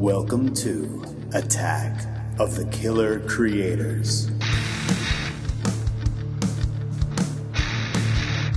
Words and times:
Welcome 0.00 0.54
to 0.54 1.04
Attack 1.34 2.06
of 2.38 2.56
the 2.56 2.64
Killer 2.72 3.20
Creators. 3.20 4.28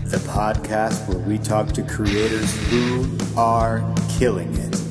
The 0.05 0.23
podcast 0.25 1.05
where 1.09 1.17
we 1.17 1.37
talk 1.37 1.73
to 1.73 1.83
creators 1.83 2.55
who 2.69 3.17
are 3.35 3.83
killing 4.17 4.55
it. 4.55 4.82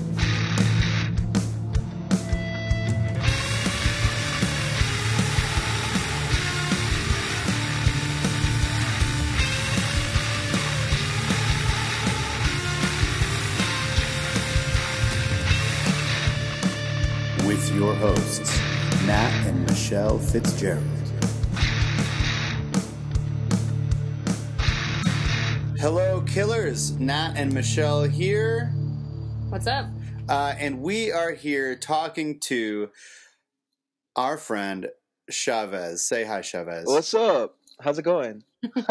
Your 17.82 17.94
hosts, 17.96 18.60
Nat 19.06 19.44
and 19.44 19.66
Michelle 19.66 20.16
Fitzgerald. 20.16 20.84
Hello, 25.80 26.20
killers. 26.20 26.92
Nat 27.00 27.32
and 27.34 27.52
Michelle 27.52 28.04
here. 28.04 28.72
What's 29.48 29.66
up? 29.66 29.86
Uh, 30.28 30.54
and 30.60 30.80
we 30.80 31.10
are 31.10 31.32
here 31.32 31.74
talking 31.74 32.38
to 32.40 32.90
our 34.14 34.36
friend 34.36 34.88
Chavez. 35.28 36.06
Say 36.06 36.22
hi, 36.22 36.40
Chavez. 36.40 36.84
What's 36.86 37.12
up? 37.14 37.56
How's 37.80 37.98
it 37.98 38.02
going? 38.04 38.44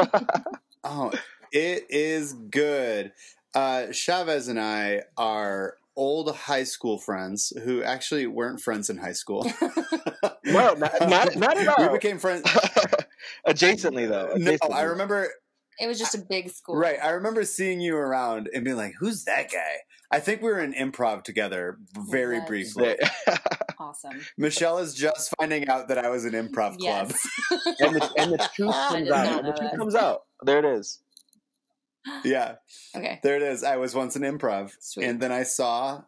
Oh, 0.84 1.12
it 1.54 1.86
is 1.92 2.34
good. 2.34 3.14
Uh, 3.54 3.92
Chavez 3.92 4.48
and 4.48 4.60
I 4.60 5.04
are 5.16 5.76
old 5.96 6.36
high 6.36 6.64
school 6.64 6.98
friends 6.98 7.52
who 7.64 7.84
actually 7.84 8.26
weren't 8.28 8.62
friends 8.62 8.90
in 8.90 8.98
high 8.98 9.14
school. 9.14 9.46
No, 10.44 10.74
not, 10.74 10.92
not, 11.08 11.36
not 11.36 11.58
at 11.58 11.78
We 11.78 11.86
all. 11.86 11.94
became 11.94 12.18
friends. 12.18 12.44
Adjacently, 13.48 14.08
though. 14.10 14.34
No, 14.36 14.58
I 14.74 14.82
remember. 14.84 15.30
It 15.80 15.88
was 15.88 15.98
just 16.00 16.16
a 16.16 16.20
big 16.30 16.50
school. 16.50 16.76
Right, 16.76 16.98
I 17.02 17.12
remember 17.12 17.44
seeing 17.46 17.80
you 17.80 17.96
around 17.96 18.50
and 18.54 18.64
being 18.66 18.76
like, 18.76 18.94
"Who's 19.00 19.24
that 19.26 19.52
guy?" 19.52 19.78
I 20.12 20.20
think 20.20 20.42
we 20.42 20.50
were 20.50 20.60
in 20.60 20.74
improv 20.74 21.24
together 21.24 21.78
very 22.10 22.40
What? 22.40 22.48
briefly. 22.48 22.98
Awesome. 23.80 24.22
Michelle 24.38 24.80
is 24.80 24.94
just 24.94 25.34
finding 25.40 25.68
out 25.70 25.88
that 25.88 25.98
I 25.98 26.10
was 26.10 26.26
an 26.26 26.34
improv 26.34 26.78
club. 26.78 27.12
Yes. 27.14 27.28
and, 27.80 27.96
the, 27.96 28.12
and 28.18 28.32
the 28.34 28.50
truth 28.54 28.74
comes 28.76 28.96
did 29.04 29.10
not 29.10 29.28
out. 29.28 29.44
The 29.46 29.54
truth 29.54 29.78
comes 29.78 29.96
out. 29.96 30.22
There 30.44 30.60
it 30.60 30.66
is. 30.66 31.00
Yeah, 32.24 32.56
okay. 32.96 33.20
there 33.24 33.36
it 33.36 33.44
is. 33.44 33.64
I 33.64 33.78
was 33.78 33.96
once 33.96 34.16
an 34.16 34.24
improv, 34.24 34.72
Sweet. 34.80 35.06
and 35.06 35.22
then 35.22 35.32
I 35.32 35.44
saw 35.44 36.04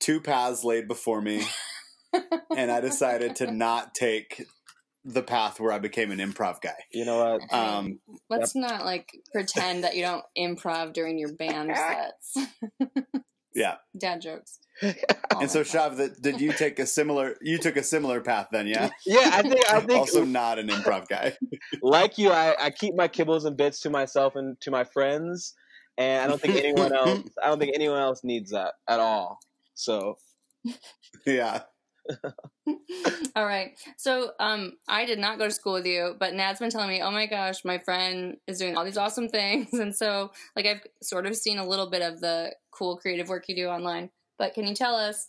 two 0.00 0.20
paths 0.20 0.64
laid 0.64 0.88
before 0.88 1.20
me, 1.20 1.42
and 2.56 2.70
I 2.70 2.80
decided 2.80 3.36
to 3.36 3.50
not 3.50 3.94
take 3.94 4.44
the 5.04 5.22
path 5.22 5.60
where 5.60 5.72
I 5.72 5.78
became 5.78 6.10
an 6.10 6.18
improv 6.18 6.60
guy. 6.62 6.76
You 6.92 7.04
know 7.04 7.18
what? 7.18 7.52
Um, 7.52 8.00
Let's 8.30 8.54
not 8.54 8.84
like 8.84 9.10
pretend 9.32 9.84
that 9.84 9.96
you 9.96 10.02
don't 10.02 10.24
improv 10.36 10.94
during 10.94 11.18
your 11.18 11.32
band 11.34 11.72
sets. 12.34 12.48
yeah, 13.54 13.76
Dad 13.96 14.20
jokes. 14.20 14.58
and 14.82 15.50
so 15.50 15.62
Shav, 15.62 15.96
that 15.98 16.20
did 16.20 16.40
you 16.40 16.52
take 16.52 16.78
a 16.78 16.86
similar? 16.86 17.36
You 17.40 17.58
took 17.58 17.76
a 17.76 17.82
similar 17.82 18.20
path 18.20 18.48
then, 18.50 18.66
yeah. 18.66 18.90
Yeah, 19.06 19.30
I 19.32 19.42
think 19.42 19.70
I 19.70 19.80
think 19.80 20.00
Also, 20.00 20.24
not 20.24 20.58
an 20.58 20.68
improv 20.68 21.08
guy. 21.08 21.36
like 21.82 22.18
you, 22.18 22.30
I, 22.30 22.56
I 22.60 22.70
keep 22.70 22.94
my 22.94 23.08
kibbles 23.08 23.44
and 23.44 23.56
bits 23.56 23.80
to 23.80 23.90
myself 23.90 24.34
and 24.34 24.60
to 24.62 24.70
my 24.70 24.84
friends, 24.84 25.54
and 25.96 26.22
I 26.22 26.26
don't 26.26 26.40
think 26.40 26.56
anyone 26.56 26.92
else. 26.92 27.28
I 27.42 27.48
don't 27.48 27.58
think 27.58 27.72
anyone 27.74 28.00
else 28.00 28.22
needs 28.24 28.50
that 28.50 28.74
at 28.88 28.98
all. 28.98 29.38
So 29.74 30.16
yeah. 31.26 31.62
All 33.36 33.46
right. 33.46 33.72
So, 33.96 34.32
um, 34.38 34.72
I 34.88 35.06
did 35.06 35.18
not 35.18 35.38
go 35.38 35.46
to 35.46 35.50
school 35.50 35.74
with 35.74 35.86
you, 35.86 36.16
but 36.18 36.34
Nat's 36.34 36.60
been 36.60 36.70
telling 36.70 36.88
me, 36.88 37.02
"Oh 37.02 37.10
my 37.10 37.26
gosh, 37.26 37.64
my 37.64 37.78
friend 37.78 38.36
is 38.46 38.58
doing 38.58 38.76
all 38.76 38.84
these 38.84 38.98
awesome 38.98 39.28
things," 39.28 39.72
and 39.72 39.94
so, 39.94 40.30
like, 40.56 40.66
I've 40.66 40.82
sort 41.02 41.26
of 41.26 41.36
seen 41.36 41.58
a 41.58 41.66
little 41.66 41.88
bit 41.88 42.02
of 42.02 42.20
the 42.20 42.54
cool 42.76 42.96
creative 42.96 43.28
work 43.28 43.44
you 43.48 43.56
do 43.56 43.68
online. 43.68 44.10
But 44.38 44.54
can 44.54 44.66
you 44.66 44.74
tell 44.74 44.94
us, 44.96 45.28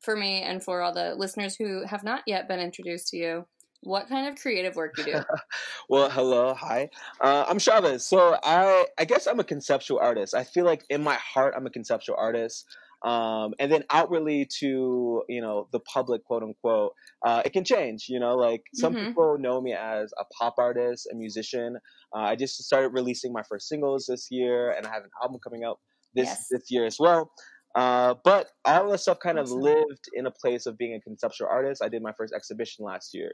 for 0.00 0.16
me 0.16 0.42
and 0.42 0.62
for 0.62 0.82
all 0.82 0.92
the 0.92 1.14
listeners 1.14 1.56
who 1.56 1.84
have 1.86 2.04
not 2.04 2.22
yet 2.26 2.48
been 2.48 2.60
introduced 2.60 3.08
to 3.08 3.16
you, 3.16 3.46
what 3.82 4.08
kind 4.08 4.28
of 4.28 4.40
creative 4.40 4.76
work 4.76 4.94
you 4.96 5.04
do? 5.04 5.20
Well, 5.88 6.10
hello, 6.10 6.52
hi. 6.54 6.88
Uh, 7.20 7.44
I'm 7.48 7.60
Chavez. 7.60 8.04
So 8.04 8.36
I, 8.42 8.86
I 8.98 9.04
guess 9.04 9.28
I'm 9.28 9.38
a 9.38 9.44
conceptual 9.44 10.00
artist. 10.00 10.34
I 10.34 10.42
feel 10.42 10.64
like 10.64 10.84
in 10.90 11.02
my 11.02 11.14
heart, 11.14 11.54
I'm 11.56 11.64
a 11.66 11.70
conceptual 11.70 12.16
artist. 12.18 12.64
Um, 13.04 13.54
and 13.60 13.70
then 13.70 13.84
outwardly 13.90 14.48
to 14.58 15.22
you 15.28 15.40
know 15.40 15.68
the 15.70 15.78
public, 15.80 16.24
quote 16.24 16.42
unquote, 16.42 16.92
uh, 17.24 17.42
it 17.44 17.52
can 17.52 17.62
change. 17.62 18.06
You 18.08 18.18
know, 18.18 18.34
like 18.36 18.62
some 18.74 18.94
Mhm. 18.94 19.08
people 19.08 19.36
know 19.38 19.60
me 19.60 19.74
as 19.74 20.12
a 20.18 20.24
pop 20.36 20.54
artist, 20.58 21.06
a 21.12 21.14
musician. 21.14 21.76
Uh, 22.12 22.20
I 22.20 22.34
just 22.36 22.56
started 22.64 22.88
releasing 22.88 23.32
my 23.32 23.42
first 23.48 23.68
singles 23.68 24.06
this 24.06 24.28
year, 24.30 24.72
and 24.72 24.86
I 24.86 24.90
have 24.92 25.04
an 25.04 25.10
album 25.22 25.38
coming 25.44 25.62
out 25.62 25.78
this 26.16 26.26
Yes. 26.26 26.48
this 26.50 26.64
year 26.70 26.84
as 26.86 26.98
well. 26.98 27.30
Uh, 27.76 28.14
but 28.24 28.48
all 28.64 28.90
this 28.90 29.02
stuff 29.02 29.18
kind 29.20 29.38
of 29.38 29.46
Awesome. 29.46 29.60
lived 29.60 30.04
in 30.14 30.26
a 30.26 30.30
place 30.30 30.64
of 30.66 30.76
being 30.78 30.94
a 30.94 31.00
conceptual 31.00 31.46
artist. 31.48 31.82
I 31.84 31.88
did 31.90 32.02
my 32.02 32.12
first 32.18 32.32
exhibition 32.34 32.84
last 32.84 33.12
year 33.14 33.32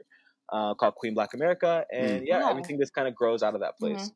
uh, 0.51 0.73
called 0.75 0.95
Queen 0.95 1.13
Black 1.13 1.33
America, 1.33 1.85
and 1.91 2.27
yeah, 2.27 2.41
Wow. 2.41 2.49
everything 2.51 2.77
just 2.77 2.93
kind 2.93 3.07
of 3.07 3.15
grows 3.15 3.41
out 3.41 3.55
of 3.55 3.61
that 3.61 3.77
place. 3.77 4.09
Mhm. 4.09 4.15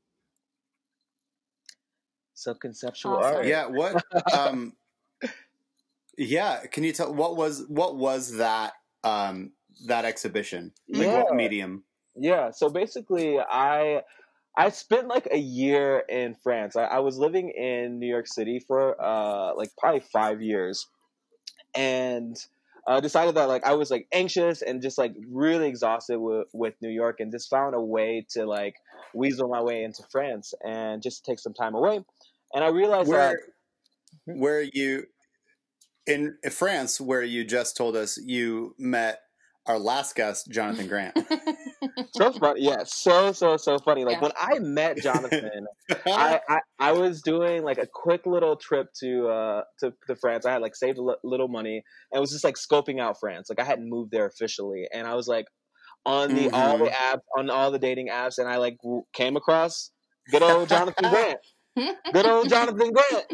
So 2.33 2.53
conceptual 2.53 3.17
Awesome. 3.17 3.35
art. 3.37 3.45
Yeah. 3.47 3.67
What? 3.67 4.03
Um, 4.33 4.75
yeah. 6.17 6.65
Can 6.67 6.83
you 6.83 6.91
tell 6.91 7.13
what 7.13 7.35
was 7.35 7.65
what 7.67 7.95
was 7.95 8.37
that 8.37 8.73
um, 9.03 9.53
that 9.85 10.05
exhibition? 10.05 10.73
Like 10.89 11.03
Yeah. 11.07 11.23
what 11.23 11.35
medium? 11.35 11.83
Yeah. 12.15 12.51
So 12.51 12.69
basically, 12.69 13.39
I 13.39 14.03
I 14.57 14.69
spent 14.69 15.07
like 15.07 15.27
a 15.31 15.37
year 15.37 16.03
in 16.09 16.33
France. 16.33 16.75
I, 16.75 16.85
I 16.85 16.99
was 16.99 17.17
living 17.17 17.51
in 17.51 17.99
New 17.99 18.07
York 18.07 18.27
City 18.27 18.59
for 18.59 18.99
uh, 18.99 19.53
like 19.55 19.69
probably 19.77 19.99
five 19.99 20.41
years, 20.41 20.87
and 21.75 22.35
uh, 22.87 22.99
decided 22.99 23.35
that 23.35 23.47
like 23.47 23.63
I 23.63 23.73
was 23.73 23.91
like 23.91 24.07
anxious 24.11 24.63
and 24.63 24.81
just 24.81 24.97
like 24.97 25.13
really 25.29 25.67
exhausted 25.67 26.19
with 26.19 26.47
with 26.53 26.73
New 26.81 26.89
York, 26.89 27.19
and 27.19 27.31
just 27.31 27.49
found 27.51 27.75
a 27.75 27.81
way 27.81 28.25
to 28.31 28.45
like 28.45 28.75
weasel 29.13 29.47
my 29.47 29.61
way 29.61 29.83
into 29.83 30.03
France 30.11 30.55
and 30.65 31.03
just 31.03 31.23
take 31.23 31.39
some 31.39 31.53
time 31.53 31.75
away. 31.75 32.03
And 32.53 32.63
I 32.63 32.69
realized 32.69 33.09
Where 33.09 33.37
that 34.25 34.35
where 34.35 34.61
you 34.61 35.05
in 36.07 36.35
France? 36.51 36.99
Where 36.99 37.21
you 37.23 37.45
just 37.45 37.77
told 37.77 37.95
us 37.95 38.17
you 38.17 38.73
met 38.79 39.19
our 39.67 39.77
last 39.77 40.15
guest, 40.15 40.49
Jonathan 40.49 40.87
Grant. 40.87 41.15
so 42.11 42.31
funny, 42.31 42.61
yeah, 42.63 42.83
so 42.85 43.31
so 43.31 43.57
so 43.57 43.77
funny. 43.79 44.05
Like 44.05 44.17
Yeah. 44.17 44.21
when 44.21 44.31
I 44.39 44.59
met 44.59 44.99
Jonathan, 44.99 45.65
I, 46.07 46.39
I 46.49 46.59
I 46.79 46.91
was 46.93 47.21
doing 47.21 47.63
like 47.63 47.77
a 47.77 47.87
quick 47.91 48.25
little 48.25 48.55
trip 48.55 48.87
to 49.01 49.27
uh 49.27 49.61
to, 49.79 49.93
to 50.07 50.15
France. 50.15 50.45
I 50.45 50.51
had 50.53 50.61
like 50.61 50.75
saved 50.75 50.97
a 50.97 51.15
little 51.23 51.47
money 51.47 51.83
and 52.11 52.21
was 52.21 52.31
just 52.31 52.43
like 52.43 52.55
scoping 52.55 52.99
out 52.99 53.19
France. 53.19 53.49
Like 53.49 53.59
I 53.59 53.63
hadn't 53.63 53.89
moved 53.89 54.11
there 54.11 54.25
officially, 54.25 54.87
and 54.93 55.07
I 55.07 55.15
was 55.15 55.27
like 55.27 55.45
on 56.05 56.33
the 56.33 56.49
all 56.51 56.77
the 56.77 56.85
Mhm. 56.85 56.93
apps 56.93 57.21
on 57.37 57.49
all 57.49 57.71
the 57.71 57.79
dating 57.79 58.07
apps, 58.09 58.37
and 58.37 58.47
I 58.47 58.57
like 58.57 58.77
w- 58.83 59.03
came 59.13 59.35
across 59.35 59.91
good 60.31 60.43
old 60.43 60.69
Jonathan 60.69 61.09
Grant. 61.09 61.39
Good 62.13 62.25
old 62.25 62.49
Jonathan 62.55 62.91
Grant, 62.91 63.25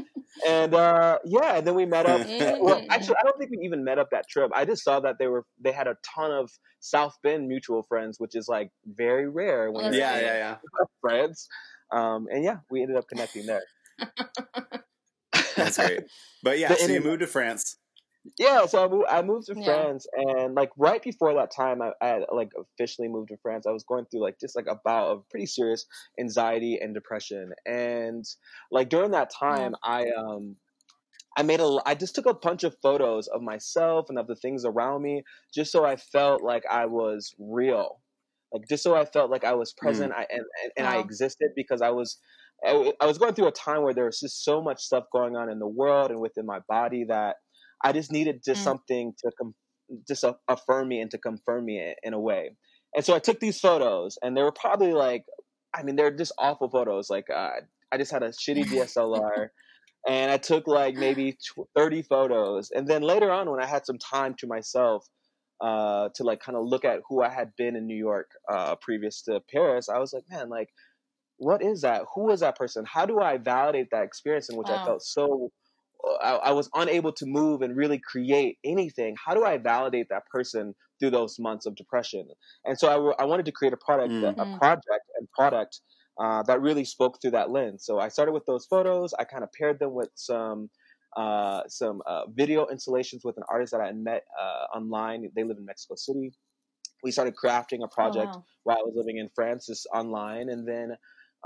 and 0.48 0.74
uh, 0.74 1.20
yeah, 1.26 1.58
and 1.58 1.68
then 1.68 1.76
we 1.76 1.86
met 1.86 2.06
up. 2.06 2.28
Well, 2.28 2.84
actually, 2.90 3.16
I 3.20 3.24
don't 3.24 3.38
think 3.38 3.52
we 3.52 3.60
even 3.66 3.84
met 3.84 4.00
up 4.00 4.10
that 4.12 4.28
trip. 4.28 4.52
I 4.54 4.66
just 4.66 4.84
saw 4.84 5.00
that 5.02 5.18
they 5.20 5.28
were 5.28 5.46
they 5.62 5.72
had 5.72 5.88
a 5.88 5.96
ton 6.04 6.32
of 6.32 6.52
South 6.80 7.18
Bend 7.24 7.48
mutual 7.48 7.84
friends, 7.84 8.20
which 8.20 8.36
is 8.36 8.48
like 8.48 8.72
very 8.86 9.30
rare 9.30 9.72
when 9.72 9.86
Well, 9.86 9.94
you're 9.94 10.02
yeah, 10.02 10.20
yeah, 10.20 10.36
yeah. 10.36 10.56
friends. 11.02 11.48
Um, 11.92 12.28
and 12.32 12.44
yeah, 12.44 12.58
we 12.70 12.82
ended 12.82 12.98
up 12.98 13.08
connecting 13.08 13.46
there. 13.46 13.64
That's 15.56 15.78
great. 15.78 16.02
But 16.42 16.60
yeah, 16.60 16.70
The 16.70 16.76
so 16.76 16.92
you 16.92 17.02
moved 17.02 17.20
to 17.22 17.28
France. 17.28 17.78
Yeah, 18.40 18.66
so 18.66 18.86
I 18.86 18.88
moved, 18.88 19.06
I 19.10 19.22
moved 19.22 19.48
to 19.48 19.56
Yeah. 19.56 19.64
France, 19.64 20.08
and 20.14 20.56
like 20.56 20.72
right 20.78 21.04
before 21.04 21.34
that 21.34 21.52
time, 21.52 21.82
I, 21.82 21.92
I 22.02 22.08
had 22.08 22.24
like 22.32 22.52
officially 22.58 23.10
moved 23.10 23.30
to 23.30 23.38
France. 23.38 23.66
I 23.68 23.72
was 23.72 23.84
going 23.84 24.06
through 24.06 24.22
like 24.22 24.40
just 24.40 24.56
like 24.56 24.68
a 24.68 24.80
bout 24.86 25.10
of 25.12 25.30
pretty 25.30 25.46
serious 25.46 25.86
anxiety 26.20 26.80
and 26.82 26.94
depression, 26.94 27.52
and 27.66 28.24
like 28.72 28.90
during 28.90 29.12
that 29.12 29.30
time, 29.32 29.76
I 29.84 30.06
um. 30.12 30.58
I 31.38 31.44
made 31.44 31.62
a. 31.62 31.80
I 31.86 31.96
just 31.96 32.16
took 32.16 32.26
a 32.28 32.34
bunch 32.34 32.64
of 32.64 32.76
photos 32.84 33.28
of 33.28 33.42
myself 33.42 34.08
and 34.10 34.20
of 34.20 34.28
the 34.28 34.36
things 34.36 34.66
around 34.66 35.02
me, 35.04 35.24
just 35.54 35.72
so 35.72 35.86
I 35.86 35.96
felt 35.96 36.44
like 36.44 36.64
I 36.70 36.86
was 36.88 37.34
real, 37.40 38.02
like 38.54 38.64
just 38.70 38.84
so 38.84 38.96
I 38.96 39.06
felt 39.06 39.32
like 39.32 39.44
I 39.44 39.54
was 39.56 39.74
present 39.74 40.14
I, 40.14 40.28
and 40.32 40.44
and, 40.64 40.72
and 40.78 40.88
I 40.88 40.98
existed 40.98 41.52
because 41.56 41.82
I 41.82 41.92
was 41.92 42.20
I, 42.66 42.94
I 43.02 43.06
was 43.08 43.18
going 43.18 43.34
through 43.36 43.48
a 43.48 43.52
time 43.52 43.84
where 43.84 43.94
there 43.94 44.06
was 44.06 44.20
just 44.20 44.44
so 44.44 44.62
much 44.62 44.84
stuff 44.84 45.06
going 45.14 45.36
on 45.36 45.50
in 45.52 45.60
the 45.60 45.68
world 45.68 46.12
and 46.12 46.20
within 46.20 46.46
my 46.46 46.60
body 46.70 47.06
that 47.10 47.38
I 47.84 47.92
just 47.92 48.12
needed 48.12 48.42
just 48.46 48.62
Mm. 48.62 48.64
something 48.64 49.14
to 49.20 49.32
com- 49.38 49.56
just 50.08 50.24
a- 50.24 50.38
affirm 50.48 50.88
me 50.88 51.02
and 51.02 51.12
to 51.12 51.18
confirm 51.18 51.66
me 51.66 51.80
in, 51.80 51.96
in 52.04 52.14
a 52.14 52.20
way. 52.20 52.56
And 52.96 53.04
so 53.04 53.14
I 53.14 53.20
took 53.20 53.40
these 53.40 53.60
photos, 53.60 54.18
and 54.22 54.38
they 54.38 54.44
were 54.44 54.52
probably 54.52 54.94
like, 54.94 55.26
I 55.74 55.84
mean, 55.84 55.96
they're 55.96 56.16
just 56.16 56.32
awful 56.38 56.70
photos. 56.70 57.10
Like 57.10 57.30
uh, 57.30 57.62
I 57.92 57.98
just 57.98 58.12
had 58.12 58.24
a 58.24 58.30
shitty 58.30 58.66
DSLR. 58.66 59.50
and 60.08 60.32
I 60.32 60.38
took 60.38 60.68
like 60.68 60.96
maybe 60.96 61.38
30 61.76 62.02
photos. 62.04 62.72
And 62.72 62.88
then 62.88 63.02
later 63.02 63.32
on, 63.32 63.50
when 63.50 63.62
I 63.62 63.66
had 63.66 63.86
some 63.86 63.98
time 63.98 64.36
to 64.40 64.48
myself 64.48 65.06
uh, 65.62 66.10
to 66.16 66.24
like 66.24 66.42
kind 66.42 66.58
of 66.58 66.66
look 66.66 66.84
at 66.84 67.00
who 67.08 67.22
I 67.22 67.30
had 67.30 67.52
been 67.58 67.76
in 67.76 67.88
New 67.88 67.96
York 67.96 68.30
uh, 68.52 68.76
previous 68.82 69.22
to 69.24 69.42
Paris, 69.52 69.88
I 69.90 70.00
was 70.00 70.14
like, 70.14 70.24
man, 70.30 70.50
like, 70.50 70.70
what 71.38 71.64
is 71.64 71.82
that? 71.82 72.04
Who 72.16 72.32
is 72.32 72.42
that 72.42 72.58
person? 72.58 72.86
How 72.86 73.06
do 73.06 73.20
I 73.22 73.38
validate 73.38 73.88
that 73.92 74.04
experience 74.04 74.50
in 74.50 74.58
which 74.58 74.68
wow. 74.68 74.82
I 74.82 74.86
felt 74.86 75.04
so 75.04 75.52
I, 76.22 76.32
I, 76.36 76.52
was 76.52 76.70
unable 76.74 77.14
to 77.14 77.26
move 77.26 77.62
and 77.62 77.76
really 77.76 78.00
create 78.00 78.58
anything. 78.66 79.16
How 79.24 79.34
do 79.34 79.46
I 79.46 79.58
validate 79.58 80.08
that 80.10 80.26
person 80.28 80.76
through 81.00 81.12
those 81.12 81.38
months 81.40 81.66
of 81.66 81.76
depression? 81.76 82.28
And 82.66 82.78
so 82.78 83.16
I, 83.18 83.24
I 83.24 83.26
wanted 83.26 83.46
to 83.46 83.52
create 83.52 83.74
a 83.74 83.78
product, 83.78 84.12
mm-hmm. 84.12 84.40
a, 84.40 84.58
project 84.58 85.06
and 85.18 85.30
product 85.32 85.80
uh, 86.20 86.44
that 86.44 86.62
really 86.62 86.86
spoke 86.86 87.22
through 87.22 87.32
that 87.32 87.52
lens. 87.52 87.86
So 87.86 88.00
I 88.00 88.10
started 88.10 88.34
with 88.34 88.46
those 88.46 88.66
photos. 88.66 89.14
I 89.18 89.24
kind 89.24 89.44
of 89.44 89.50
paired 89.54 89.80
them 89.80 89.94
with 89.94 90.10
some 90.16 90.70
uh, 91.16 91.62
some 91.68 92.02
uh, 92.08 92.24
video 92.34 92.66
installations 92.68 93.24
with 93.24 93.38
an 93.38 93.44
artist 93.48 93.72
that 93.72 93.82
I 93.82 93.92
met 93.92 94.24
uh, 94.40 94.76
online. 94.76 95.30
They 95.36 95.44
live 95.44 95.58
in 95.58 95.66
Mexico 95.66 95.94
City. 95.96 96.32
We 97.04 97.12
started 97.12 97.36
crafting 97.36 97.84
a 97.84 97.88
project 97.88 98.30
oh, 98.34 98.38
wow. 98.38 98.44
while 98.64 98.78
I 98.78 98.82
was 98.84 98.94
living 98.96 99.18
in 99.18 99.30
France, 99.36 99.68
just 99.68 99.88
online, 99.94 100.50
and 100.50 100.68
then 100.68 100.96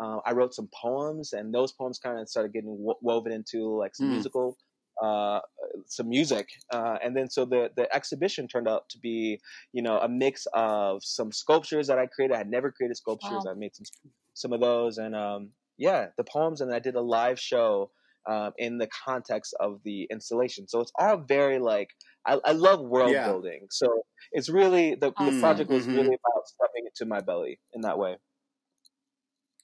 uh, 0.02 0.20
I 0.26 0.34
wrote 0.34 0.54
some 0.54 0.70
poems, 0.74 1.34
and 1.34 1.54
those 1.54 1.72
poems 1.72 2.00
kind 2.00 2.20
of 2.20 2.30
started 2.30 2.54
getting 2.54 2.70
wo- 2.70 3.00
woven 3.02 3.32
into 3.32 3.78
like 3.78 3.96
some 3.96 4.08
mm. 4.08 4.12
musical, 4.12 4.58
uh, 5.02 5.40
some 5.88 6.10
music, 6.10 6.48
uh, 6.72 6.98
and 7.04 7.16
then 7.16 7.30
so 7.30 7.46
the 7.46 7.72
the 7.76 7.94
exhibition 7.94 8.48
turned 8.48 8.68
out 8.68 8.90
to 8.90 9.00
be, 9.00 9.40
you 9.74 9.82
know, 9.82 10.00
a 10.00 10.10
mix 10.10 10.46
of 10.54 11.04
some 11.04 11.32
sculptures 11.32 11.88
that 11.88 11.98
I 11.98 12.06
created. 12.06 12.36
I 12.36 12.40
had 12.40 12.50
never 12.50 12.72
created 12.72 12.98
sculptures. 12.98 13.44
Wow. 13.46 13.52
I 13.52 13.56
made 13.56 13.76
some 13.76 13.86
some 14.34 14.54
of 14.54 14.62
those, 14.62 14.98
and 14.98 15.16
um, 15.16 15.50
yeah, 15.78 16.08
the 16.18 16.24
poems, 16.24 16.62
and 16.62 16.74
I 16.74 16.80
did 16.80 16.96
a 16.96 17.02
live 17.02 17.40
show. 17.40 17.92
Um, 18.30 18.52
in 18.58 18.78
the 18.78 18.90
context 19.06 19.56
of 19.58 19.80
the 19.86 20.06
installation, 20.12 20.68
so 20.68 20.82
it's 20.82 20.92
all 21.00 21.16
very 21.16 21.60
like 21.60 21.92
I, 22.26 22.38
I 22.44 22.52
love 22.52 22.82
world 22.82 23.12
yeah. 23.12 23.26
building. 23.26 23.68
So 23.72 24.04
it's 24.34 24.50
really 24.50 24.96
the, 24.96 25.14
awesome. 25.16 25.36
the 25.36 25.40
project 25.40 25.70
was 25.70 25.84
mm-hmm. 25.84 25.96
really 25.96 26.08
about 26.08 26.46
stepping 26.46 26.86
into 26.86 27.06
my 27.06 27.22
belly 27.22 27.62
in 27.74 27.82
that 27.82 27.98
way. 27.98 28.18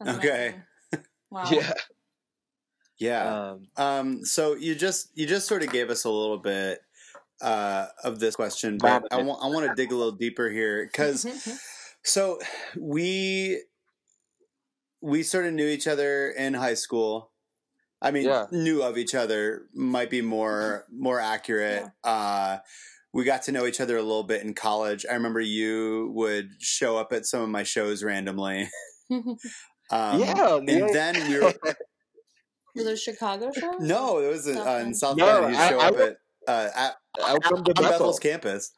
That's 0.04 0.18
okay. 0.18 0.56
Wow. 1.30 1.46
Yeah. 1.52 1.74
Yeah. 3.00 3.52
Um, 3.52 3.68
um, 3.76 4.26
so 4.26 4.56
you 4.56 4.76
just 4.76 5.10
you 5.16 5.26
just 5.26 5.48
sort 5.48 5.64
of 5.64 5.72
gave 5.72 5.90
us 5.90 6.06
a 6.06 6.10
little 6.10 6.38
bit 6.38 6.80
uh, 7.42 7.88
of 8.04 8.20
this 8.20 8.36
question, 8.36 8.78
but 8.78 9.04
I 9.12 9.22
want 9.22 9.44
I 9.44 9.48
want 9.48 9.68
to 9.68 9.76
dig 9.76 9.92
a 9.92 9.96
little 9.96 10.14
deeper 10.14 10.50
here 10.50 10.86
because 10.86 11.26
so 12.04 12.40
we 12.80 13.64
we 15.02 15.24
sort 15.24 15.46
of 15.46 15.54
knew 15.54 15.68
each 15.68 15.88
other 15.88 16.30
in 16.30 16.54
high 16.54 16.76
school. 16.76 17.32
I 18.02 18.12
mean, 18.12 18.26
yeah. 18.26 18.46
knew 18.52 18.84
of 18.84 18.98
each 18.98 19.16
other 19.16 19.64
might 19.74 20.10
be 20.10 20.22
more 20.22 20.86
more 20.92 21.20
accurate. 21.20 21.86
Yeah. 22.06 22.12
Uh, 22.12 22.58
we 23.14 23.24
got 23.24 23.44
to 23.44 23.52
know 23.52 23.66
each 23.66 23.82
other 23.82 23.98
a 23.98 24.02
little 24.02 24.24
bit 24.24 24.44
in 24.44 24.54
college. 24.54 25.06
I 25.10 25.14
remember 25.14 25.40
you 25.40 26.12
would 26.16 26.50
show 26.60 26.98
up 26.98 27.14
at 27.14 27.26
some 27.26 27.42
of 27.42 27.50
my 27.50 27.64
shows 27.64 28.04
randomly. 28.04 28.70
Um, 29.92 30.20
yeah, 30.20 30.56
and 30.58 30.70
yeah. 30.70 30.88
then 30.92 31.30
we 31.30 31.40
were. 31.44 31.54
Were 32.76 32.84
those 32.84 33.04
Chicago 33.04 33.52
shows? 33.52 33.82
No, 33.82 34.20
it 34.20 34.30
was 34.30 34.48
uh, 34.48 34.84
in 34.84 34.94
South 34.96 35.18
no, 35.18 35.42
Bend. 35.42 35.54
You 35.54 35.62
show 35.62 35.80
I, 35.80 35.88
up 35.88 35.96
I, 35.96 36.02
at, 36.02 36.18
uh, 36.48 36.70
at, 36.76 36.96
I 37.24 37.36
at, 37.36 37.52
on 37.52 37.64
Bethel's 37.64 38.20
campus. 38.20 38.72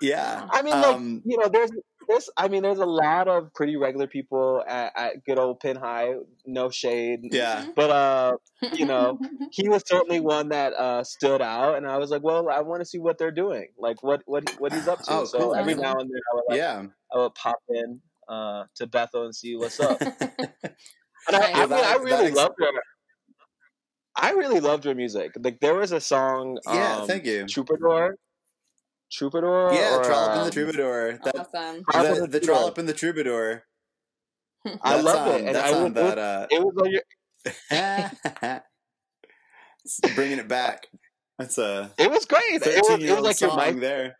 Yeah, 0.00 0.46
I 0.50 0.62
mean, 0.62 0.74
like 0.74 0.86
um, 0.86 1.22
you 1.24 1.36
know, 1.36 1.48
there's 1.48 1.70
there's 2.08 2.30
I 2.36 2.48
mean, 2.48 2.62
there's 2.62 2.78
a 2.78 2.86
lot 2.86 3.28
of 3.28 3.52
pretty 3.52 3.76
regular 3.76 4.06
people 4.06 4.64
at, 4.66 4.92
at 4.96 5.24
good 5.24 5.38
old 5.38 5.60
Penn 5.60 5.76
High. 5.76 6.14
No 6.46 6.70
shade. 6.70 7.20
Yeah, 7.30 7.62
mm-hmm. 7.62 7.70
but 7.76 7.90
uh, 7.90 8.36
you 8.72 8.86
know, 8.86 9.18
he 9.52 9.68
was 9.68 9.82
certainly 9.86 10.20
one 10.20 10.48
that 10.50 10.72
uh 10.72 11.04
stood 11.04 11.42
out, 11.42 11.76
and 11.76 11.86
I 11.86 11.98
was 11.98 12.10
like, 12.10 12.22
well, 12.22 12.48
I 12.48 12.60
want 12.60 12.80
to 12.80 12.86
see 12.86 12.98
what 12.98 13.18
they're 13.18 13.30
doing, 13.30 13.68
like 13.78 14.02
what 14.02 14.22
what 14.24 14.48
what 14.58 14.72
he's 14.72 14.88
up 14.88 15.02
to. 15.02 15.12
Oh, 15.12 15.24
so 15.24 15.38
cool. 15.38 15.54
every 15.54 15.74
now 15.74 15.92
and 15.92 16.08
then, 16.08 16.20
I 16.32 16.34
would 16.34 16.44
like, 16.48 16.58
yeah, 16.58 16.84
I 17.14 17.18
would 17.18 17.34
pop 17.34 17.58
in 17.68 18.00
uh, 18.30 18.64
to 18.76 18.86
Bethel 18.86 19.24
and 19.24 19.34
see 19.34 19.56
what's 19.56 19.80
up. 19.80 20.00
and 20.00 20.16
I, 21.28 21.52
I, 21.52 21.66
mean, 21.66 21.72
I 21.72 21.96
really 22.00 22.30
loved 22.30 22.54
her. 22.58 22.66
I 24.16 24.30
really 24.32 24.60
loved 24.60 24.84
her 24.84 24.94
music. 24.94 25.32
Like 25.38 25.60
there 25.60 25.74
was 25.74 25.92
a 25.92 26.00
song, 26.00 26.58
yeah, 26.66 26.98
um, 26.98 27.06
thank 27.06 27.24
you, 27.24 27.46
Troubadour. 27.46 28.16
Troubadour, 29.12 29.72
yeah, 29.72 29.96
or, 29.96 30.04
Trollop 30.04 30.30
um, 30.30 30.38
in 30.38 30.44
the 30.44 30.50
Troubadour. 30.52 31.18
That, 31.24 31.36
awesome. 31.36 31.84
The, 31.92 32.20
the, 32.20 32.26
the 32.38 32.40
Trollop 32.40 32.78
in 32.78 32.86
the 32.86 32.92
Troubadour. 32.92 33.64
I 34.82 35.00
love 35.00 35.34
it, 35.34 35.46
and 35.46 35.56
I 35.56 35.82
would, 35.82 35.94
that. 35.94 36.18
Uh, 36.18 36.46
it 36.50 36.62
was 36.62 36.74
like 36.76 36.92
your... 36.92 38.62
bringing 40.14 40.38
it 40.38 40.48
back. 40.48 40.86
That's 41.38 41.56
a. 41.58 41.90
It 41.98 42.10
was 42.10 42.26
great. 42.26 42.42
It 42.52 42.60
was, 42.62 43.02
it 43.02 43.10
was 43.10 43.22
like 43.22 43.40
your 43.40 43.56
mic 43.56 43.80
there. 43.80 44.16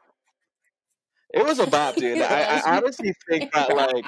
It 1.32 1.44
was 1.44 1.58
a 1.58 1.66
bop, 1.66 1.94
dude. 1.96 2.20
I, 2.20 2.58
I, 2.58 2.76
honestly 2.76 3.14
think 3.28 3.52
that 3.52 3.74
like 3.74 4.04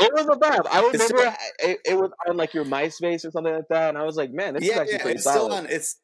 it 0.00 0.12
was 0.14 0.26
a 0.28 0.36
bop. 0.36 0.66
I 0.70 0.80
remember 0.80 1.36
it, 1.58 1.80
it, 1.84 1.98
was 1.98 2.10
on 2.26 2.36
like 2.36 2.54
your 2.54 2.64
MySpace 2.64 3.24
or 3.26 3.30
something 3.30 3.52
like 3.52 3.68
that, 3.68 3.90
and 3.90 3.98
I 3.98 4.04
was 4.04 4.16
like, 4.16 4.32
man, 4.32 4.54
this 4.54 4.64
yeah, 4.64 4.74
is 4.74 4.78
actually 4.78 4.92
yeah, 4.94 5.02
pretty 5.02 5.14
it's 5.16 5.24
solid. 5.24 5.38
Still 5.38 5.52
on, 5.52 5.66
it's 5.66 5.96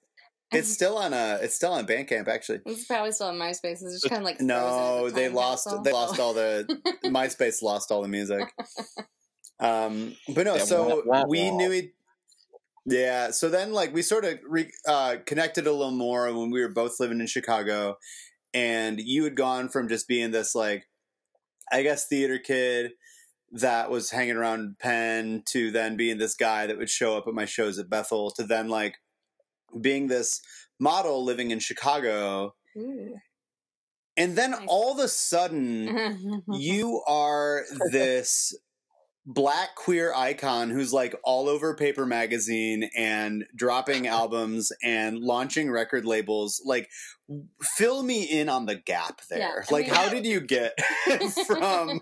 it's 0.53 0.73
still 0.73 0.99
on 0.99 1.13
a 1.13 1.39
it's 1.43 1.55
still 1.55 1.73
on 1.73 1.87
Bandcamp 1.87 2.29
actually. 2.29 2.61
It's 2.67 2.85
probably 2.85 3.13
still 3.13 3.29
on 3.29 3.37
MySpace. 3.37 3.83
It's 3.83 3.93
just 3.93 4.09
kind 4.09 4.21
of 4.21 4.25
like 4.25 4.41
no, 4.41 5.11
they 5.11 5.29
lost 5.29 5.69
they 5.83 5.93
lost 5.93 6.21
all 6.21 6.35
the 6.35 6.67
MySpace 7.05 7.63
lost 7.63 7.91
all 7.91 8.03
the 8.03 8.09
music. 8.09 8.53
Um, 9.59 10.15
but 10.35 10.45
no, 10.45 10.57
yeah, 10.57 10.65
so 10.65 11.03
wah, 11.07 11.23
wah, 11.23 11.25
we 11.27 11.51
knew 11.51 11.73
it. 11.73 11.93
Yeah, 12.85 13.33
so 13.33 13.49
then 13.49 13.73
like 13.73 13.93
we 13.93 14.03
sort 14.03 14.25
of 14.25 14.39
re, 14.47 14.71
uh, 14.87 15.17
connected 15.25 15.67
a 15.67 15.73
little 15.73 15.91
more 15.91 16.33
when 16.33 16.51
we 16.51 16.61
were 16.61 16.69
both 16.69 17.01
living 17.01 17.21
in 17.21 17.27
Chicago, 17.27 17.97
and 18.55 19.01
you 19.01 19.25
had 19.25 19.37
gone 19.37 19.69
from 19.69 19.89
just 19.89 20.09
being 20.09 20.31
this 20.31 20.55
like 20.55 20.85
i 21.73 21.83
guess 21.83 22.07
theater 22.07 22.39
kid 22.39 22.93
that 23.53 23.91
was 23.91 24.11
hanging 24.11 24.37
around 24.37 24.79
penn 24.79 25.43
to 25.47 25.71
then 25.71 25.97
being 25.97 26.19
this 26.19 26.35
guy 26.35 26.67
that 26.67 26.79
would 26.79 26.91
show 26.91 27.17
up 27.17 27.27
at 27.27 27.35
my 27.35 27.45
shows 27.45 27.79
at 27.79 27.91
bethel 27.91 28.31
to 28.31 28.45
then 28.45 28.69
like 28.69 28.97
being 29.81 30.07
this 30.07 30.41
model 30.79 31.25
living 31.25 31.51
in 31.51 31.59
chicago 31.59 32.55
Ooh. 32.77 33.17
and 34.17 34.37
then 34.37 34.55
all 34.67 34.93
of 34.93 34.99
a 34.99 35.09
sudden 35.09 36.43
you 36.53 37.03
are 37.07 37.65
this 37.91 38.55
black 39.27 39.75
queer 39.75 40.15
icon 40.15 40.71
who's 40.71 40.93
like 40.93 41.15
all 41.25 41.49
over 41.49 41.75
paper 41.75 42.07
magazine 42.07 42.89
and 42.97 43.45
dropping 43.55 44.07
albums 44.07 44.71
and 44.83 45.19
launching 45.19 45.71
record 45.71 46.05
labels. 46.05 46.63
Like 46.65 46.89
fill 47.61 48.03
me 48.03 48.23
in 48.23 48.49
on 48.49 48.67
the 48.67 48.77
gap 48.77 49.21
there. 49.29 49.39
Yeah, 49.41 49.75
like 49.75 49.87
mean, 49.87 49.95
how 49.95 50.09
did 50.09 50.25
you 50.25 50.41
get 50.47 50.79
from 51.47 52.01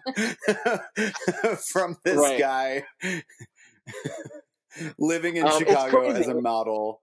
from 1.72 1.96
this 2.04 2.18
right. 2.18 2.38
guy 2.38 2.84
living 4.98 5.36
in 5.36 5.46
um, 5.46 5.58
chicago 5.58 6.10
as 6.10 6.28
a 6.28 6.40
model? 6.40 7.00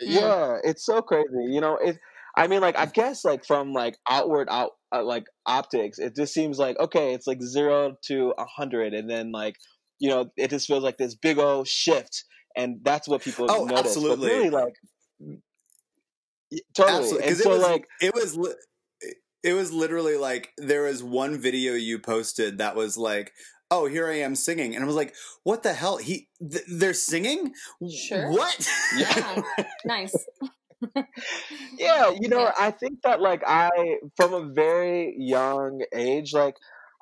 Yeah 0.00 0.58
it's 0.62 0.84
so 0.84 1.00
crazy. 1.00 1.46
You 1.48 1.60
know 1.60 1.76
it 1.76 1.98
I 2.36 2.46
mean, 2.46 2.60
like 2.60 2.78
I 2.78 2.86
guess 2.86 3.24
like 3.24 3.44
from 3.44 3.72
like 3.72 3.96
outward 4.08 4.48
out 4.50 4.72
uh, 4.94 5.02
like 5.02 5.24
optics, 5.46 5.98
it 5.98 6.14
just 6.16 6.32
seems 6.34 6.58
like 6.58 6.78
okay, 6.78 7.14
it's 7.14 7.26
like 7.26 7.42
zero 7.42 7.96
to 8.06 8.34
a 8.38 8.44
hundred, 8.44 8.94
and 8.94 9.08
then 9.10 9.32
like 9.32 9.56
you 9.98 10.08
know, 10.08 10.30
it 10.36 10.50
just 10.50 10.66
feels 10.66 10.84
like 10.84 10.96
this 10.96 11.14
big 11.14 11.38
old 11.38 11.66
shift, 11.66 12.24
and 12.56 12.78
that's 12.82 13.08
what 13.08 13.22
people 13.22 13.46
oh, 13.50 13.64
notice. 13.64 13.86
Absolutely. 13.86 14.28
But 14.28 14.34
really, 14.34 14.50
like 14.50 14.74
totally. 16.76 16.98
Absolutely. 16.98 17.28
And 17.28 17.36
so, 17.36 17.50
it 17.50 17.54
was, 17.54 17.62
like 17.62 17.86
it 18.00 18.14
was. 18.14 18.56
it 19.42 19.52
was 19.52 19.72
literally 19.72 20.16
like 20.16 20.50
there 20.58 20.82
was 20.82 21.02
one 21.02 21.38
video 21.38 21.74
you 21.74 21.98
posted 21.98 22.58
that 22.58 22.74
was 22.74 22.98
like 22.98 23.32
oh 23.70 23.86
here 23.86 24.08
i 24.08 24.16
am 24.16 24.34
singing 24.34 24.74
and 24.74 24.82
i 24.82 24.86
was 24.86 24.96
like 24.96 25.14
what 25.44 25.62
the 25.62 25.74
hell 25.74 25.98
he 25.98 26.28
th- 26.40 26.64
they're 26.68 26.92
singing 26.92 27.52
sure 27.88 28.30
what 28.32 28.68
yeah 28.96 29.42
nice 29.84 30.14
yeah, 31.78 32.10
you 32.18 32.28
know, 32.28 32.50
I 32.58 32.70
think 32.70 33.02
that 33.02 33.20
like 33.20 33.42
I 33.46 33.70
from 34.16 34.34
a 34.34 34.52
very 34.52 35.14
young 35.18 35.82
age, 35.94 36.32
like 36.32 36.56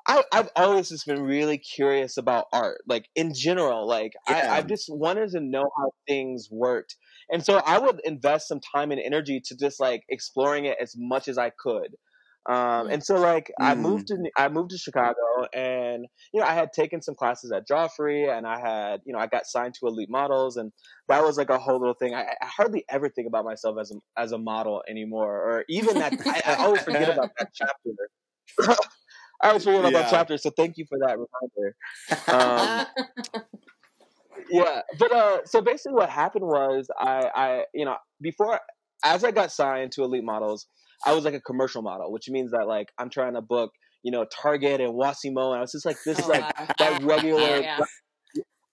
I, 0.07 0.23
have 0.31 0.49
always 0.55 0.89
just 0.89 1.05
been 1.05 1.21
really 1.21 1.57
curious 1.57 2.17
about 2.17 2.45
art, 2.53 2.81
like 2.87 3.09
in 3.15 3.33
general. 3.33 3.87
Like 3.87 4.13
yeah. 4.29 4.53
I, 4.53 4.57
I 4.57 4.61
just 4.61 4.85
wanted 4.89 5.31
to 5.31 5.41
know 5.41 5.69
how 5.77 5.91
things 6.07 6.47
worked, 6.49 6.95
and 7.29 7.43
so 7.43 7.61
I 7.65 7.77
would 7.77 7.99
invest 8.03 8.47
some 8.47 8.59
time 8.59 8.91
and 8.91 9.01
energy 9.01 9.41
to 9.45 9.55
just 9.55 9.79
like 9.79 10.03
exploring 10.09 10.65
it 10.65 10.77
as 10.81 10.95
much 10.97 11.27
as 11.27 11.37
I 11.37 11.51
could. 11.51 11.95
Um, 12.47 12.89
and 12.89 13.03
so 13.03 13.15
like 13.15 13.51
mm. 13.59 13.65
I 13.65 13.75
moved 13.75 14.07
to 14.07 14.17
I 14.37 14.47
moved 14.47 14.69
to 14.71 14.77
Chicago 14.77 15.15
and 15.53 16.05
you 16.33 16.39
know 16.39 16.47
I 16.47 16.53
had 16.53 16.71
taken 16.71 17.01
some 17.01 17.13
classes 17.13 17.51
at 17.51 17.67
Joffrey 17.67 18.29
and 18.29 18.47
I 18.47 18.57
had 18.59 19.01
you 19.05 19.13
know 19.13 19.19
I 19.19 19.27
got 19.27 19.45
signed 19.45 19.73
to 19.79 19.87
Elite 19.87 20.09
Models 20.09 20.55
and 20.55 20.71
that 21.09 21.23
was 21.23 21.37
like 21.37 21.49
a 21.49 21.57
whole 21.57 21.77
little 21.77 21.93
thing. 21.93 22.15
I, 22.15 22.21
I 22.41 22.45
hardly 22.45 22.85
ever 22.89 23.09
think 23.09 23.27
about 23.27 23.43
myself 23.43 23.77
as 23.81 23.91
a 23.91 23.95
as 24.21 24.31
a 24.31 24.37
model 24.37 24.81
anymore 24.89 25.35
or 25.35 25.65
even 25.67 25.99
that 25.99 26.13
I, 26.25 26.53
I 26.53 26.55
always 26.63 26.81
forget 26.83 27.09
about 27.09 27.31
that 27.37 27.49
chapter. 27.53 28.79
I 29.41 29.49
always 29.49 29.65
forget 29.65 29.81
about 29.81 29.91
yeah. 29.91 30.01
that 30.01 30.09
chapter, 30.09 30.37
so 30.37 30.49
thank 30.49 30.77
you 30.77 30.85
for 30.89 30.97
that 31.05 31.17
reminder. 31.19 31.75
Um, 32.27 33.43
yeah, 34.49 34.81
but 34.97 35.11
uh, 35.11 35.45
so 35.45 35.61
basically, 35.61 35.93
what 35.93 36.09
happened 36.09 36.45
was 36.45 36.89
I, 36.99 37.29
I, 37.35 37.63
you 37.73 37.85
know, 37.85 37.97
before 38.19 38.59
as 39.03 39.23
I 39.23 39.31
got 39.31 39.51
signed 39.51 39.91
to 39.93 40.03
Elite 40.03 40.23
Models, 40.23 40.67
I 41.05 41.13
was 41.13 41.25
like 41.25 41.33
a 41.33 41.41
commercial 41.41 41.81
model, 41.81 42.11
which 42.11 42.29
means 42.29 42.51
that 42.51 42.67
like 42.67 42.89
I'm 42.97 43.09
trying 43.09 43.33
to 43.33 43.41
book, 43.41 43.71
you 44.03 44.11
know, 44.11 44.25
Target 44.25 44.81
and 44.81 44.93
Wassimo, 44.93 45.51
and 45.51 45.57
I 45.57 45.61
was 45.61 45.71
just 45.71 45.85
like, 45.85 45.97
this 46.05 46.19
is 46.19 46.25
oh, 46.25 46.29
like 46.29 46.59
wow. 46.59 46.67
that 46.79 47.03
regular 47.03 47.61
yeah 47.61 47.79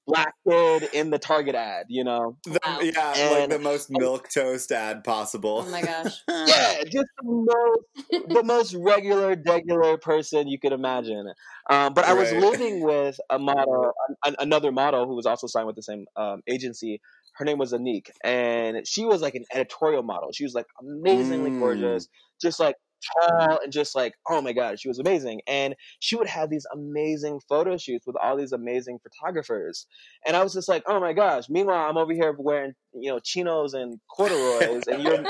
black 0.07 0.35
kid 0.47 0.89
in 0.93 1.11
the 1.11 1.19
Target 1.19 1.55
ad, 1.55 1.87
you 1.89 2.05
know? 2.05 2.37
The, 2.45 2.59
wow. 2.65 2.81
Yeah, 2.81 3.13
and, 3.17 3.41
like 3.41 3.51
the 3.51 3.59
most 3.59 3.91
milk 3.91 4.29
toast 4.29 4.71
ad 4.73 5.05
possible. 5.05 5.65
Oh 5.67 5.71
my 5.71 5.83
gosh. 5.83 6.23
yeah, 6.29 6.83
just 6.85 7.09
the 7.19 7.25
most, 7.25 8.29
the 8.29 8.43
most 8.45 8.75
regular, 8.75 9.37
regular 9.47 9.97
person 9.99 10.49
you 10.49 10.59
could 10.59 10.73
imagine. 10.73 11.33
Um, 11.71 11.95
but 11.95 12.05
I 12.05 12.15
was 12.15 12.33
living 12.33 12.83
with 12.83 13.19
a 13.31 13.39
model, 13.39 13.93
an, 14.25 14.37
another 14.39 14.73
model 14.73 15.07
who 15.07 15.17
was 15.17 15.27
also 15.27 15.47
signed 15.47 15.67
with 15.67 15.77
the 15.77 15.83
same 15.83 16.07
um, 16.17 16.43
agency. 16.49 17.01
Her 17.37 17.45
name 17.45 17.59
was 17.59 17.73
Anik, 17.73 18.11
and 18.23 18.87
she 18.87 19.05
was 19.05 19.21
like 19.21 19.35
an 19.35 19.45
editorial 19.53 20.03
model. 20.03 20.31
She 20.33 20.45
was 20.45 20.55
like 20.55 20.67
amazingly 20.81 21.51
mm. 21.51 21.59
gorgeous, 21.59 22.09
just 22.41 22.61
like 22.61 22.77
tall 23.05 23.59
and 23.63 23.73
just 23.73 23.95
like, 23.95 24.15
oh 24.29 24.41
my 24.41 24.53
God, 24.53 24.81
she 24.81 24.89
was 24.89 24.99
amazing. 24.99 25.41
And 25.47 25.75
she 26.01 26.17
would 26.17 26.29
have 26.29 26.51
these 26.51 26.67
amazing 26.73 27.41
photo 27.49 27.77
shoots 27.77 28.07
with 28.07 28.17
all 28.23 28.37
these 28.37 28.53
amazing 28.53 28.99
photographers. 29.03 29.87
And 30.27 30.37
I 30.37 30.43
was 30.43 30.53
just 30.53 30.69
like, 30.69 30.83
oh 30.87 31.01
my 31.01 31.13
gosh. 31.13 31.45
Meanwhile, 31.49 31.89
I'm 31.89 31.97
over 31.97 32.13
here 32.13 32.35
wearing, 32.39 32.73
you 32.93 33.11
know, 33.11 33.21
chinos 33.21 33.75
and 33.75 33.99
corduroys, 34.15 34.85
and 34.87 35.03
you're 35.03 35.23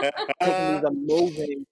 taking 0.42 0.74
these 0.74 0.84
amazing, 0.86 1.66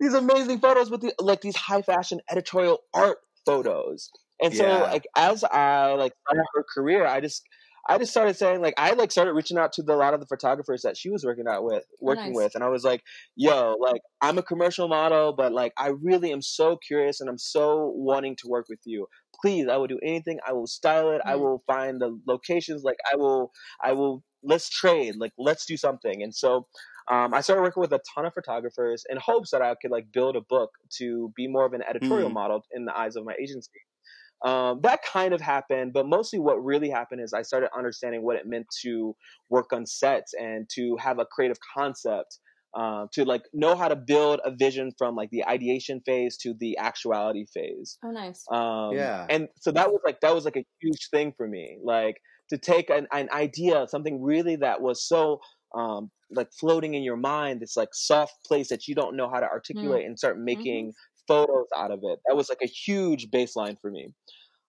these 0.00 0.14
amazing 0.14 0.60
photos 0.60 0.90
with 0.90 1.02
the, 1.02 1.14
like 1.18 1.40
these 1.40 1.56
high 1.56 1.82
fashion 1.82 2.20
editorial 2.30 2.78
art 2.92 3.18
photos. 3.46 4.10
And 4.42 4.54
so, 4.54 4.66
yeah. 4.66 4.82
like, 4.82 5.06
as 5.16 5.44
I 5.44 5.92
like 5.92 6.12
started 6.26 6.44
her 6.54 6.64
career, 6.74 7.06
I 7.06 7.20
just 7.20 7.44
I 7.86 7.98
just 7.98 8.12
started 8.12 8.36
saying 8.36 8.62
like 8.62 8.74
I 8.78 8.92
like 8.92 9.12
started 9.12 9.34
reaching 9.34 9.58
out 9.58 9.72
to 9.74 9.82
the, 9.82 9.94
a 9.94 9.96
lot 9.96 10.14
of 10.14 10.20
the 10.20 10.26
photographers 10.26 10.82
that 10.82 10.96
she 10.96 11.10
was 11.10 11.24
working 11.24 11.46
out 11.48 11.64
with, 11.64 11.84
working 12.00 12.32
nice. 12.32 12.34
with, 12.34 12.54
and 12.54 12.64
I 12.64 12.68
was 12.68 12.82
like, 12.82 13.02
"Yo, 13.36 13.76
like 13.78 14.00
I'm 14.22 14.38
a 14.38 14.42
commercial 14.42 14.88
model, 14.88 15.34
but 15.34 15.52
like 15.52 15.72
I 15.76 15.88
really 16.02 16.32
am 16.32 16.40
so 16.40 16.76
curious 16.76 17.20
and 17.20 17.28
I'm 17.28 17.38
so 17.38 17.92
wanting 17.94 18.36
to 18.36 18.48
work 18.48 18.66
with 18.68 18.80
you. 18.84 19.06
Please, 19.42 19.68
I 19.68 19.76
will 19.76 19.86
do 19.86 19.98
anything. 20.02 20.38
I 20.46 20.52
will 20.54 20.66
style 20.66 21.10
it. 21.10 21.20
Mm. 21.26 21.30
I 21.30 21.36
will 21.36 21.62
find 21.66 22.00
the 22.00 22.18
locations. 22.26 22.84
Like 22.84 22.96
I 23.12 23.16
will, 23.16 23.52
I 23.82 23.92
will. 23.92 24.22
Let's 24.42 24.68
trade. 24.70 25.16
Like 25.16 25.32
let's 25.38 25.66
do 25.66 25.76
something." 25.76 26.22
And 26.22 26.34
so. 26.34 26.66
Um, 27.06 27.34
I 27.34 27.42
started 27.42 27.60
working 27.60 27.82
with 27.82 27.92
a 27.92 28.00
ton 28.14 28.24
of 28.24 28.32
photographers 28.32 29.04
in 29.10 29.18
hopes 29.18 29.50
that 29.50 29.60
I 29.60 29.74
could 29.74 29.90
like 29.90 30.06
build 30.10 30.36
a 30.36 30.40
book 30.40 30.70
to 31.00 31.34
be 31.36 31.46
more 31.46 31.66
of 31.66 31.74
an 31.74 31.82
editorial 31.86 32.30
mm. 32.30 32.32
model 32.32 32.64
in 32.72 32.86
the 32.86 32.96
eyes 32.96 33.14
of 33.16 33.26
my 33.26 33.34
agency. 33.38 33.68
Um, 34.44 34.80
that 34.82 35.00
kind 35.02 35.32
of 35.32 35.40
happened, 35.40 35.92
but 35.94 36.06
mostly 36.06 36.38
what 36.38 36.62
really 36.62 36.90
happened 36.90 37.22
is 37.22 37.32
I 37.32 37.42
started 37.42 37.70
understanding 37.76 38.22
what 38.22 38.36
it 38.36 38.46
meant 38.46 38.66
to 38.82 39.16
work 39.48 39.72
on 39.72 39.86
sets 39.86 40.34
and 40.38 40.68
to 40.74 40.96
have 41.00 41.18
a 41.18 41.24
creative 41.24 41.56
concept, 41.74 42.38
uh, 42.76 43.06
to 43.14 43.24
like 43.24 43.42
know 43.54 43.74
how 43.74 43.88
to 43.88 43.96
build 43.96 44.40
a 44.44 44.54
vision 44.54 44.92
from 44.98 45.16
like 45.16 45.30
the 45.30 45.46
ideation 45.46 46.02
phase 46.04 46.36
to 46.38 46.54
the 46.60 46.76
actuality 46.76 47.46
phase. 47.54 47.96
Oh, 48.04 48.10
nice. 48.10 48.44
Um, 48.52 48.90
yeah. 48.92 49.26
And 49.30 49.48
so 49.60 49.70
that 49.72 49.90
was 49.90 50.00
like 50.04 50.20
that 50.20 50.34
was 50.34 50.44
like 50.44 50.56
a 50.56 50.64
huge 50.82 51.08
thing 51.10 51.32
for 51.36 51.48
me, 51.48 51.78
like 51.82 52.16
to 52.50 52.58
take 52.58 52.90
an, 52.90 53.06
an 53.12 53.30
idea, 53.32 53.86
something 53.88 54.22
really 54.22 54.56
that 54.56 54.82
was 54.82 55.08
so 55.08 55.40
um, 55.74 56.10
like 56.30 56.48
floating 56.58 56.94
in 56.94 57.02
your 57.02 57.16
mind, 57.16 57.60
this 57.60 57.76
like 57.76 57.90
soft 57.92 58.34
place 58.46 58.68
that 58.68 58.86
you 58.88 58.94
don't 58.94 59.16
know 59.16 59.30
how 59.30 59.40
to 59.40 59.46
articulate, 59.46 60.02
mm. 60.02 60.06
and 60.06 60.18
start 60.18 60.36
mm-hmm. 60.36 60.90
Photos 61.26 61.66
out 61.76 61.90
of 61.90 62.00
it. 62.02 62.20
That 62.26 62.36
was 62.36 62.48
like 62.48 62.58
a 62.62 62.66
huge 62.66 63.30
baseline 63.30 63.76
for 63.80 63.90
me. 63.90 64.12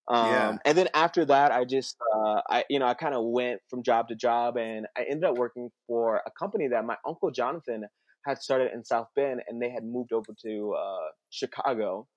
Um, 0.07 0.25
yeah. 0.27 0.57
And 0.65 0.77
then 0.77 0.88
after 0.93 1.25
that, 1.25 1.51
I 1.51 1.65
just, 1.65 1.97
uh, 2.15 2.41
I, 2.50 2.63
you 2.69 2.79
know, 2.79 2.85
I 2.85 2.93
kind 2.93 3.15
of 3.15 3.25
went 3.25 3.62
from 3.69 3.81
job 3.83 4.07
to 4.09 4.15
job 4.15 4.57
and 4.57 4.85
I 4.95 5.03
ended 5.03 5.24
up 5.24 5.38
working 5.38 5.71
for 5.88 6.21
a 6.25 6.31
company 6.38 6.67
that 6.67 6.85
my 6.85 6.95
uncle 7.07 7.31
Jonathan 7.31 7.85
had 8.25 8.41
started 8.41 8.71
in 8.74 8.83
South 8.83 9.07
Bend 9.15 9.41
and 9.47 9.62
they 9.62 9.69
had 9.69 9.83
moved 9.83 10.13
over 10.13 10.33
to 10.43 10.75
uh, 10.77 11.07
Chicago. 11.31 12.07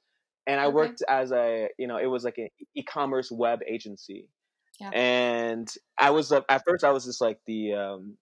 And 0.47 0.61
I 0.61 0.67
okay. 0.67 0.75
worked 0.75 1.03
as 1.09 1.33
a, 1.33 1.69
you 1.79 1.87
know, 1.87 1.97
it 1.99 2.07
was 2.07 2.25
like 2.25 2.39
an 2.39 2.49
e-commerce 2.75 3.31
web 3.31 3.61
agency. 3.67 4.29
Yeah. 4.81 4.91
And 4.91 5.69
I 5.99 6.11
was, 6.11 6.31
uh, 6.31 6.43
at 6.49 6.63
first 6.67 6.85
I 6.85 6.91
was 6.91 7.05
just 7.05 7.21
like 7.21 7.39
the, 7.47 7.75
um, 7.75 8.17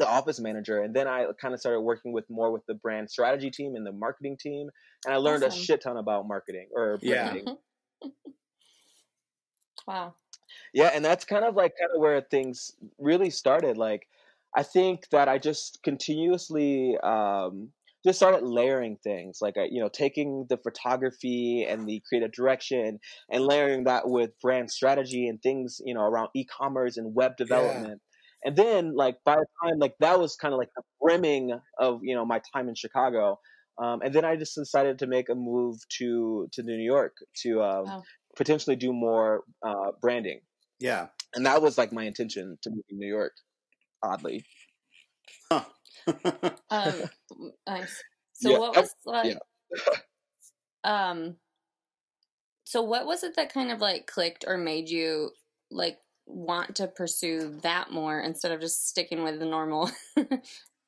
the 0.00 0.08
office 0.08 0.40
manager 0.40 0.82
and 0.82 0.96
then 0.96 1.06
i 1.06 1.26
kind 1.40 1.52
of 1.52 1.60
started 1.60 1.80
working 1.80 2.12
with 2.12 2.24
more 2.30 2.50
with 2.50 2.64
the 2.66 2.74
brand 2.74 3.08
strategy 3.08 3.50
team 3.50 3.74
and 3.76 3.86
the 3.86 3.92
marketing 3.92 4.36
team 4.40 4.68
and 5.04 5.14
i 5.14 5.18
learned 5.18 5.44
awesome. 5.44 5.60
a 5.60 5.62
shit 5.62 5.82
ton 5.82 5.98
about 5.98 6.26
marketing 6.26 6.66
or 6.74 6.98
branding 6.98 7.44
yeah. 8.02 8.08
wow 9.86 10.14
yeah 10.72 10.90
and 10.94 11.04
that's 11.04 11.24
kind 11.26 11.44
of 11.44 11.54
like 11.54 11.74
kind 11.78 11.90
of 11.94 12.00
where 12.00 12.20
things 12.22 12.72
really 12.98 13.28
started 13.28 13.76
like 13.76 14.08
i 14.56 14.62
think 14.62 15.06
that 15.10 15.28
i 15.28 15.36
just 15.36 15.78
continuously 15.84 16.96
um 17.02 17.68
just 18.02 18.18
started 18.18 18.42
layering 18.42 18.96
things 19.04 19.40
like 19.42 19.56
you 19.70 19.82
know 19.82 19.90
taking 19.92 20.46
the 20.48 20.56
photography 20.56 21.66
and 21.68 21.86
the 21.86 22.02
creative 22.08 22.32
direction 22.32 22.98
and 23.30 23.44
layering 23.44 23.84
that 23.84 24.08
with 24.08 24.30
brand 24.40 24.70
strategy 24.70 25.28
and 25.28 25.42
things 25.42 25.80
you 25.84 25.92
know 25.92 26.00
around 26.00 26.30
e-commerce 26.34 26.96
and 26.96 27.14
web 27.14 27.36
development 27.36 28.00
and 28.44 28.56
then 28.56 28.94
like 28.94 29.16
by 29.24 29.36
the 29.36 29.46
time 29.62 29.78
like 29.78 29.94
that 30.00 30.18
was 30.18 30.36
kind 30.36 30.54
of 30.54 30.58
like 30.58 30.70
the 30.76 30.82
brimming 31.00 31.58
of 31.78 32.00
you 32.02 32.14
know 32.14 32.24
my 32.24 32.40
time 32.54 32.68
in 32.68 32.74
Chicago. 32.74 33.38
Um, 33.82 34.02
and 34.02 34.14
then 34.14 34.26
I 34.26 34.36
just 34.36 34.54
decided 34.54 34.98
to 34.98 35.06
make 35.06 35.30
a 35.30 35.34
move 35.34 35.78
to 35.98 36.48
to 36.52 36.62
New 36.62 36.76
York 36.76 37.16
to 37.42 37.62
um, 37.62 37.84
wow. 37.86 38.02
potentially 38.36 38.76
do 38.76 38.92
more 38.92 39.44
uh, 39.64 39.92
branding. 40.02 40.40
Yeah, 40.80 41.06
and 41.34 41.46
that 41.46 41.62
was 41.62 41.78
like 41.78 41.92
my 41.92 42.04
intention 42.04 42.58
to 42.62 42.70
move 42.70 42.86
to 42.88 42.96
New 42.96 43.08
York. 43.08 43.32
Oddly, 44.02 44.44
huh. 45.50 45.64
um, 46.70 46.94
nice. 47.66 48.02
So 48.34 48.50
yeah. 48.50 48.58
what 48.58 48.76
was 48.76 48.94
like? 49.06 49.36
Yeah. 50.84 51.10
um, 51.10 51.36
so 52.64 52.82
what 52.82 53.06
was 53.06 53.22
it 53.22 53.36
that 53.36 53.52
kind 53.52 53.70
of 53.70 53.80
like 53.80 54.06
clicked 54.06 54.44
or 54.46 54.56
made 54.56 54.88
you 54.88 55.30
like 55.70 55.98
want 56.26 56.76
to 56.76 56.86
pursue 56.86 57.58
that 57.62 57.90
more 57.90 58.20
instead 58.20 58.52
of 58.52 58.60
just 58.60 58.88
sticking 58.88 59.22
with 59.22 59.38
the 59.38 59.46
normal 59.46 59.90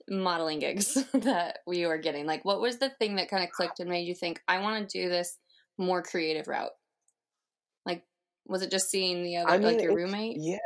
modeling 0.09 0.59
gigs 0.59 0.95
that 1.13 1.59
we 1.67 1.87
were 1.87 1.99
getting? 1.99 2.27
Like, 2.27 2.45
what 2.45 2.61
was 2.61 2.79
the 2.79 2.91
thing 2.91 3.17
that 3.17 3.31
kind 3.31 3.45
of 3.45 3.51
clicked 3.51 3.81
and 3.81 3.91
made 3.91 4.07
you 4.07 4.15
think, 4.15 4.41
I 4.47 4.61
want 4.61 4.89
to 4.89 5.03
do 5.03 5.09
this 5.09 5.39
more 5.79 6.03
creative 6.03 6.49
route? 6.49 6.71
Like, 7.85 8.05
was 8.47 8.63
it 8.63 8.71
just 8.71 8.91
seeing 8.91 9.23
the 9.23 9.39
other, 9.39 9.51
I 9.51 9.59
mean, 9.59 9.67
like 9.75 9.83
your 9.83 9.95
roommate? 9.95 10.37
Yeah. 10.39 10.59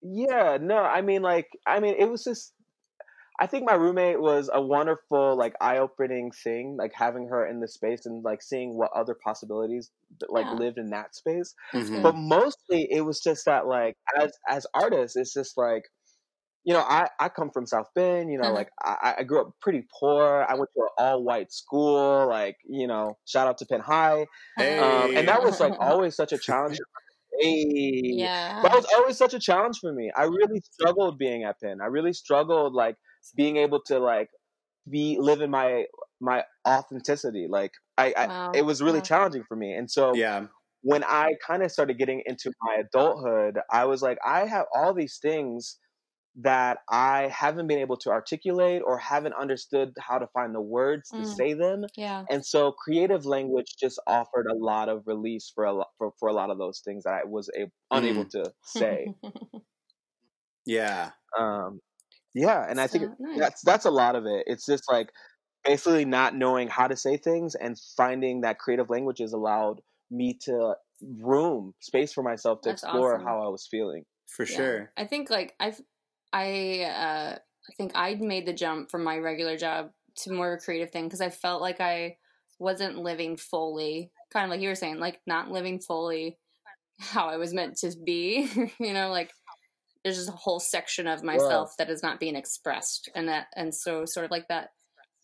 Yeah, 0.00 0.58
no, 0.60 0.78
I 0.78 1.02
mean, 1.02 1.22
like, 1.22 1.48
I 1.66 1.80
mean, 1.80 1.96
it 1.98 2.08
was 2.08 2.22
just 2.22 2.52
I 3.40 3.46
think 3.46 3.64
my 3.64 3.74
roommate 3.74 4.20
was 4.20 4.50
a 4.52 4.60
wonderful, 4.60 5.36
like, 5.36 5.54
eye-opening 5.60 6.32
thing, 6.32 6.76
like 6.76 6.92
having 6.94 7.28
her 7.28 7.46
in 7.46 7.60
the 7.60 7.68
space 7.68 8.04
and 8.04 8.24
like 8.24 8.42
seeing 8.42 8.76
what 8.76 8.90
other 8.94 9.14
possibilities 9.14 9.90
like 10.28 10.46
yeah. 10.46 10.54
lived 10.54 10.78
in 10.78 10.90
that 10.90 11.14
space. 11.14 11.54
Mm-hmm. 11.72 12.02
But 12.02 12.16
mostly, 12.16 12.88
it 12.90 13.02
was 13.02 13.20
just 13.20 13.44
that, 13.46 13.66
like, 13.66 13.94
as 14.18 14.32
as 14.48 14.66
artists, 14.74 15.16
it's 15.16 15.32
just 15.32 15.56
like, 15.56 15.82
you 16.64 16.74
know, 16.74 16.80
I 16.80 17.08
I 17.20 17.28
come 17.28 17.50
from 17.50 17.66
South 17.66 17.86
Bend. 17.94 18.30
You 18.30 18.38
know, 18.38 18.48
uh-huh. 18.48 18.54
like 18.54 18.70
I, 18.82 19.14
I 19.18 19.22
grew 19.22 19.40
up 19.40 19.52
pretty 19.60 19.86
poor. 20.00 20.44
I 20.48 20.54
went 20.54 20.68
to 20.74 20.82
an 20.82 20.88
all-white 20.98 21.52
school. 21.52 22.26
Like, 22.28 22.56
you 22.68 22.88
know, 22.88 23.18
shout 23.24 23.46
out 23.46 23.58
to 23.58 23.66
Penn 23.66 23.80
High, 23.80 24.26
hey. 24.56 24.78
um, 24.78 25.16
and 25.16 25.28
that 25.28 25.42
was 25.42 25.60
like 25.60 25.74
always 25.80 26.16
such 26.16 26.32
a 26.32 26.38
challenge. 26.38 26.78
Hey. 27.40 28.00
Yeah. 28.02 28.62
That 28.62 28.72
was 28.72 28.86
always 28.96 29.16
such 29.16 29.34
a 29.34 29.38
challenge 29.38 29.78
for 29.80 29.92
me. 29.92 30.10
I 30.16 30.24
really 30.24 30.60
struggled 30.72 31.18
being 31.18 31.44
at 31.44 31.60
Penn. 31.62 31.78
I 31.80 31.86
really 31.86 32.12
struggled 32.12 32.74
like 32.74 32.96
being 33.36 33.56
able 33.56 33.80
to 33.86 33.98
like 33.98 34.28
be 34.90 35.18
live 35.20 35.40
in 35.40 35.50
my 35.50 35.84
my 36.20 36.44
authenticity. 36.66 37.46
Like 37.48 37.72
I, 37.96 38.14
wow. 38.16 38.52
I 38.54 38.58
it 38.58 38.64
was 38.64 38.82
really 38.82 39.00
challenging 39.00 39.44
for 39.48 39.56
me. 39.56 39.72
And 39.72 39.90
so 39.90 40.14
yeah. 40.14 40.46
when 40.82 41.04
I 41.04 41.34
kind 41.46 41.62
of 41.62 41.70
started 41.70 41.98
getting 41.98 42.22
into 42.26 42.52
my 42.62 42.76
adulthood, 42.80 43.58
I 43.70 43.84
was 43.84 44.02
like, 44.02 44.18
I 44.24 44.46
have 44.46 44.66
all 44.74 44.94
these 44.94 45.18
things 45.20 45.78
that 46.40 46.78
I 46.88 47.32
haven't 47.34 47.66
been 47.66 47.80
able 47.80 47.96
to 47.96 48.10
articulate 48.10 48.82
or 48.84 48.96
haven't 48.98 49.34
understood 49.34 49.92
how 49.98 50.18
to 50.18 50.28
find 50.28 50.54
the 50.54 50.60
words 50.60 51.10
mm. 51.12 51.20
to 51.20 51.26
say 51.26 51.54
them. 51.54 51.84
Yeah. 51.96 52.24
And 52.30 52.46
so 52.46 52.70
creative 52.70 53.26
language 53.26 53.74
just 53.78 54.00
offered 54.06 54.46
a 54.46 54.54
lot 54.54 54.88
of 54.88 55.02
release 55.06 55.50
for 55.52 55.64
a 55.64 55.72
lot 55.72 55.88
for, 55.98 56.12
for 56.20 56.28
a 56.28 56.32
lot 56.32 56.50
of 56.50 56.58
those 56.58 56.80
things 56.84 57.04
that 57.04 57.14
I 57.14 57.24
was 57.24 57.50
able, 57.56 57.72
unable 57.90 58.24
mm. 58.24 58.30
to 58.30 58.52
say. 58.62 59.14
yeah. 60.66 61.10
Um 61.36 61.80
yeah, 62.34 62.66
and 62.68 62.80
I 62.80 62.86
think 62.86 63.10
nice. 63.18 63.38
that's 63.38 63.62
that's 63.62 63.84
a 63.84 63.90
lot 63.90 64.16
of 64.16 64.26
it. 64.26 64.44
It's 64.46 64.66
just 64.66 64.84
like 64.90 65.10
basically 65.64 66.04
not 66.04 66.34
knowing 66.34 66.68
how 66.68 66.86
to 66.88 66.96
say 66.96 67.16
things 67.16 67.54
and 67.54 67.76
finding 67.96 68.42
that 68.42 68.58
creative 68.58 68.90
languages 68.90 69.32
allowed 69.32 69.80
me 70.10 70.38
to 70.42 70.74
room 71.20 71.74
space 71.80 72.12
for 72.12 72.22
myself 72.22 72.60
to 72.62 72.70
that's 72.70 72.82
explore 72.82 73.14
awesome. 73.14 73.26
how 73.26 73.42
I 73.42 73.48
was 73.48 73.66
feeling. 73.70 74.04
For 74.28 74.44
yeah. 74.44 74.56
sure. 74.56 74.92
I 74.96 75.04
think 75.04 75.30
like 75.30 75.54
I've 75.58 75.80
I 76.32 76.82
uh 76.82 77.36
I 77.36 77.72
think 77.76 77.92
I'd 77.94 78.20
made 78.20 78.46
the 78.46 78.52
jump 78.52 78.90
from 78.90 79.04
my 79.04 79.18
regular 79.18 79.56
job 79.56 79.90
to 80.18 80.32
more 80.32 80.52
of 80.52 80.58
a 80.58 80.64
creative 80.64 80.90
thing 80.90 81.04
because 81.04 81.20
I 81.20 81.30
felt 81.30 81.60
like 81.60 81.80
I 81.80 82.16
wasn't 82.58 82.98
living 82.98 83.36
fully, 83.36 84.10
kind 84.32 84.44
of 84.44 84.50
like 84.50 84.60
you 84.60 84.68
were 84.68 84.74
saying, 84.74 84.98
like 84.98 85.20
not 85.26 85.50
living 85.50 85.80
fully 85.80 86.38
how 86.98 87.28
I 87.28 87.36
was 87.36 87.54
meant 87.54 87.76
to 87.78 87.92
be. 88.04 88.48
you 88.80 88.92
know, 88.92 89.10
like 89.10 89.32
there's 90.04 90.16
just 90.16 90.28
a 90.28 90.32
whole 90.32 90.60
section 90.60 91.06
of 91.06 91.22
myself 91.22 91.74
that 91.78 91.90
is 91.90 92.02
not 92.02 92.20
being 92.20 92.36
expressed, 92.36 93.10
and 93.14 93.28
that 93.28 93.48
and 93.56 93.74
so 93.74 94.04
sort 94.04 94.24
of 94.24 94.30
like 94.30 94.48
that 94.48 94.70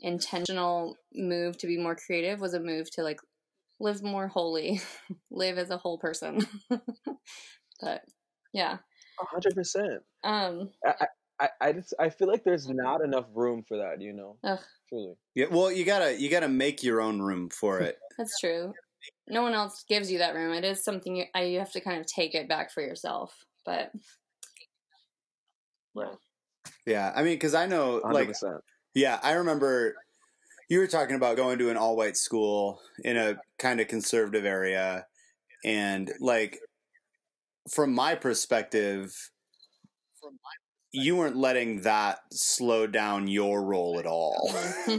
intentional 0.01 0.97
move 1.15 1.57
to 1.59 1.67
be 1.67 1.79
more 1.79 1.97
creative 1.97 2.41
was 2.41 2.55
a 2.55 2.61
move 2.61 2.91
to 2.93 3.03
like 3.03 3.21
live 3.81 4.03
more 4.03 4.29
wholly, 4.29 4.81
live 5.31 5.59
as 5.59 5.71
a 5.71 5.77
whole 5.77 5.99
person. 5.99 6.41
but 7.81 8.03
yeah, 8.53 8.79
hundred 9.19 9.55
percent. 9.55 10.03
Um, 10.23 10.71
I, 10.85 11.07
I, 11.41 11.49
I 11.61 11.73
just 11.73 11.95
I 11.99 12.11
feel 12.11 12.29
like 12.29 12.45
there's 12.45 12.69
not 12.69 13.03
enough 13.03 13.27
room 13.35 13.63
for 13.67 13.79
that. 13.79 14.01
You 14.01 14.13
know, 14.13 14.37
ugh. 14.45 14.61
truly. 14.89 15.15
Yeah, 15.35 15.47
well, 15.51 15.71
you 15.71 15.85
gotta 15.85 16.21
you 16.21 16.31
gotta 16.31 16.49
make 16.49 16.83
your 16.83 17.01
own 17.01 17.21
room 17.21 17.51
for 17.51 17.81
it. 17.81 17.99
That's 18.19 18.39
true. 18.39 18.73
No 19.29 19.43
one 19.43 19.55
else 19.55 19.85
gives 19.89 20.11
you 20.11 20.19
that 20.19 20.35
room. 20.35 20.55
It 20.55 20.65
is 20.65 20.85
something 20.85 21.17
you, 21.17 21.25
you 21.43 21.59
have 21.59 21.73
to 21.73 21.81
kind 21.81 22.01
of 22.01 22.07
take 22.07 22.35
it 22.35 22.49
back 22.49 22.73
for 22.73 22.83
yourself. 22.83 23.35
But 23.67 23.91
right. 25.95 26.17
Yeah, 26.87 27.13
I 27.15 27.23
mean, 27.23 27.35
because 27.35 27.55
I 27.55 27.67
know, 27.67 28.01
100%. 28.05 28.13
like, 28.13 28.35
yeah, 28.95 29.19
I 29.23 29.33
remember 29.33 29.97
you 30.69 30.79
were 30.79 30.87
talking 30.87 31.17
about 31.17 31.37
going 31.37 31.59
to 31.59 31.71
an 31.71 31.77
all 31.77 31.97
white 31.97 32.17
school 32.17 32.81
in 33.03 33.17
a 33.17 33.37
kind 33.59 33.81
of 33.81 33.89
conservative 33.89 34.45
area, 34.45 35.07
and 35.65 36.13
like, 36.21 36.59
from 37.71 37.95
my 37.95 38.15
perspective, 38.15 39.15
from 40.21 40.33
my 40.33 40.51
you 40.97 41.17
weren't 41.17 41.37
letting 41.37 41.81
that 41.83 42.21
slow 42.33 42.87
down 42.87 43.27
your 43.27 43.65
role 43.65 43.99
at 43.99 44.07
all. 44.07 44.55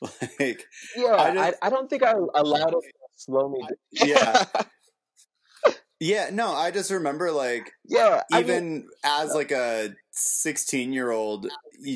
like, 0.40 0.64
yeah, 0.96 1.14
I, 1.14 1.34
just, 1.34 1.58
I, 1.62 1.66
I, 1.66 1.70
don't 1.70 1.88
think 1.88 2.02
I 2.02 2.12
allowed 2.12 2.74
it 2.74 2.82
to 2.82 2.92
slow 3.16 3.48
me. 3.48 3.60
Down. 3.62 4.08
yeah. 4.08 4.44
Yeah, 5.98 6.28
no, 6.30 6.52
I 6.52 6.70
just 6.70 6.90
remember 6.90 7.32
like 7.32 7.72
yeah, 7.86 8.22
even 8.34 8.56
I 8.56 8.60
mean, 8.60 8.88
as 9.02 9.34
like 9.34 9.50
a 9.50 9.94
16 10.10 10.92
year 10.92 11.10
old, 11.10 11.48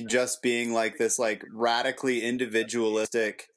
just 0.08 0.42
being 0.42 0.72
like 0.72 0.96
this 0.96 1.18
like 1.18 1.44
radically 1.52 2.22
individualistic 2.22 3.48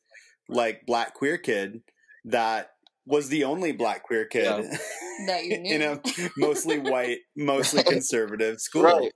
like 0.50 0.86
black 0.86 1.14
queer 1.14 1.38
kid 1.38 1.82
that 2.26 2.72
was 3.06 3.30
the 3.30 3.44
only 3.44 3.72
black 3.72 4.04
queer 4.04 4.26
kid 4.26 4.46
yeah. 4.46 4.78
that 5.28 5.46
you 5.46 5.60
knew 5.60 5.76
in 5.76 5.82
a 5.82 6.02
mostly 6.38 6.80
white, 6.80 7.20
mostly 7.36 7.84
conservative 7.84 8.60
school. 8.60 8.84
Right. 8.84 9.12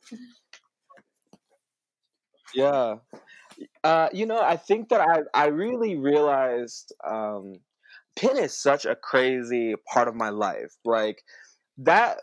Yeah. 2.53 2.95
Uh, 3.83 4.09
you 4.13 4.25
know, 4.25 4.41
I 4.41 4.57
think 4.57 4.89
that 4.89 5.01
I 5.01 5.21
I 5.33 5.47
really 5.47 5.95
realized 5.97 6.93
um, 7.05 7.55
Penn 8.17 8.37
is 8.37 8.57
such 8.57 8.85
a 8.85 8.95
crazy 8.95 9.75
part 9.91 10.07
of 10.07 10.15
my 10.15 10.29
life. 10.29 10.75
Like 10.83 11.21
that 11.77 12.19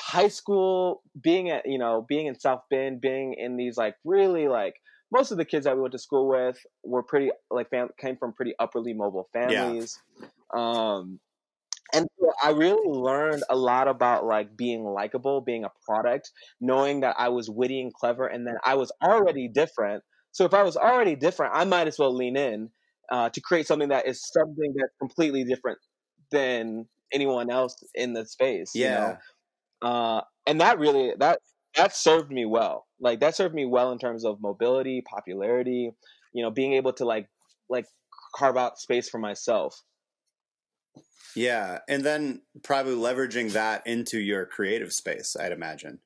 high 0.00 0.28
school, 0.28 1.02
being 1.20 1.50
at 1.50 1.66
you 1.66 1.78
know 1.78 2.04
being 2.08 2.26
in 2.26 2.38
South 2.38 2.62
Bend, 2.70 3.00
being 3.00 3.34
in 3.34 3.56
these 3.56 3.76
like 3.76 3.96
really 4.04 4.48
like 4.48 4.74
most 5.12 5.30
of 5.30 5.38
the 5.38 5.44
kids 5.44 5.64
that 5.64 5.76
we 5.76 5.82
went 5.82 5.92
to 5.92 5.98
school 5.98 6.28
with 6.28 6.58
were 6.82 7.02
pretty 7.02 7.30
like 7.50 7.70
fam- 7.70 7.90
came 8.00 8.16
from 8.16 8.32
pretty 8.32 8.54
upperly 8.58 8.94
mobile 8.94 9.28
families. 9.32 9.98
Yeah. 10.20 10.28
Um, 10.54 11.20
and 11.92 12.08
I 12.42 12.50
really 12.50 12.88
learned 12.88 13.44
a 13.50 13.56
lot 13.56 13.86
about 13.86 14.24
like 14.24 14.56
being 14.56 14.84
likable, 14.84 15.40
being 15.40 15.64
a 15.64 15.70
product, 15.86 16.32
knowing 16.60 17.00
that 17.00 17.14
I 17.18 17.28
was 17.28 17.48
witty 17.48 17.80
and 17.80 17.92
clever, 17.94 18.26
and 18.26 18.46
then 18.46 18.56
I 18.64 18.74
was 18.74 18.90
already 19.02 19.48
different. 19.48 20.02
So 20.32 20.44
if 20.44 20.54
I 20.54 20.62
was 20.62 20.76
already 20.76 21.14
different, 21.14 21.52
I 21.54 21.64
might 21.64 21.86
as 21.86 21.98
well 21.98 22.12
lean 22.12 22.36
in 22.36 22.70
uh, 23.10 23.28
to 23.30 23.40
create 23.40 23.66
something 23.66 23.88
that 23.88 24.06
is 24.06 24.22
something 24.32 24.74
that's 24.76 24.92
completely 25.00 25.44
different 25.44 25.78
than 26.30 26.86
anyone 27.12 27.50
else 27.50 27.76
in 27.94 28.12
the 28.12 28.26
space. 28.26 28.72
Yeah. 28.74 28.88
You 28.90 29.18
know? 29.82 29.88
uh, 29.88 30.20
and 30.46 30.60
that 30.60 30.78
really 30.78 31.12
that 31.18 31.40
that 31.76 31.94
served 31.94 32.30
me 32.30 32.44
well. 32.44 32.86
Like 33.00 33.20
that 33.20 33.36
served 33.36 33.54
me 33.54 33.66
well 33.66 33.92
in 33.92 33.98
terms 33.98 34.24
of 34.24 34.40
mobility, 34.40 35.02
popularity. 35.02 35.90
You 36.32 36.42
know, 36.42 36.50
being 36.50 36.74
able 36.74 36.92
to 36.94 37.04
like 37.04 37.28
like 37.68 37.86
carve 38.34 38.56
out 38.56 38.78
space 38.78 39.08
for 39.08 39.18
myself. 39.18 39.80
Yeah, 41.36 41.80
and 41.88 42.04
then 42.04 42.42
probably 42.62 42.94
leveraging 42.94 43.52
that 43.52 43.86
into 43.86 44.20
your 44.20 44.46
creative 44.46 44.92
space, 44.92 45.36
I'd 45.38 45.52
imagine. 45.52 45.98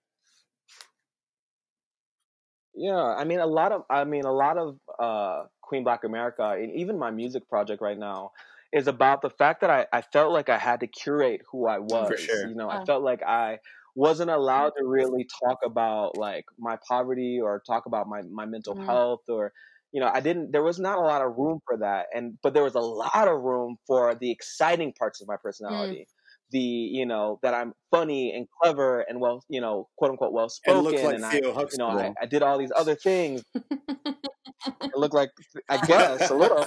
Yeah, 2.75 3.03
I 3.03 3.25
mean 3.25 3.41
a 3.41 3.47
lot 3.47 3.73
of 3.73 3.83
I 3.91 4.05
mean 4.05 4.25
a 4.25 4.33
lot 4.33 4.57
of 4.57 4.77
uh, 4.99 5.45
Queen 5.69 5.85
Black 5.85 6.05
America 6.05 6.57
and 6.59 6.73
even 6.75 6.99
my 6.99 7.11
music 7.11 7.49
project 7.49 7.83
right 7.83 7.99
now 7.99 8.33
is 8.73 8.87
about 8.87 9.23
the 9.23 9.31
fact 9.31 9.61
that 9.61 9.71
I, 9.71 9.87
I 9.93 10.03
felt 10.03 10.33
like 10.33 10.49
I 10.49 10.59
had 10.59 10.81
to 10.81 10.87
curate 10.87 11.43
who 11.51 11.67
I 11.67 11.79
was. 11.79 12.09
For 12.09 12.17
sure. 12.17 12.49
You 12.49 12.55
know, 12.55 12.69
I 12.69 12.85
felt 12.85 13.03
like 13.03 13.23
I 13.23 13.59
wasn't 13.95 14.31
allowed 14.31 14.73
to 14.79 14.85
really 14.85 15.27
talk 15.45 15.59
about 15.65 16.17
like 16.17 16.45
my 16.59 16.79
poverty 16.87 17.41
or 17.43 17.63
talk 17.67 17.87
about 17.87 18.09
my, 18.09 18.23
my 18.23 18.47
mental 18.47 18.75
mm-hmm. 18.75 18.87
health 18.87 19.23
or 19.29 19.53
you 19.93 20.01
know, 20.01 20.11
I 20.13 20.21
didn't, 20.21 20.53
there 20.53 20.63
was 20.63 20.79
not 20.79 20.99
a 20.99 21.01
lot 21.01 21.23
of 21.23 21.37
room 21.37 21.61
for 21.67 21.79
that. 21.79 22.07
And, 22.15 22.39
but 22.43 22.53
there 22.53 22.63
was 22.63 22.75
a 22.75 22.81
lot 22.81 23.27
of 23.27 23.41
room 23.41 23.77
for 23.87 24.15
the 24.15 24.31
exciting 24.31 24.93
parts 24.93 25.23
of 25.23 25.29
my 25.29 25.37
mm. 25.37 25.43
personality. 25.43 26.01
Mm. 26.01 26.13
The, 26.51 26.59
you 26.59 27.07
know, 27.07 27.39
that 27.43 27.53
I'm 27.53 27.75
funny 27.91 28.33
and 28.35 28.47
clever 28.63 29.01
and 29.01 29.21
well, 29.21 29.43
you 29.49 29.61
know, 29.61 29.89
quote 29.99 30.13
unquote, 30.13 30.33
well 30.33 30.49
spoken. 30.49 30.95
And, 30.95 31.05
like 31.05 31.15
and 31.15 31.25
I, 31.25 31.35
you 31.35 31.69
know, 31.79 31.89
I, 31.89 32.15
I, 32.23 32.27
did 32.27 32.43
all 32.43 32.59
these 32.59 32.73
other 32.75 32.95
things. 32.95 33.43
it 34.66 34.97
looked 34.97 35.14
like, 35.14 35.31
I 35.68 35.77
guess, 35.87 36.31
a 36.31 36.35
little. 36.35 36.66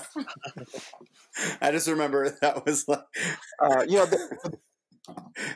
I 1.61 1.71
just 1.71 1.87
remember 1.87 2.29
that 2.41 2.65
was 2.65 2.87
like, 2.87 3.03
uh, 3.61 3.85
you 3.87 3.97
know, 3.97 4.05
the, 4.05 4.57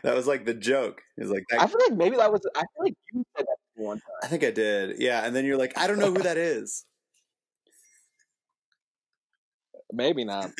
that 0.03 0.15
was 0.15 0.27
like 0.27 0.45
the 0.45 0.53
joke. 0.53 1.01
Was 1.17 1.29
like, 1.29 1.43
that, 1.49 1.61
I 1.61 1.67
feel 1.67 1.79
like 1.87 1.97
maybe 1.97 2.17
that 2.17 2.31
was, 2.31 2.41
I 2.55 2.59
feel 2.59 2.83
like 2.83 2.95
you 3.13 3.23
said 3.37 3.45
that 3.45 3.57
one 3.75 3.97
time. 3.97 4.07
I 4.23 4.27
think 4.27 4.43
I 4.43 4.51
did. 4.51 4.99
Yeah. 4.99 5.25
And 5.25 5.35
then 5.35 5.45
you're 5.45 5.57
like, 5.57 5.77
I 5.77 5.87
don't 5.87 5.99
know 5.99 6.11
who 6.11 6.23
that 6.23 6.37
is. 6.37 6.85
maybe 9.95 10.25
not. 10.25 10.51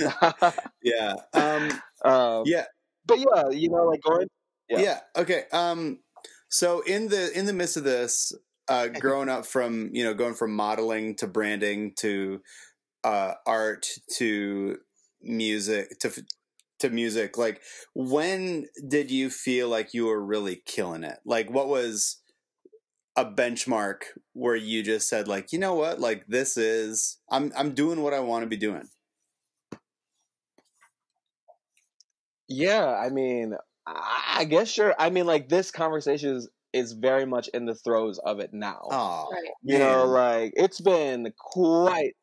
yeah. 0.82 1.16
Um, 1.34 1.82
um, 2.04 2.44
yeah. 2.46 2.66
But 3.06 3.20
yeah, 3.20 3.50
you 3.50 3.70
know, 3.70 3.86
like 3.86 4.02
going. 4.02 4.28
Yeah. 4.70 4.80
yeah. 4.80 5.00
Okay. 5.16 5.44
Um. 5.52 6.00
So 6.50 6.82
in 6.82 7.10
the 7.10 7.38
in 7.38 7.46
the 7.46 7.54
midst 7.54 7.78
of 7.78 7.84
this, 7.84 8.34
uh, 8.68 8.88
growing 8.88 9.30
up 9.30 9.46
from 9.46 9.90
you 9.94 10.04
know 10.04 10.14
going 10.14 10.34
from 10.36 10.56
modeling 10.56 11.16
to 11.18 11.28
branding 11.28 11.94
to 11.98 12.42
uh, 13.04 13.34
art 13.46 13.88
to 14.18 14.78
music 15.22 16.00
to 16.00 16.12
to 16.80 16.90
music, 16.90 17.38
like 17.38 17.62
when 17.94 18.68
did 18.88 19.12
you 19.12 19.30
feel 19.30 19.70
like 19.70 19.94
you 19.94 20.06
were 20.08 20.24
really 20.24 20.62
killing 20.66 21.04
it? 21.04 21.20
Like 21.26 21.50
what 21.50 21.68
was 21.68 22.18
a 23.16 23.26
benchmark 23.26 24.04
where 24.34 24.56
you 24.56 24.84
just 24.84 25.08
said 25.08 25.28
like 25.28 25.52
you 25.54 25.60
know 25.60 25.74
what 25.74 26.00
like 26.00 26.26
this 26.28 26.58
is 26.58 27.18
i'm 27.32 27.52
i'm 27.56 27.74
doing 27.74 28.02
what 28.02 28.14
i 28.14 28.20
want 28.20 28.44
to 28.44 28.48
be 28.48 28.58
doing 28.58 28.90
Yeah, 32.48 32.86
I 32.88 33.10
mean, 33.10 33.56
I 33.88 34.46
guess 34.46 34.70
sure. 34.70 34.94
I 35.00 35.10
mean, 35.10 35.26
like 35.26 35.50
this 35.50 35.72
conversation 35.72 36.36
is 36.36 36.50
is 36.76 36.92
very 36.92 37.26
much 37.26 37.48
in 37.54 37.66
the 37.66 37.74
throes 37.74 38.20
of 38.20 38.40
it 38.40 38.50
now. 38.54 38.82
Oh, 38.92 39.30
right. 39.32 39.42
you 39.64 39.80
know, 39.80 40.06
like 40.06 40.54
it's 40.56 40.82
been 40.82 41.32
quite 41.40 42.16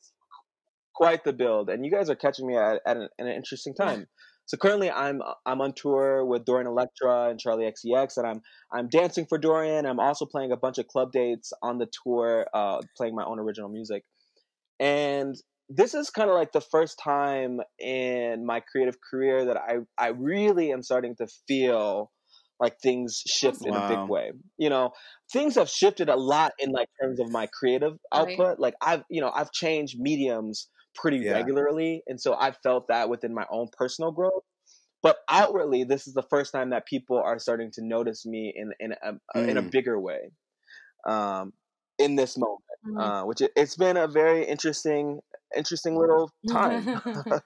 quite 0.95 1.25
the 1.25 1.33
build, 1.33 1.71
and 1.71 1.85
you 1.85 1.91
guys 1.91 2.11
are 2.11 2.15
catching 2.15 2.47
me 2.47 2.57
at, 2.57 2.81
at 2.87 2.97
an, 2.99 3.09
an 3.19 3.29
interesting 3.29 3.75
time. 3.75 4.07
So 4.45 4.59
currently, 4.59 4.91
I'm 4.91 5.23
I'm 5.47 5.63
on 5.63 5.73
tour 5.75 6.25
with 6.27 6.45
Dorian 6.45 6.67
Electra 6.67 7.31
and 7.31 7.41
Charli 7.41 7.73
XCX, 7.73 8.19
and 8.19 8.27
I'm 8.27 8.43
I'm 8.73 8.89
dancing 8.89 9.25
for 9.27 9.39
Dorian. 9.39 9.87
I'm 9.87 9.99
also 9.99 10.27
playing 10.27 10.53
a 10.53 10.57
bunch 10.57 10.77
of 10.77 10.87
club 10.87 11.13
dates 11.13 11.53
on 11.63 11.79
the 11.79 11.89
tour, 12.05 12.47
uh, 12.53 12.83
playing 12.97 13.15
my 13.15 13.25
own 13.25 13.39
original 13.39 13.71
music. 13.71 14.05
And 14.79 15.35
this 15.71 15.95
is 15.95 16.11
kind 16.11 16.29
of 16.29 16.37
like 16.37 16.53
the 16.53 16.61
first 16.61 16.99
time 17.03 17.61
in 17.79 18.45
my 18.45 18.61
creative 18.61 18.97
career 19.11 19.47
that 19.47 19.57
I 19.57 19.77
I 19.97 20.09
really 20.09 20.73
am 20.73 20.83
starting 20.83 21.17
to 21.17 21.27
feel 21.49 22.11
like 22.61 22.79
things 22.81 23.23
shift 23.27 23.63
wow. 23.63 23.69
in 23.69 23.83
a 23.83 23.89
big 23.89 24.09
way. 24.09 24.33
You 24.59 24.71
know, 24.71 24.93
things 25.33 25.57
have 25.57 25.69
shifted 25.69 26.09
a 26.09 26.17
lot 26.17 26.53
in 26.59 26.71
like 26.71 26.89
terms 27.01 27.21
of 27.21 27.31
my 27.31 27.49
creative 27.53 27.95
output. 28.13 28.39
Right. 28.39 28.61
Like 28.61 28.75
I've 28.81 29.03
you 29.11 29.21
know 29.21 29.31
I've 29.35 29.53
changed 29.53 29.97
mediums 29.99 30.69
pretty 30.95 31.19
yeah. 31.19 31.33
regularly, 31.33 32.03
and 32.07 32.21
so 32.21 32.35
I've 32.35 32.57
felt 32.63 32.89
that 32.89 33.09
within 33.09 33.35
my 33.35 33.47
own 33.51 33.69
personal 33.77 34.13
growth. 34.13 34.45
But 35.03 35.17
outwardly, 35.29 35.83
this 35.83 36.07
is 36.07 36.15
the 36.15 36.23
first 36.31 36.53
time 36.53 36.71
that 36.71 36.87
people 36.87 37.19
are 37.19 37.39
starting 37.39 37.71
to 37.73 37.85
notice 37.85 38.25
me 38.25 38.53
in 38.55 38.73
in 38.79 38.93
a, 38.93 39.13
mm. 39.37 39.49
in 39.49 39.57
a 39.57 39.63
mm. 39.63 39.71
bigger 39.71 39.99
way. 40.01 40.31
Um, 41.09 41.53
in 41.99 42.17
this 42.17 42.39
moment, 42.39 42.61
mm-hmm. 42.87 42.99
uh, 42.99 43.25
which 43.25 43.41
it, 43.41 43.51
has 43.57 43.75
been 43.77 43.97
a 43.97 44.07
very 44.07 44.45
interesting, 44.45 45.21
interesting 45.57 45.99
little 45.99 46.31
time. 46.49 46.87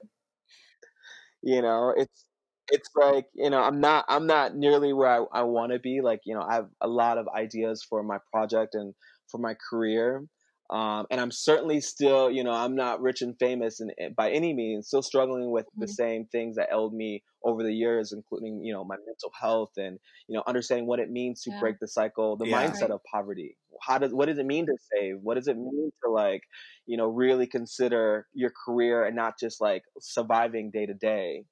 you 1.43 1.63
know, 1.63 1.95
it's 1.97 2.26
it's 2.69 2.91
like 2.97 3.27
you 3.35 3.51
know 3.51 3.63
I'm 3.63 3.81
not 3.81 4.05
I'm 4.09 4.27
not 4.27 4.57
nearly 4.57 4.93
where 4.93 5.09
I, 5.09 5.41
I 5.41 5.43
want 5.43 5.73
to 5.73 5.79
be. 5.79 6.01
Like 6.03 6.21
you 6.25 6.35
know 6.35 6.43
I 6.43 6.55
have 6.55 6.69
a 6.81 6.89
lot 6.89 7.19
of 7.19 7.29
ideas 7.29 7.85
for 7.89 8.03
my 8.03 8.19
project 8.33 8.75
and 8.75 8.95
for 9.31 9.39
my 9.39 9.55
career, 9.71 10.25
Um, 10.71 11.07
and 11.11 11.21
I'm 11.21 11.31
certainly 11.31 11.81
still, 11.81 12.31
you 12.31 12.43
know, 12.43 12.51
I'm 12.53 12.75
not 12.75 13.01
rich 13.01 13.23
and 13.23 13.39
famous 13.39 13.79
and 13.81 13.93
by 14.17 14.31
any 14.33 14.53
means, 14.53 14.89
still 14.89 15.03
struggling 15.03 15.51
with 15.51 15.67
mm-hmm. 15.67 15.83
the 15.83 15.89
same 15.89 16.27
things 16.27 16.57
that 16.57 16.69
ailed 16.73 16.93
me 16.93 17.23
over 17.45 17.63
the 17.63 17.73
years, 17.73 18.13
including, 18.13 18.65
you 18.65 18.73
know, 18.73 18.85
my 18.85 18.97
mental 18.97 19.31
health 19.41 19.71
and, 19.77 19.99
you 20.27 20.37
know, 20.37 20.43
understanding 20.47 20.87
what 20.87 20.99
it 20.99 21.09
means 21.09 21.43
to 21.43 21.51
yeah. 21.51 21.61
break 21.61 21.79
the 21.79 21.87
cycle, 21.87 22.37
the 22.37 22.49
yeah. 22.49 22.67
mindset 22.67 22.83
right. 22.83 22.91
of 22.91 23.01
poverty. 23.13 23.57
How 23.81 23.99
does, 23.99 24.13
what 24.13 24.27
does 24.27 24.39
it 24.39 24.47
mean 24.47 24.67
to 24.67 24.77
save? 24.93 25.17
What 25.23 25.35
does 25.35 25.47
it 25.47 25.57
mean 25.57 25.93
to 26.05 26.11
like, 26.11 26.43
you 26.87 26.97
know, 26.97 27.07
really 27.07 27.47
consider 27.47 28.27
your 28.35 28.51
career 28.65 29.05
and 29.05 29.15
not 29.15 29.35
just 29.39 29.61
like 29.61 29.83
surviving 30.01 30.73
day 30.73 30.87
to 30.87 30.95
day? 30.95 31.45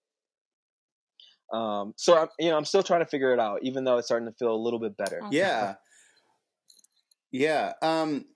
Um, 1.52 1.94
so 1.96 2.16
I'm, 2.16 2.28
you 2.38 2.50
know, 2.50 2.57
I'm 2.57 2.64
still 2.64 2.83
trying 2.83 3.00
to 3.00 3.07
figure 3.07 3.33
it 3.33 3.40
out, 3.40 3.61
even 3.62 3.85
though 3.85 3.98
it's 3.98 4.09
starting 4.09 4.28
to 4.28 4.35
feel 4.35 4.54
a 4.54 4.57
little 4.57 4.80
bit 4.80 4.96
better. 4.96 5.20
Yeah. 5.30 5.74
Yeah. 7.30 7.72
Um, 7.83 8.26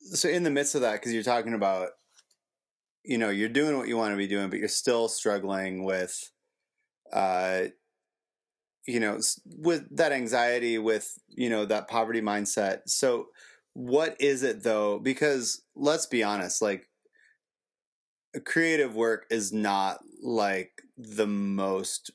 so 0.00 0.28
in 0.28 0.42
the 0.42 0.50
midst 0.50 0.74
of 0.74 0.80
that, 0.82 0.94
because 0.94 1.12
you're 1.12 1.22
talking 1.22 1.54
about, 1.54 1.90
you 3.04 3.18
know, 3.18 3.30
you're 3.30 3.48
doing 3.48 3.76
what 3.76 3.88
you 3.88 3.96
want 3.96 4.12
to 4.12 4.16
be 4.16 4.26
doing, 4.26 4.50
but 4.50 4.58
you're 4.58 4.68
still 4.68 5.08
struggling 5.08 5.84
with, 5.84 6.30
uh, 7.12 7.64
you 8.86 9.00
know, 9.00 9.18
with 9.44 9.84
that 9.96 10.12
anxiety, 10.12 10.78
with 10.78 11.18
you 11.28 11.50
know 11.50 11.64
that 11.64 11.88
poverty 11.88 12.20
mindset. 12.20 12.82
So, 12.86 13.26
what 13.74 14.16
is 14.20 14.42
it 14.42 14.62
though? 14.62 14.98
Because 14.98 15.62
let's 15.74 16.06
be 16.06 16.22
honest, 16.22 16.62
like 16.62 16.88
creative 18.44 18.94
work 18.94 19.26
is 19.30 19.52
not 19.52 19.98
like 20.22 20.82
the 20.96 21.26
most 21.26 22.10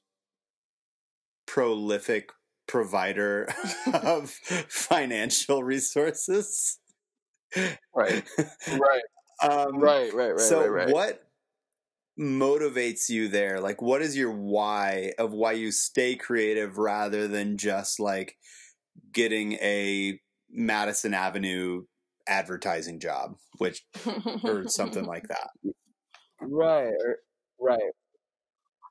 prolific 1.51 2.31
provider 2.65 3.53
of 3.93 4.29
financial 4.69 5.63
resources. 5.63 6.79
Right. 7.93 8.23
Right. 8.69 9.01
um, 9.43 9.77
right. 9.77 10.13
Right. 10.13 10.31
Right. 10.31 10.39
So, 10.39 10.61
right, 10.61 10.85
right. 10.85 10.93
what 10.93 11.23
motivates 12.17 13.09
you 13.09 13.27
there? 13.27 13.59
Like, 13.59 13.81
what 13.81 14.01
is 14.01 14.15
your 14.15 14.31
why 14.31 15.11
of 15.19 15.33
why 15.33 15.51
you 15.53 15.73
stay 15.73 16.15
creative 16.15 16.77
rather 16.77 17.27
than 17.27 17.57
just 17.57 17.99
like 17.99 18.37
getting 19.11 19.53
a 19.53 20.17
Madison 20.49 21.13
Avenue 21.13 21.83
advertising 22.27 23.01
job, 23.01 23.35
which 23.57 23.85
or 24.45 24.67
something 24.67 25.05
like 25.05 25.27
that? 25.27 25.49
Right. 26.43 26.91
Right 27.59 27.91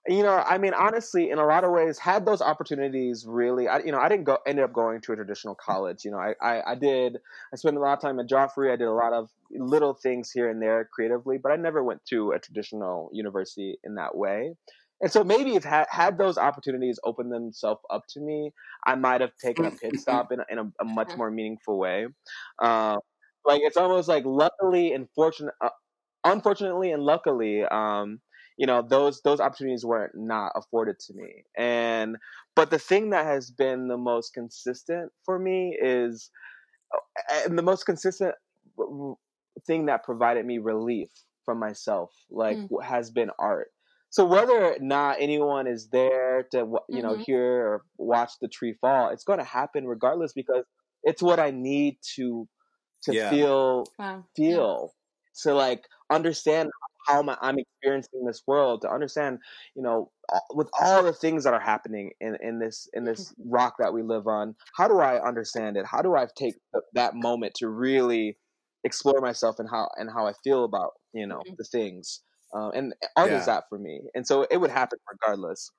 you 0.09 0.23
know, 0.23 0.43
I 0.47 0.57
mean, 0.57 0.73
honestly, 0.73 1.31
in 1.31 1.39
a 1.39 1.45
lot 1.45 1.63
of 1.63 1.73
ways, 1.73 1.99
had 1.99 2.25
those 2.25 2.41
opportunities 2.41 3.27
really, 3.29 3.69
I, 3.69 3.81
you 3.81 3.93
know, 3.93 3.99
I 3.99 4.09
didn't 4.09 4.25
go, 4.25 4.39
ended 4.47 4.65
up 4.65 4.73
going 4.73 5.01
to 5.03 5.13
a 5.13 5.17
traditional 5.17 5.55
college. 5.55 6.05
You 6.05 6.13
know, 6.13 6.19
I, 6.19 6.35
I, 6.41 6.73
I 6.73 6.75
did, 6.75 7.19
I 7.53 7.57
spent 7.57 7.77
a 7.77 7.81
lot 7.81 7.93
of 7.93 8.01
time 8.01 8.19
at 8.19 8.27
Joffrey. 8.27 8.73
I 8.73 8.77
did 8.77 8.89
a 8.89 8.93
lot 8.93 9.13
of 9.13 9.29
little 9.51 9.93
things 9.93 10.31
here 10.31 10.49
and 10.49 10.61
there 10.63 10.89
creatively, 10.93 11.37
but 11.37 11.53
I 11.53 11.57
never 11.57 11.85
went 11.85 12.05
to 12.07 12.33
a 12.33 12.39
traditional 12.39 13.11
university 13.13 13.79
in 13.85 13.97
that 13.97 14.17
way. 14.17 14.55
And 15.03 15.13
so 15.13 15.23
maybe 15.23 15.55
if 15.55 15.65
had, 15.65 15.87
had 15.91 16.19
those 16.19 16.39
opportunities 16.39 16.99
opened 17.05 17.33
themselves 17.33 17.81
up 17.91 18.03
to 18.11 18.21
me, 18.21 18.53
I 18.87 18.95
might 18.95 19.21
have 19.21 19.33
taken 19.43 19.67
a 19.67 19.71
pit 19.71 19.99
stop 19.99 20.33
in, 20.33 20.41
in 20.51 20.59
a, 20.59 20.65
a 20.81 20.85
much 20.85 21.15
more 21.17 21.31
meaningful 21.31 21.79
way. 21.79 22.07
Uh, 22.59 22.97
like 23.47 23.61
it's 23.63 23.77
almost 23.77 24.09
like 24.09 24.25
luckily 24.25 24.93
and 24.93 25.09
fortunate, 25.15 25.55
uh, 25.63 25.71
unfortunately 26.25 26.93
and 26.93 27.03
luckily, 27.03 27.65
um, 27.65 28.21
you 28.61 28.67
know 28.67 28.83
those 28.83 29.23
those 29.23 29.41
opportunities 29.41 29.87
weren't 29.87 30.13
not 30.15 30.53
afforded 30.55 30.99
to 30.99 31.15
me 31.15 31.45
and 31.57 32.17
but 32.55 32.71
the 32.71 32.79
thing 32.79 33.09
that 33.11 33.25
has 33.25 33.51
been 33.51 33.89
the 33.89 33.97
most 33.97 34.35
consistent 34.35 35.11
for 35.25 35.39
me 35.39 35.75
is 35.81 36.31
uh, 36.95 37.41
and 37.47 37.59
the 37.59 37.63
most 37.63 37.87
consistent 37.87 38.35
thing 39.67 39.87
that 39.87 40.05
provided 40.05 40.45
me 40.45 40.59
relief 40.59 41.09
from 41.47 41.59
myself 41.59 42.11
like 42.31 42.59
mm. 42.59 42.69
has 42.85 43.11
been 43.11 43.31
art 43.39 43.69
so 44.11 44.27
whether 44.27 44.75
or 44.75 44.77
not 44.79 45.17
anyone 45.19 45.67
is 45.67 45.89
there 45.89 46.47
to 46.51 46.59
you 46.91 47.03
know 47.03 47.13
mm-hmm. 47.13 47.23
hear 47.23 47.67
or 47.67 47.83
watch 47.97 48.33
the 48.43 48.49
tree 48.49 48.75
fall 48.79 49.09
it's 49.09 49.25
going 49.25 49.39
to 49.39 49.45
happen 49.45 49.87
regardless 49.87 50.35
because 50.35 50.67
it's 51.03 51.23
what 51.23 51.41
i 51.41 51.51
need 51.51 51.97
to 52.15 52.47
to 53.03 53.15
yeah. 53.15 53.31
feel 53.31 53.87
wow. 53.99 54.23
feel 54.37 54.93
yeah. 54.93 55.51
to 55.51 55.55
like 55.55 55.85
understand 56.11 56.69
how 57.11 57.19
am 57.21 57.29
I, 57.29 57.37
I'm 57.41 57.59
experiencing 57.59 58.25
this 58.25 58.43
world 58.47 58.83
to 58.83 58.91
understand, 58.91 59.39
you 59.75 59.83
know, 59.83 60.11
with 60.55 60.69
all 60.81 61.03
the 61.03 61.13
things 61.13 61.45
that 61.45 61.55
are 61.55 61.61
happening 61.61 62.13
in, 62.21 62.37
in 62.41 62.59
this 62.59 62.89
in 62.93 63.05
this 63.05 63.35
rock 63.45 63.75
that 63.79 63.93
we 63.93 64.03
live 64.03 64.27
on, 64.27 64.55
how 64.77 64.89
do 64.89 64.99
I 64.99 65.23
understand 65.27 65.77
it? 65.77 65.87
How 65.87 66.03
do 66.03 66.15
I 66.15 66.27
take 66.37 66.55
that 66.95 67.15
moment 67.15 67.55
to 67.57 67.69
really 67.69 68.37
explore 68.85 69.21
myself 69.21 69.59
and 69.59 69.69
how 69.69 69.89
and 69.97 70.09
how 70.11 70.27
I 70.27 70.33
feel 70.45 70.65
about 70.65 70.93
you 71.13 71.27
know 71.27 71.39
mm-hmm. 71.39 71.55
the 71.59 71.65
things? 71.65 72.21
Um, 72.53 72.73
and 72.75 72.95
art 73.17 73.31
yeah. 73.31 73.39
is 73.39 73.47
that 73.47 73.65
for 73.69 73.79
me, 73.79 74.01
and 74.15 74.27
so 74.27 74.47
it 74.51 74.57
would 74.57 74.71
happen 74.71 74.99
regardless. 75.11 75.71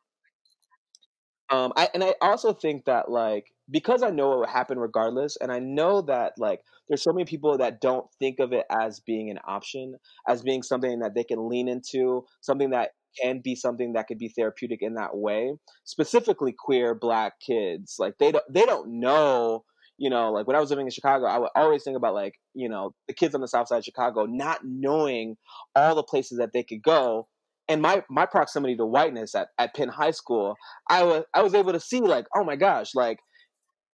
Um, 1.50 1.74
I 1.76 1.90
and 1.94 2.04
I 2.04 2.16
also 2.22 2.54
think 2.54 2.86
that 2.86 3.12
like 3.12 3.46
because 3.72 4.04
I 4.04 4.10
know 4.10 4.34
it 4.34 4.40
would 4.40 4.50
happen 4.50 4.78
regardless, 4.78 5.38
and 5.40 5.52
I 5.52 5.60
know 5.60 6.02
that 6.04 6.34
like 6.38 6.60
there's 6.88 7.04
so 7.04 7.14
many 7.14 7.26
people 7.26 7.58
that 7.58 7.82
don't 7.82 8.06
think 8.20 8.40
of 8.40 8.52
it 8.54 8.66
as 8.70 9.00
being 9.00 9.30
an 9.32 9.40
option, 9.48 9.96
as 10.28 10.42
being 10.42 10.62
something 10.62 11.00
that 11.00 11.16
they 11.16 11.24
can 11.24 11.50
lean 11.50 11.68
into, 11.68 12.26
something 12.42 12.72
that 12.72 12.92
can 13.22 13.42
be 13.44 13.56
something 13.56 13.94
that 13.94 14.08
could 14.08 14.18
be 14.18 14.30
therapeutic 14.30 14.80
in 14.82 14.96
that 14.96 15.16
way. 15.16 15.54
Specifically, 15.86 16.54
queer 16.58 16.94
black 16.94 17.34
kids, 17.46 17.96
like 17.98 18.16
they 18.20 18.32
don't 18.32 18.46
they 18.54 18.66
don't 18.66 19.00
know. 19.00 19.64
You 19.98 20.10
know, 20.10 20.32
like 20.32 20.48
when 20.48 20.56
I 20.56 20.60
was 20.60 20.72
living 20.72 20.88
in 20.88 20.92
Chicago, 20.92 21.26
I 21.26 21.38
would 21.38 21.52
always 21.56 21.84
think 21.84 21.96
about 21.96 22.14
like 22.14 22.34
you 22.54 22.68
know 22.68 22.94
the 23.08 23.14
kids 23.14 23.36
on 23.36 23.42
the 23.42 23.48
south 23.48 23.68
side 23.68 23.78
of 23.78 23.86
Chicago 23.86 24.26
not 24.26 24.62
knowing 24.64 25.38
all 25.76 25.96
the 25.96 26.04
places 26.04 26.40
that 26.40 26.52
they 26.54 26.64
could 26.64 26.82
go 26.84 27.28
and 27.72 27.82
my 27.82 28.04
my 28.10 28.26
proximity 28.26 28.76
to 28.76 28.86
whiteness 28.86 29.34
at, 29.36 29.50
at 29.58 29.74
Penn 29.76 29.88
High 29.88 30.12
School, 30.12 30.56
I 30.90 31.04
was 31.04 31.24
I 31.34 31.42
was 31.42 31.54
able 31.54 31.72
to 31.72 31.80
see 31.80 32.02
like, 32.02 32.26
oh 32.36 32.44
my 32.44 32.56
gosh, 32.56 32.94
like 32.96 33.20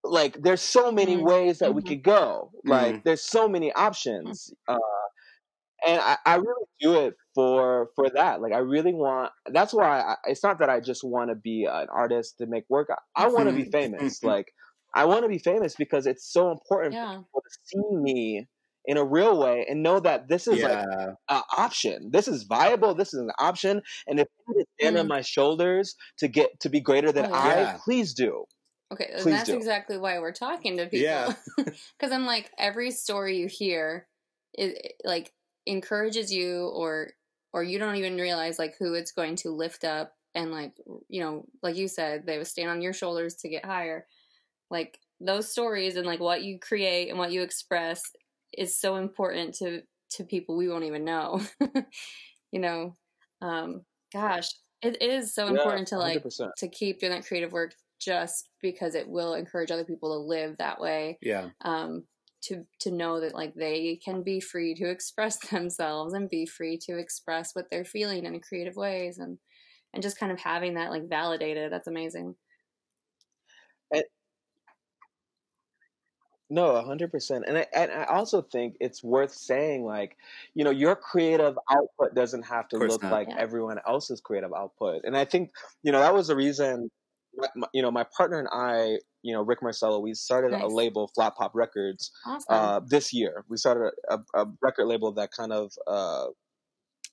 like 0.10 0.42
there's 0.42 0.62
so 0.62 0.92
many 0.92 1.16
mm-hmm. 1.16 1.26
ways 1.26 1.60
that 1.60 1.68
mm-hmm. 1.68 1.76
we 1.78 1.84
could 1.84 2.04
go. 2.04 2.52
Like 2.66 2.88
mm-hmm. 2.88 3.02
there's 3.06 3.24
so 3.24 3.48
many 3.48 3.72
options. 3.74 4.54
Uh, 4.68 4.78
and 5.86 6.02
I, 6.02 6.18
I 6.26 6.36
really 6.36 6.66
do 6.80 7.06
it 7.06 7.14
for 7.36 7.90
for 7.96 8.10
that. 8.10 8.42
Like 8.42 8.54
I 8.54 8.60
really 8.60 8.94
want. 8.94 9.32
That's 9.52 9.74
why 9.74 10.00
I, 10.00 10.16
it's 10.26 10.44
not 10.44 10.60
that 10.60 10.70
I 10.70 10.80
just 10.80 11.04
want 11.04 11.30
to 11.30 11.36
be 11.36 11.68
an 11.70 11.88
artist 11.94 12.40
to 12.40 12.48
make 12.48 12.64
work. 12.70 12.90
I, 12.90 13.26
I 13.26 13.28
want 13.28 13.48
to 13.48 13.56
be 13.56 13.64
mm-hmm. 13.64 13.72
famous. 13.72 14.24
like 14.24 14.52
I 14.96 15.06
want 15.06 15.24
to 15.24 15.30
be 15.30 15.40
famous 15.40 15.76
because 15.76 16.08
it's 16.08 16.32
so 16.32 16.52
important 16.52 16.94
yeah. 16.94 17.06
for 17.06 17.20
people 17.20 17.42
to 17.42 17.60
see 17.66 17.96
me 17.96 18.48
in 18.88 18.98
a 18.98 19.04
real 19.04 19.38
way 19.38 19.66
and 19.70 19.84
know 19.84 20.00
that 20.00 20.30
this 20.30 20.48
is 20.48 20.60
yeah. 20.60 20.86
like 20.86 21.16
an 21.30 21.42
option. 21.58 22.10
This 22.12 22.28
is 22.28 22.44
viable. 22.44 22.96
This 22.96 23.14
is 23.14 23.20
an 23.20 23.32
option. 23.38 23.82
And 24.08 24.20
if 24.20 24.28
you 24.48 24.64
stand 24.80 24.96
mm. 24.96 25.02
on 25.02 25.08
my 25.08 25.22
shoulders 25.22 25.96
to 26.20 26.30
get 26.30 26.60
to 26.62 26.70
be 26.70 26.80
greater 26.80 27.12
than 27.12 27.26
oh, 27.26 27.30
yeah. 27.30 27.74
I, 27.76 27.80
please 27.84 28.14
do. 28.14 28.46
Okay, 28.92 29.10
and 29.14 29.32
that's 29.32 29.50
do. 29.50 29.58
exactly 29.58 29.98
why 29.98 30.20
we're 30.20 30.32
talking 30.32 30.78
to 30.78 30.86
people. 30.86 31.00
Yeah. 31.00 31.34
Because 31.58 32.12
I'm 32.12 32.26
like, 32.26 32.52
every 32.58 32.92
story 32.92 33.38
you 33.38 33.48
hear, 33.48 34.08
it 34.54 34.94
like 35.04 35.34
encourages 35.66 36.32
you, 36.32 36.68
or 36.68 37.12
or 37.54 37.64
you 37.64 37.80
don't 37.80 37.98
even 37.98 38.16
realize 38.16 38.58
like 38.58 38.76
who 38.80 38.94
it's 38.94 39.12
going 39.12 39.36
to 39.38 39.50
lift 39.50 39.84
up, 39.84 40.14
and 40.36 40.52
like 40.52 40.74
you 41.10 41.22
know, 41.22 41.46
like 41.62 41.76
you 41.76 41.88
said, 41.88 42.26
they 42.26 42.38
would 42.38 42.48
stand 42.48 42.70
on 42.70 42.82
your 42.82 42.94
shoulders 42.94 43.36
to 43.36 43.50
get 43.50 43.66
higher. 43.66 44.06
Like 44.72 45.00
those 45.20 45.52
stories 45.52 45.98
and 45.98 46.06
like 46.06 46.20
what 46.20 46.44
you 46.44 46.60
create 46.60 47.10
and 47.10 47.18
what 47.18 47.32
you 47.32 47.42
express 47.42 48.02
is 48.58 48.78
so 48.78 48.96
important 48.96 49.56
to 49.56 49.82
to 50.12 50.24
people 50.24 50.56
we 50.56 50.70
won't 50.70 50.86
even 50.86 51.04
know. 51.04 51.42
you 52.52 52.60
know, 52.60 52.96
um, 53.42 53.82
gosh, 54.14 54.50
it 54.82 55.02
is 55.02 55.34
so 55.34 55.48
important 55.48 55.90
to 55.90 55.98
like 55.98 56.24
100%. 56.24 56.50
to 56.58 56.68
keep 56.70 57.00
doing 57.00 57.12
that 57.12 57.26
creative 57.26 57.52
work 57.52 57.74
just 58.00 58.50
because 58.62 58.96
it 58.96 59.08
will 59.08 59.34
encourage 59.34 59.72
other 59.72 59.86
people 59.86 60.10
to 60.10 60.28
live 60.28 60.58
that 60.58 60.80
way. 60.80 61.18
Yeah. 61.22 61.50
Um, 61.62 62.04
to 62.44 62.66
to 62.80 62.92
know 62.92 63.20
that 63.20 63.34
like 63.34 63.56
they 63.56 64.00
can 64.04 64.22
be 64.22 64.40
free 64.40 64.76
to 64.76 64.90
express 64.90 65.38
themselves 65.50 66.14
and 66.14 66.30
be 66.30 66.46
free 66.46 66.78
to 66.84 66.98
express 66.98 67.52
what 67.54 67.66
they're 67.70 67.86
feeling 67.86 68.26
in 68.26 68.40
creative 68.40 68.76
ways 68.76 69.18
and 69.18 69.38
and 69.94 70.04
just 70.04 70.20
kind 70.20 70.32
of 70.32 70.40
having 70.40 70.76
that 70.76 70.92
like 70.92 71.10
validated. 71.10 71.72
That's 71.72 71.88
amazing. 71.88 72.36
No, 76.50 76.82
hundred 76.82 77.12
percent, 77.12 77.44
and 77.46 77.58
I 77.58 77.66
and 77.74 77.92
I 77.92 78.06
also 78.06 78.42
think 78.42 78.78
it's 78.80 79.04
worth 79.04 79.34
saying, 79.34 79.84
like, 79.84 80.16
you 80.54 80.64
know, 80.64 80.70
your 80.70 80.96
creative 80.96 81.58
output 81.70 82.16
doesn't 82.16 82.44
have 82.44 82.70
to 82.70 82.78
look 82.78 83.04
not. 83.04 83.12
like 83.12 83.28
yeah. 83.28 83.36
everyone 83.38 83.80
else's 83.86 84.22
creative 84.22 84.54
output, 84.54 85.02
and 85.04 85.18
I 85.18 85.26
think, 85.26 85.52
you 85.84 85.92
know, 85.92 86.00
that 86.00 86.14
was 86.14 86.28
the 86.28 86.38
reason, 86.38 86.90
you 87.74 87.82
know, 87.82 87.92
my 87.92 88.06
partner 88.16 88.40
and 88.40 88.48
I, 88.52 88.98
you 89.22 89.34
know, 89.34 89.42
Rick 89.42 89.62
Marcello, 89.62 90.00
we 90.00 90.14
started 90.14 90.52
nice. 90.52 90.64
a 90.64 90.68
label, 90.68 91.12
Flat 91.14 91.36
Pop 91.36 91.52
Records, 91.54 92.12
awesome. 92.26 92.46
uh, 92.50 92.80
this 92.86 93.14
year. 93.14 93.44
We 93.50 93.58
started 93.58 93.92
a, 94.10 94.20
a, 94.34 94.46
record 94.62 94.86
label 94.86 95.12
that 95.14 95.32
kind 95.32 95.52
of, 95.52 95.74
uh, 95.86 96.26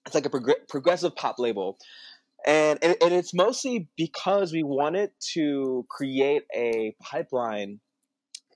it's 0.07 0.15
like 0.15 0.27
a 0.27 0.31
prog- 0.31 0.69
progressive 0.69 1.17
pop 1.17 1.39
label, 1.39 1.79
and, 2.47 2.79
and 2.83 2.95
and 3.03 3.15
it's 3.15 3.33
mostly 3.33 3.89
because 3.97 4.53
we 4.53 4.63
wanted 4.63 5.11
to 5.33 5.87
create 5.89 6.43
a 6.55 6.95
pipeline 7.03 7.81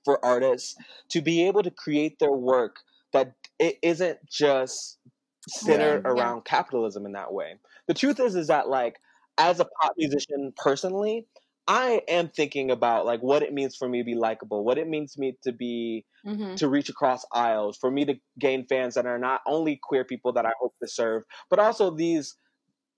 for 0.05 0.23
artists 0.23 0.75
to 1.09 1.21
be 1.21 1.47
able 1.47 1.63
to 1.63 1.71
create 1.71 2.19
their 2.19 2.31
work 2.31 2.77
that 3.13 3.33
it 3.57 3.77
isn't 3.81 4.19
just 4.29 4.99
centered 5.47 6.03
yeah. 6.05 6.11
around 6.11 6.37
yeah. 6.37 6.41
capitalism 6.45 7.05
in 7.05 7.13
that 7.13 7.33
way. 7.33 7.55
The 7.87 7.93
truth 7.93 8.19
is, 8.19 8.35
is 8.35 8.47
that 8.47 8.69
like 8.69 8.99
as 9.37 9.59
a 9.59 9.65
pop 9.65 9.93
musician 9.97 10.53
personally, 10.55 11.25
I 11.69 12.01
am 12.07 12.29
thinking 12.29 12.71
about 12.71 13.05
like 13.05 13.21
what 13.21 13.43
it 13.43 13.53
means 13.53 13.75
for 13.75 13.87
me 13.87 13.99
to 13.99 14.03
be 14.03 14.15
likable, 14.15 14.65
what 14.65 14.79
it 14.79 14.87
means 14.87 15.13
to 15.13 15.19
me 15.19 15.37
to 15.43 15.51
be 15.51 16.03
mm-hmm. 16.25 16.55
to 16.55 16.67
reach 16.67 16.89
across 16.89 17.23
aisles, 17.31 17.77
for 17.77 17.91
me 17.91 18.05
to 18.05 18.15
gain 18.39 18.65
fans 18.65 18.95
that 18.95 19.05
are 19.05 19.19
not 19.19 19.41
only 19.45 19.79
queer 19.81 20.03
people 20.03 20.33
that 20.33 20.47
I 20.47 20.51
hope 20.59 20.73
to 20.81 20.89
serve, 20.89 21.23
but 21.47 21.59
also 21.59 21.91
these 21.91 22.35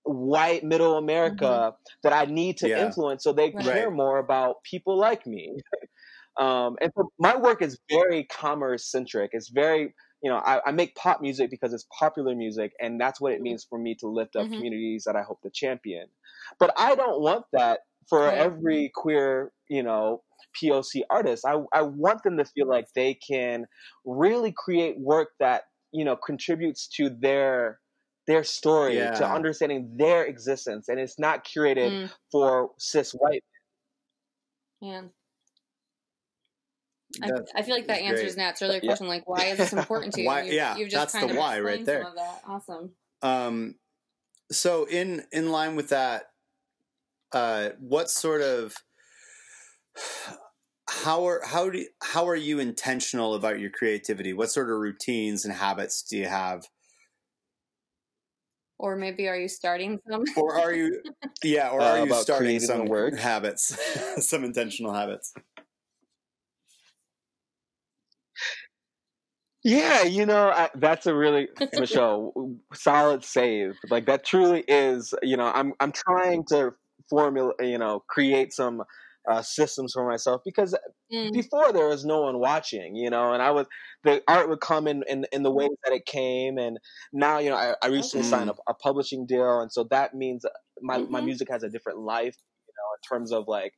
white 0.04 0.64
middle 0.64 0.96
America 0.96 1.44
mm-hmm. 1.44 1.76
that 2.02 2.14
I 2.14 2.24
need 2.24 2.56
to 2.58 2.68
yeah. 2.70 2.86
influence 2.86 3.22
so 3.22 3.34
they 3.34 3.50
right. 3.50 3.62
care 3.62 3.90
more 3.90 4.18
about 4.18 4.64
people 4.64 4.98
like 4.98 5.26
me. 5.26 5.54
um, 6.40 6.76
and 6.80 6.90
so 6.96 7.12
my 7.18 7.36
work 7.36 7.60
is 7.60 7.78
very 7.90 8.24
commerce 8.24 8.90
centric. 8.90 9.30
It's 9.34 9.50
very 9.50 9.94
you 10.22 10.30
know, 10.30 10.36
I, 10.36 10.60
I, 10.66 10.70
make 10.70 10.94
pop 10.94 11.20
music 11.20 11.50
because 11.50 11.72
it's 11.72 11.84
popular 11.98 12.36
music, 12.36 12.72
and 12.80 13.00
that's 13.00 13.20
what 13.20 13.32
it 13.32 13.36
mm-hmm. 13.36 13.42
means 13.42 13.66
for 13.68 13.76
me 13.76 13.96
to 13.96 14.06
lift 14.06 14.36
up 14.36 14.44
mm-hmm. 14.44 14.54
communities 14.54 15.02
that 15.04 15.16
I 15.16 15.22
hope 15.22 15.42
to 15.42 15.50
champion. 15.50 16.06
But 16.60 16.72
I 16.78 16.94
don't 16.94 17.20
want 17.20 17.44
that 17.52 17.80
for 18.08 18.30
every 18.30 18.90
queer, 18.94 19.52
you 19.68 19.82
know, 19.82 20.22
POC 20.60 21.02
artist. 21.10 21.44
I, 21.46 21.58
I 21.72 21.82
want 21.82 22.22
them 22.22 22.36
to 22.38 22.44
feel 22.44 22.68
like 22.68 22.86
they 22.94 23.14
can 23.14 23.66
really 24.04 24.52
create 24.56 24.98
work 24.98 25.28
that, 25.40 25.62
you 25.92 26.04
know, 26.04 26.16
contributes 26.16 26.88
to 26.96 27.10
their 27.10 27.78
their 28.26 28.44
story, 28.44 28.96
yeah. 28.96 29.12
to 29.12 29.28
understanding 29.28 29.96
their 29.96 30.24
existence. 30.24 30.88
And 30.88 31.00
it's 31.00 31.18
not 31.18 31.44
curated 31.44 31.90
mm. 31.90 32.10
for 32.30 32.70
cis 32.78 33.12
white. 33.12 33.42
Yeah. 34.80 35.02
I, 37.22 37.30
I, 37.56 37.62
feel 37.62 37.74
like 37.74 37.88
that 37.88 38.00
answers 38.00 38.36
great. 38.36 38.44
Nat's 38.44 38.62
earlier 38.62 38.80
question, 38.80 39.06
yeah. 39.06 39.12
like 39.12 39.22
why 39.28 39.46
is 39.46 39.58
this 39.58 39.72
important 39.72 40.14
to 40.14 40.22
you? 40.22 40.26
why, 40.26 40.42
you 40.42 40.52
yeah, 40.52 40.76
you've 40.76 40.88
just 40.88 41.12
that's 41.12 41.26
the 41.26 41.38
why 41.38 41.60
right 41.60 41.84
there. 41.84 42.06
Awesome. 42.46 42.92
Um, 43.20 43.74
so 44.50 44.84
in 44.84 45.24
in 45.32 45.50
line 45.50 45.76
with 45.76 45.90
that, 45.90 46.24
uh, 47.32 47.70
what 47.78 48.10
sort 48.10 48.42
of 48.42 48.74
how 50.88 51.26
are 51.26 51.40
how 51.44 51.70
do 51.70 51.86
how 52.02 52.28
are 52.28 52.36
you 52.36 52.58
intentional 52.58 53.34
about 53.34 53.60
your 53.60 53.70
creativity? 53.70 54.32
What 54.32 54.50
sort 54.50 54.70
of 54.70 54.78
routines 54.78 55.44
and 55.44 55.54
habits 55.54 56.02
do 56.02 56.16
you 56.16 56.26
have? 56.26 56.64
Or 58.78 58.96
maybe 58.96 59.28
are 59.28 59.36
you 59.36 59.48
starting 59.48 59.98
some? 60.10 60.24
or 60.36 60.58
are 60.58 60.72
you 60.72 61.02
yeah, 61.42 61.68
or 61.68 61.80
are 61.80 61.98
uh, 61.98 62.04
you 62.04 62.14
starting 62.14 62.60
some 62.60 62.86
work 62.86 63.18
habits, 63.18 63.76
some 64.26 64.44
intentional 64.44 64.92
habits? 64.92 65.32
Yeah, 69.64 70.02
you 70.02 70.26
know, 70.26 70.48
I, 70.50 70.70
that's 70.74 71.06
a 71.06 71.14
really 71.14 71.48
Michelle 71.74 72.32
solid 72.74 73.24
save. 73.24 73.78
Like 73.88 74.06
that 74.06 74.24
truly 74.24 74.64
is. 74.66 75.14
You 75.22 75.36
know, 75.36 75.46
I'm 75.54 75.72
I'm 75.78 75.92
trying 75.92 76.44
to 76.46 76.74
formula, 77.12 77.52
you 77.60 77.76
know, 77.76 78.02
create 78.08 78.54
some 78.54 78.82
uh, 79.30 79.42
systems 79.42 79.92
for 79.92 80.08
myself 80.08 80.40
because 80.44 80.74
mm. 81.12 81.30
before 81.32 81.72
there 81.72 81.88
was 81.88 82.04
no 82.04 82.22
one 82.22 82.38
watching, 82.38 82.96
you 82.96 83.10
know, 83.10 83.34
and 83.34 83.42
I 83.42 83.50
was 83.50 83.66
the 84.02 84.22
art 84.26 84.48
would 84.48 84.60
come 84.60 84.88
in 84.88 85.04
in, 85.06 85.26
in 85.30 85.42
the 85.42 85.50
ways 85.50 85.76
that 85.84 85.92
it 85.92 86.06
came, 86.06 86.56
and 86.58 86.78
now 87.12 87.38
you 87.38 87.50
know 87.50 87.56
I, 87.56 87.74
I 87.82 87.88
recently 87.88 88.26
signed 88.26 88.50
a, 88.50 88.54
a, 88.66 88.74
publishing 88.74 89.26
deal, 89.26 89.60
and 89.60 89.70
so 89.70 89.84
that 89.90 90.14
means 90.14 90.44
my 90.80 90.98
mm-hmm. 90.98 91.12
my 91.12 91.20
music 91.20 91.48
has 91.50 91.62
a 91.62 91.68
different 91.68 91.98
life, 91.98 92.36
you 92.66 92.74
know, 92.76 92.88
in 92.96 93.16
terms 93.16 93.32
of 93.32 93.44
like 93.46 93.72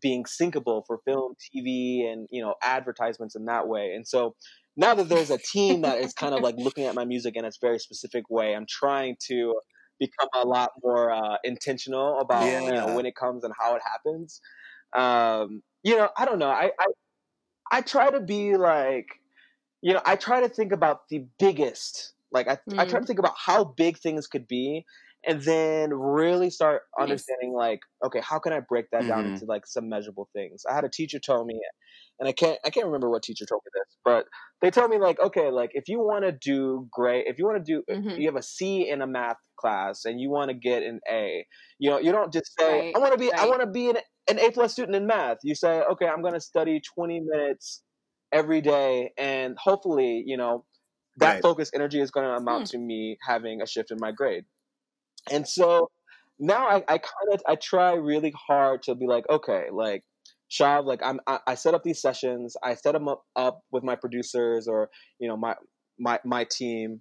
being 0.00 0.24
syncable 0.24 0.82
for 0.86 0.98
film, 1.04 1.34
TV, 1.54 2.10
and 2.10 2.26
you 2.30 2.42
know 2.42 2.54
advertisements 2.62 3.36
in 3.36 3.44
that 3.44 3.68
way, 3.68 3.92
and 3.94 4.06
so. 4.06 4.34
Now 4.80 4.94
that 4.94 5.08
there's 5.08 5.32
a 5.32 5.38
team 5.38 5.80
that 5.80 5.98
is 5.98 6.12
kind 6.12 6.36
of 6.36 6.40
like 6.40 6.54
looking 6.56 6.84
at 6.84 6.94
my 6.94 7.04
music 7.04 7.34
in 7.34 7.44
a 7.44 7.50
very 7.60 7.80
specific 7.80 8.30
way, 8.30 8.54
I'm 8.54 8.66
trying 8.68 9.16
to 9.26 9.54
become 9.98 10.28
a 10.34 10.46
lot 10.46 10.72
more 10.82 11.10
uh, 11.10 11.36
intentional 11.44 12.20
about 12.20 12.44
yeah. 12.44 12.60
you 12.62 12.72
know 12.72 12.94
when 12.94 13.06
it 13.06 13.16
comes 13.16 13.44
and 13.44 13.52
how 13.58 13.74
it 13.74 13.82
happens. 13.82 14.40
Um, 14.96 15.62
you 15.82 15.96
know, 15.96 16.08
I 16.16 16.24
don't 16.24 16.38
know. 16.38 16.48
I, 16.48 16.70
I 16.78 16.86
I 17.70 17.80
try 17.82 18.10
to 18.10 18.20
be 18.20 18.56
like, 18.56 19.06
you 19.82 19.92
know, 19.92 20.02
I 20.04 20.16
try 20.16 20.40
to 20.40 20.48
think 20.48 20.72
about 20.72 21.08
the 21.08 21.26
biggest. 21.38 22.12
Like 22.32 22.48
I, 22.48 22.58
mm. 22.70 22.78
I 22.78 22.86
try 22.86 23.00
to 23.00 23.06
think 23.06 23.18
about 23.18 23.34
how 23.36 23.64
big 23.64 23.98
things 23.98 24.26
could 24.26 24.46
be, 24.46 24.84
and 25.26 25.42
then 25.42 25.92
really 25.92 26.50
start 26.50 26.82
understanding 26.98 27.52
like, 27.52 27.80
okay, 28.04 28.20
how 28.22 28.38
can 28.38 28.52
I 28.52 28.60
break 28.60 28.90
that 28.90 29.02
mm-hmm. 29.02 29.08
down 29.08 29.26
into 29.26 29.46
like 29.46 29.66
some 29.66 29.88
measurable 29.88 30.28
things? 30.34 30.64
I 30.68 30.74
had 30.74 30.84
a 30.84 30.90
teacher 30.90 31.18
tell 31.18 31.44
me, 31.44 31.60
and 32.18 32.28
I 32.28 32.32
can't 32.32 32.58
I 32.64 32.70
can't 32.70 32.86
remember 32.86 33.08
what 33.10 33.22
teacher 33.22 33.46
told 33.46 33.62
me 33.64 33.70
this, 33.74 33.96
but 34.04 34.26
they 34.60 34.70
told 34.70 34.90
me 34.90 34.98
like, 34.98 35.20
okay, 35.20 35.50
like 35.50 35.70
if 35.74 35.88
you 35.88 36.00
want 36.00 36.24
to 36.24 36.32
do 36.32 36.88
great, 36.90 37.26
if 37.26 37.38
you 37.38 37.46
want 37.46 37.64
to 37.64 37.72
do, 37.72 37.82
mm-hmm. 37.90 38.20
you 38.20 38.26
have 38.26 38.36
a 38.36 38.42
C 38.42 38.88
in 38.88 39.02
a 39.02 39.06
math 39.06 39.36
class 39.58 40.04
and 40.04 40.20
you 40.20 40.30
want 40.30 40.50
to 40.50 40.54
get 40.54 40.82
an 40.82 41.00
A, 41.10 41.46
you 41.78 41.90
know, 41.90 41.98
you 41.98 42.12
don't 42.12 42.32
just 42.32 42.52
say, 42.58 42.86
right, 42.86 42.96
I 42.96 42.98
want 42.98 43.12
to 43.12 43.18
be, 43.18 43.30
right. 43.30 43.40
I 43.40 43.46
want 43.46 43.60
to 43.60 43.66
be 43.66 43.90
an, 43.90 43.98
an 44.28 44.38
A 44.38 44.50
plus 44.50 44.72
student 44.72 44.96
in 44.96 45.06
math. 45.06 45.38
You 45.44 45.54
say, 45.54 45.82
okay, 45.92 46.06
I'm 46.06 46.22
going 46.22 46.34
to 46.34 46.40
study 46.40 46.80
20 46.94 47.20
minutes 47.20 47.82
every 48.32 48.60
day, 48.60 49.12
and 49.16 49.56
hopefully, 49.58 50.24
you 50.26 50.36
know, 50.36 50.64
that 51.18 51.34
right. 51.34 51.42
focus 51.42 51.70
energy 51.74 52.00
is 52.00 52.10
going 52.10 52.26
to 52.26 52.32
amount 52.32 52.68
hmm. 52.68 52.72
to 52.72 52.78
me 52.78 53.16
having 53.26 53.62
a 53.62 53.66
shift 53.66 53.90
in 53.90 53.98
my 54.00 54.12
grade. 54.12 54.44
And 55.30 55.46
so 55.46 55.90
now 56.38 56.66
I, 56.68 56.76
I 56.88 56.98
kind 56.98 57.32
of 57.32 57.42
I 57.46 57.56
try 57.56 57.94
really 57.94 58.32
hard 58.48 58.82
to 58.84 58.94
be 58.94 59.06
like, 59.06 59.24
okay, 59.28 59.66
like 59.72 60.04
Shav, 60.50 60.84
like 60.86 61.00
I'm, 61.04 61.20
I, 61.26 61.38
I 61.46 61.54
set 61.54 61.74
up 61.74 61.82
these 61.82 62.00
sessions. 62.00 62.56
I 62.62 62.74
set 62.74 62.92
them 62.92 63.08
up, 63.08 63.22
up 63.36 63.60
with 63.70 63.84
my 63.84 63.96
producers 63.96 64.66
or 64.68 64.90
you 65.18 65.28
know 65.28 65.36
my 65.36 65.54
my 65.98 66.18
my 66.24 66.44
team 66.44 67.00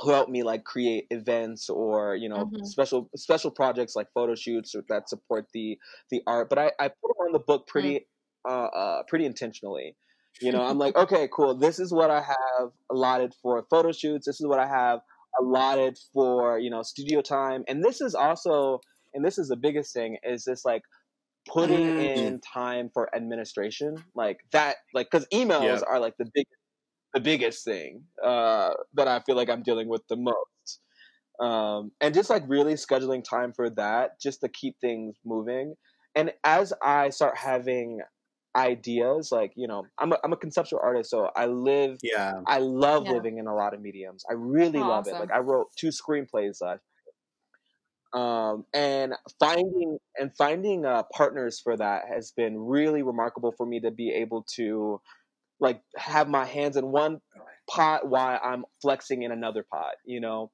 who 0.00 0.10
help 0.10 0.28
me 0.28 0.42
like 0.42 0.64
create 0.64 1.06
events 1.10 1.70
or 1.70 2.16
you 2.16 2.28
know 2.28 2.46
mm-hmm. 2.46 2.64
special 2.64 3.08
special 3.14 3.50
projects 3.50 3.94
like 3.94 4.08
photo 4.12 4.34
shoots 4.34 4.74
that 4.88 5.08
support 5.08 5.46
the 5.54 5.78
the 6.10 6.20
art. 6.26 6.48
But 6.48 6.58
I 6.58 6.72
I 6.80 6.88
put 6.88 7.16
on 7.20 7.32
the 7.32 7.38
book 7.38 7.66
pretty 7.66 8.06
mm. 8.46 8.50
uh, 8.50 8.66
uh 8.66 9.02
pretty 9.04 9.26
intentionally. 9.26 9.96
You 10.40 10.50
know, 10.50 10.62
I'm 10.62 10.78
like, 10.84 10.96
okay, 10.96 11.28
cool. 11.32 11.54
This 11.54 11.78
is 11.78 11.92
what 11.92 12.10
I 12.10 12.20
have 12.22 12.70
allotted 12.90 13.34
for 13.40 13.64
photo 13.70 13.92
shoots. 13.92 14.26
This 14.26 14.40
is 14.40 14.46
what 14.46 14.58
I 14.58 14.66
have 14.66 15.00
allotted 15.40 15.96
for 16.12 16.58
you 16.58 16.70
know 16.70 16.82
studio 16.82 17.20
time, 17.20 17.62
and 17.68 17.84
this 17.84 18.00
is 18.00 18.16
also 18.16 18.80
and 19.14 19.24
this 19.24 19.38
is 19.38 19.48
the 19.48 19.56
biggest 19.56 19.94
thing 19.94 20.18
is 20.24 20.44
this 20.44 20.64
like 20.64 20.82
putting 21.48 21.96
mm. 21.98 22.16
in 22.16 22.40
time 22.40 22.90
for 22.92 23.14
administration 23.14 23.96
like 24.14 24.38
that 24.52 24.76
like 24.94 25.08
because 25.10 25.26
emails 25.32 25.64
yep. 25.64 25.82
are 25.88 26.00
like 26.00 26.14
the 26.18 26.26
big 26.34 26.46
the 27.12 27.20
biggest 27.20 27.64
thing 27.64 28.02
uh 28.24 28.70
that 28.94 29.08
i 29.08 29.20
feel 29.20 29.36
like 29.36 29.50
i'm 29.50 29.62
dealing 29.62 29.88
with 29.88 30.02
the 30.08 30.16
most 30.16 30.80
um 31.40 31.90
and 32.00 32.14
just 32.14 32.30
like 32.30 32.42
really 32.48 32.74
scheduling 32.74 33.22
time 33.22 33.52
for 33.52 33.68
that 33.68 34.20
just 34.20 34.40
to 34.40 34.48
keep 34.48 34.76
things 34.80 35.16
moving 35.24 35.74
and 36.14 36.32
as 36.44 36.72
i 36.82 37.10
start 37.10 37.36
having 37.36 38.00
ideas 38.56 39.30
like 39.32 39.52
you 39.56 39.66
know 39.66 39.84
i'm 39.98 40.12
a, 40.12 40.18
I'm 40.24 40.32
a 40.32 40.36
conceptual 40.36 40.80
artist 40.82 41.10
so 41.10 41.28
i 41.34 41.46
live 41.46 41.98
yeah 42.02 42.34
i 42.46 42.58
love 42.58 43.06
yeah. 43.06 43.12
living 43.12 43.38
in 43.38 43.48
a 43.48 43.54
lot 43.54 43.74
of 43.74 43.80
mediums 43.80 44.24
i 44.30 44.32
really 44.32 44.78
oh, 44.78 44.88
love 44.88 45.06
awesome. 45.06 45.16
it 45.16 45.20
like 45.20 45.32
i 45.32 45.38
wrote 45.38 45.66
two 45.76 45.88
screenplays 45.88 46.62
last 46.62 46.80
um, 48.14 48.64
and 48.72 49.14
finding 49.40 49.98
and 50.18 50.30
finding 50.36 50.86
uh, 50.86 51.02
partners 51.12 51.60
for 51.62 51.76
that 51.76 52.02
has 52.12 52.32
been 52.36 52.56
really 52.58 53.02
remarkable 53.02 53.52
for 53.56 53.66
me 53.66 53.80
to 53.80 53.90
be 53.90 54.10
able 54.10 54.46
to 54.54 55.00
like 55.60 55.80
have 55.96 56.28
my 56.28 56.44
hands 56.44 56.76
in 56.76 56.86
one 56.86 57.20
pot 57.68 58.08
while 58.08 58.38
I'm 58.42 58.64
flexing 58.82 59.22
in 59.22 59.32
another 59.32 59.64
pot, 59.70 59.94
you 60.04 60.20
know. 60.20 60.50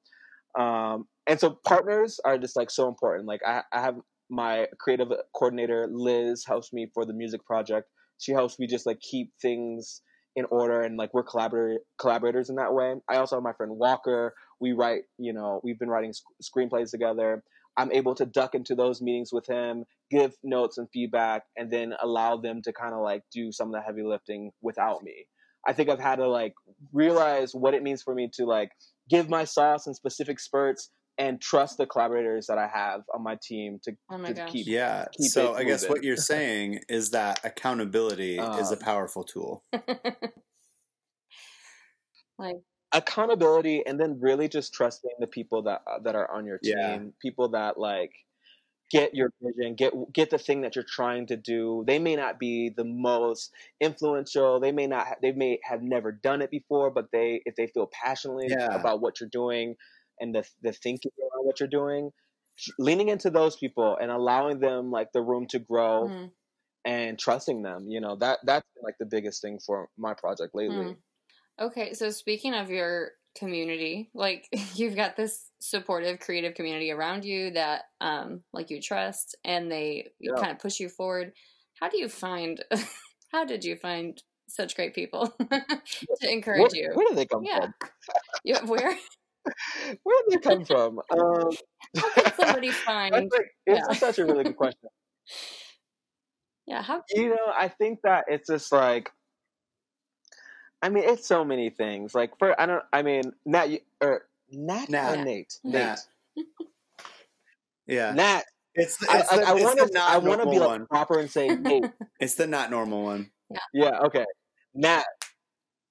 Um, 0.57 1.07
and 1.27 1.39
so 1.39 1.59
partners 1.65 2.19
are 2.25 2.37
just 2.37 2.55
like 2.55 2.71
so 2.71 2.87
important. 2.87 3.27
Like 3.27 3.41
I, 3.45 3.61
I 3.71 3.81
have 3.81 3.95
my 4.29 4.67
creative 4.79 5.09
coordinator 5.35 5.87
Liz 5.91 6.43
helps 6.47 6.73
me 6.73 6.87
for 6.93 7.05
the 7.05 7.13
music 7.13 7.45
project. 7.45 7.87
She 8.17 8.31
helps 8.31 8.57
me 8.59 8.67
just 8.67 8.85
like 8.85 8.99
keep 9.01 9.31
things 9.41 10.01
in 10.35 10.45
order 10.45 10.81
and 10.81 10.97
like 10.97 11.13
we're 11.13 11.23
collaborator 11.23 11.79
collaborators 11.99 12.49
in 12.49 12.55
that 12.55 12.73
way. 12.73 12.95
I 13.09 13.17
also 13.17 13.35
have 13.35 13.43
my 13.43 13.53
friend 13.53 13.73
Walker 13.75 14.33
we 14.61 14.71
write, 14.73 15.01
you 15.17 15.33
know, 15.33 15.59
we've 15.63 15.79
been 15.79 15.89
writing 15.89 16.13
sc- 16.13 16.23
screenplays 16.41 16.91
together. 16.91 17.43
I'm 17.77 17.91
able 17.91 18.15
to 18.15 18.25
duck 18.25 18.53
into 18.53 18.75
those 18.75 19.01
meetings 19.01 19.31
with 19.33 19.47
him, 19.47 19.85
give 20.09 20.33
notes 20.43 20.77
and 20.77 20.87
feedback, 20.93 21.43
and 21.57 21.71
then 21.71 21.93
allow 22.01 22.37
them 22.37 22.61
to 22.63 22.73
kind 22.73 22.93
of 22.93 23.01
like 23.01 23.23
do 23.33 23.51
some 23.51 23.69
of 23.69 23.73
the 23.73 23.81
heavy 23.81 24.03
lifting 24.03 24.51
without 24.61 25.03
me. 25.03 25.25
I 25.67 25.73
think 25.73 25.89
I've 25.89 25.99
had 25.99 26.17
to 26.17 26.27
like 26.27 26.53
realize 26.93 27.53
what 27.53 27.73
it 27.73 27.83
means 27.83 28.03
for 28.03 28.13
me 28.13 28.29
to 28.33 28.45
like 28.45 28.71
give 29.09 29.29
my 29.29 29.45
sauce 29.45 29.87
in 29.87 29.93
specific 29.93 30.39
spurts 30.39 30.91
and 31.17 31.41
trust 31.41 31.77
the 31.77 31.85
collaborators 31.85 32.47
that 32.47 32.57
I 32.57 32.67
have 32.67 33.01
on 33.13 33.23
my 33.23 33.37
team 33.41 33.79
to, 33.83 33.93
oh 34.11 34.17
my 34.17 34.33
to 34.33 34.45
keep. 34.45 34.65
Yeah. 34.67 35.05
Keep 35.13 35.31
so 35.31 35.53
I 35.53 35.63
guess 35.63 35.87
what 35.87 36.03
you're 36.03 36.17
saying 36.33 36.79
is 36.89 37.11
that 37.11 37.39
accountability 37.43 38.39
um, 38.39 38.59
is 38.59 38.71
a 38.71 38.73
um, 38.73 38.79
powerful 38.79 39.23
tool. 39.23 39.63
like 42.37 42.57
accountability 42.93 43.83
and 43.85 43.99
then 43.99 44.19
really 44.19 44.47
just 44.47 44.73
trusting 44.73 45.11
the 45.19 45.27
people 45.27 45.63
that 45.63 45.81
uh, 45.87 45.99
that 46.03 46.15
are 46.15 46.29
on 46.31 46.45
your 46.45 46.57
team 46.57 46.75
yeah. 46.77 46.99
people 47.21 47.49
that 47.49 47.77
like 47.77 48.11
get 48.91 49.15
your 49.15 49.31
vision, 49.41 49.75
get 49.75 49.93
get 50.13 50.29
the 50.29 50.37
thing 50.37 50.61
that 50.61 50.75
you're 50.75 50.85
trying 50.87 51.27
to 51.27 51.37
do. 51.37 51.83
They 51.87 51.97
may 51.97 52.15
not 52.15 52.39
be 52.39 52.71
the 52.75 52.83
most 52.83 53.51
influential. 53.79 54.59
They 54.59 54.71
may 54.71 54.87
not. 54.87 55.07
They 55.21 55.31
may 55.31 55.59
have 55.63 55.81
never 55.81 56.11
done 56.11 56.41
it 56.41 56.51
before, 56.51 56.91
but 56.91 57.07
they 57.11 57.41
if 57.45 57.55
they 57.55 57.67
feel 57.67 57.89
passionately 58.03 58.47
yeah. 58.49 58.75
about 58.75 59.01
what 59.01 59.19
you're 59.19 59.29
doing 59.29 59.75
and 60.19 60.35
the 60.35 60.43
the 60.61 60.73
thinking 60.73 61.11
around 61.19 61.45
what 61.45 61.59
you're 61.59 61.69
doing, 61.69 62.11
leaning 62.77 63.09
into 63.09 63.29
those 63.29 63.55
people 63.55 63.97
and 63.99 64.11
allowing 64.11 64.59
them 64.59 64.91
like 64.91 65.11
the 65.13 65.21
room 65.21 65.47
to 65.47 65.59
grow. 65.59 66.07
Mm-hmm. 66.07 66.25
And 66.83 67.19
trusting 67.19 67.61
them, 67.61 67.85
you 67.89 68.01
know 68.01 68.15
that 68.21 68.39
that's 68.43 68.65
like 68.81 68.95
the 68.99 69.05
biggest 69.05 69.43
thing 69.43 69.59
for 69.63 69.89
my 69.99 70.15
project 70.15 70.55
lately. 70.55 70.77
Mm. 70.77 70.95
Okay, 71.59 71.93
so 71.93 72.09
speaking 72.09 72.53
of 72.53 72.69
your 72.69 73.11
community, 73.37 74.09
like 74.13 74.47
you've 74.75 74.95
got 74.95 75.15
this 75.15 75.51
supportive 75.59 76.19
creative 76.19 76.55
community 76.55 76.91
around 76.91 77.23
you 77.23 77.51
that 77.51 77.83
um 78.01 78.41
like 78.51 78.69
you 78.71 78.81
trust 78.81 79.37
and 79.45 79.71
they 79.71 80.09
yeah. 80.19 80.33
kind 80.37 80.51
of 80.51 80.59
push 80.59 80.79
you 80.79 80.89
forward 80.89 81.31
how 81.79 81.87
do 81.87 81.99
you 81.99 82.09
find 82.09 82.63
how 83.31 83.45
did 83.45 83.63
you 83.63 83.75
find 83.75 84.21
such 84.47 84.75
great 84.75 84.93
people 84.93 85.33
to 86.19 86.31
encourage 86.31 86.73
where, 86.73 86.75
you 86.75 86.91
where 86.93 87.07
do 87.09 87.15
they 87.15 87.25
come 87.25 87.43
yeah. 87.43 87.59
from 87.59 87.73
yeah 88.43 88.65
where 88.65 88.97
where 90.03 90.23
did 90.29 90.41
they 90.41 90.49
come 90.49 90.65
from 90.65 90.99
um 91.11 91.51
how 91.95 92.09
can 92.13 92.33
somebody 92.35 92.71
find 92.71 93.13
like, 93.13 93.51
it's 93.65 93.87
yeah. 93.87 93.93
such 93.93 94.19
a 94.19 94.25
really 94.25 94.43
good 94.43 94.57
question 94.57 94.89
yeah 96.65 96.81
how 96.81 97.01
you 97.11 97.29
know 97.29 97.51
i 97.55 97.67
think 97.67 97.99
that 98.03 98.25
it's 98.27 98.47
just 98.47 98.71
like 98.71 99.11
I 100.81 100.89
mean, 100.89 101.03
it's 101.05 101.27
so 101.27 101.45
many 101.45 101.69
things. 101.69 102.15
Like 102.15 102.37
for 102.37 102.59
I 102.59 102.65
don't. 102.65 102.83
I 102.91 103.01
mean, 103.01 103.33
Nat 103.45 103.69
or 104.01 104.25
Nat, 104.51 104.89
Nat. 104.89 105.17
or 105.17 105.23
Nate. 105.23 105.59
Nat. 105.63 105.99
Nate. 106.35 106.45
yeah. 107.87 108.13
Nat. 108.13 108.43
It's, 108.73 108.97
it's 109.01 109.11
I, 109.11 109.37
the, 109.37 109.47
I, 109.47 109.49
I 109.49 109.53
want 109.53 109.91
to 109.91 109.99
I 109.99 110.17
want 110.17 110.41
to 110.41 110.49
be 110.49 110.59
like 110.59 110.87
proper 110.87 111.19
and 111.19 111.29
say 111.29 111.47
Nate. 111.55 111.85
it's 112.19 112.35
the 112.35 112.47
not 112.47 112.71
normal 112.71 113.03
one. 113.03 113.29
Yeah. 113.49 113.59
Yeah. 113.73 113.99
Okay. 114.05 114.25
Nat. 114.73 115.03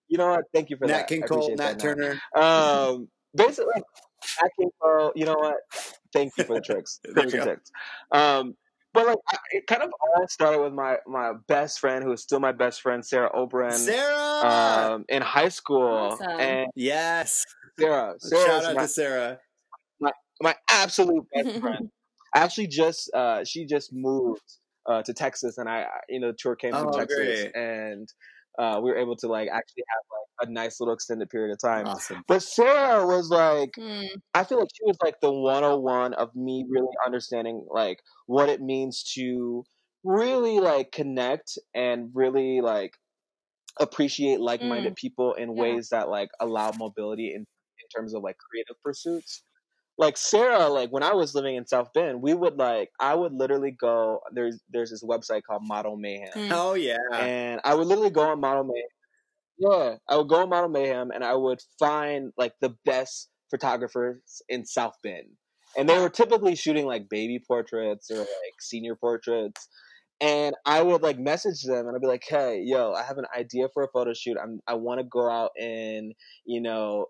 You 0.09 0.18
know 0.18 0.31
what? 0.31 0.44
Thank 0.53 0.70
you 0.70 0.76
for 0.76 0.87
that. 0.87 0.92
Nat 0.92 0.98
that. 0.98 1.09
King 1.09 1.22
Cole, 1.22 1.55
Nat 1.57 1.79
Turner. 1.79 2.20
Um, 2.35 3.09
basically, 3.35 3.74
Nat 4.42 4.50
King 4.59 4.70
Cole. 4.83 5.12
You 5.14 5.26
know 5.26 5.37
what? 5.37 5.57
Thank 6.12 6.33
you 6.37 6.44
for 6.44 6.55
the 6.55 6.61
tricks. 6.64 7.00
Tips 7.14 7.33
and 7.33 7.42
tricks. 7.42 7.70
Um, 8.11 8.57
but 8.92 9.07
like 9.07 9.18
it 9.53 9.66
kind 9.66 9.83
of 9.83 9.90
all 10.00 10.29
started 10.29 10.62
with 10.62 10.72
my 10.72 10.96
my 11.07 11.33
best 11.48 11.81
friend 11.81 12.05
who 12.05 12.12
is 12.12 12.22
still 12.22 12.40
my 12.40 12.53
best 12.53 12.81
friend 12.81 13.05
sarah 13.05 13.31
oberon 13.35 13.72
sarah 13.72 14.94
um, 14.94 15.05
in 15.09 15.22
high 15.22 15.48
school 15.48 15.83
awesome. 16.12 16.40
and 16.40 16.70
yes 16.74 17.44
sarah, 17.79 18.14
sarah 18.18 18.46
shout 18.46 18.64
out 18.64 18.76
my, 18.76 18.83
to 18.83 18.88
sarah 18.88 19.38
my, 20.00 20.12
my 20.40 20.55
absolute 20.70 21.24
best 21.35 21.61
friend 21.61 21.90
actually 22.35 22.66
just 22.66 23.11
uh, 23.14 23.44
she 23.44 23.66
just 23.66 23.90
moved 23.92 24.42
uh, 24.87 25.03
to 25.03 25.12
texas 25.12 25.59
and 25.59 25.68
i 25.68 25.87
you 26.09 26.20
know 26.20 26.29
the 26.29 26.37
tour 26.38 26.57
came 26.57 26.72
oh, 26.74 26.90
to 26.90 26.98
texas 26.98 27.16
great. 27.16 27.55
and 27.55 28.12
uh, 28.59 28.81
we 28.83 28.91
were 28.91 28.99
able 28.99 29.17
to 29.17 29.27
like 29.27 29.49
actually 29.49 29.85
have 29.89 30.05
like 30.11 30.49
a 30.49 30.53
nice 30.53 30.81
little 30.81 30.95
extended 30.95 31.29
period 31.31 31.53
of 31.53 31.61
time. 31.61 31.87
Awesome. 31.87 32.23
But 32.27 32.43
Sarah 32.43 33.07
was 33.07 33.31
like, 33.31 33.71
mm. 33.79 34.09
I 34.35 34.45
feel 34.45 34.59
like 34.59 34.69
she 34.75 34.85
was 34.85 34.97
like 35.03 35.21
the 35.21 35.33
101 35.33 36.15
of 36.15 36.35
me 36.35 36.65
really 36.69 36.95
understanding 37.05 37.65
like 37.71 38.01
what 38.27 38.49
it 38.49 38.61
means 38.61 39.03
to 39.15 39.65
really 40.05 40.61
like 40.61 40.93
connect 40.93 41.59
and 41.75 42.11
really 42.15 42.61
like 42.61 42.95
appreciate 43.79 44.41
like-minded 44.41 44.95
mm. 44.95 44.97
people 44.97 45.35
in 45.35 45.55
yeah. 45.55 45.63
ways 45.63 45.89
that 45.91 46.09
like 46.09 46.31
allow 46.41 46.73
mobility 46.79 47.29
in 47.35 47.41
in 47.41 48.01
terms 48.01 48.15
of 48.15 48.23
like 48.23 48.37
creative 48.39 48.77
pursuits 48.83 49.43
like 50.01 50.17
Sarah, 50.17 50.67
like 50.69 50.91
when 50.91 51.03
I 51.03 51.13
was 51.13 51.35
living 51.35 51.57
in 51.57 51.67
South 51.67 51.93
Bend, 51.93 52.23
we 52.23 52.33
would 52.33 52.57
like 52.57 52.89
I 52.99 53.15
would 53.15 53.35
literally 53.35 53.71
go 53.71 54.21
there's 54.33 54.59
there's 54.71 54.91
this 54.91 55.05
website 55.05 55.43
called 55.43 55.63
Model 55.63 55.99
Mayhem. 55.99 56.31
Mm. 56.35 56.51
Oh 56.53 56.73
yeah. 56.73 56.97
And 57.13 57.61
I 57.65 57.75
would 57.75 57.87
literally 57.87 58.11
go 58.11 58.23
on 58.23 58.41
Model 58.41 58.65
Mayhem. 58.65 58.89
Yeah. 59.59 59.97
I 60.09 60.17
would 60.17 60.29
go 60.29 60.37
on 60.37 60.49
Model 60.49 60.71
Mayhem 60.71 61.11
and 61.11 61.23
I 61.23 61.35
would 61.35 61.61
find 61.79 62.33
like 62.39 62.55
the 62.63 62.75
best 62.87 63.29
photographers 63.51 64.41
in 64.49 64.65
South 64.65 64.95
Bend. 65.03 65.27
And 65.77 65.87
they 65.87 65.99
were 65.99 66.09
typically 66.09 66.57
shooting 66.57 66.87
like 66.87 67.11
baby 67.11 67.39
portraits 67.47 68.11
or 68.11 68.17
like 68.17 68.57
senior 68.59 68.97
portraits. 68.97 69.69
And 70.23 70.55
I 70.65 70.81
would 70.81 71.03
like 71.03 71.19
message 71.19 71.63
them 71.63 71.87
and 71.87 71.95
I'd 71.95 72.01
be 72.01 72.09
like, 72.09 72.25
hey, 72.27 72.63
yo, 72.65 72.95
I 72.95 73.03
have 73.03 73.19
an 73.19 73.27
idea 73.37 73.69
for 73.75 73.85
a 73.85 73.89
photo 73.93 74.15
shoot. 74.15 74.39
I'm 74.43 74.61
I 74.67 74.75
want 74.75 75.01
to 75.01 75.05
go 75.05 75.31
out 75.31 75.51
and, 75.61 76.15
you 76.47 76.63
know, 76.63 77.07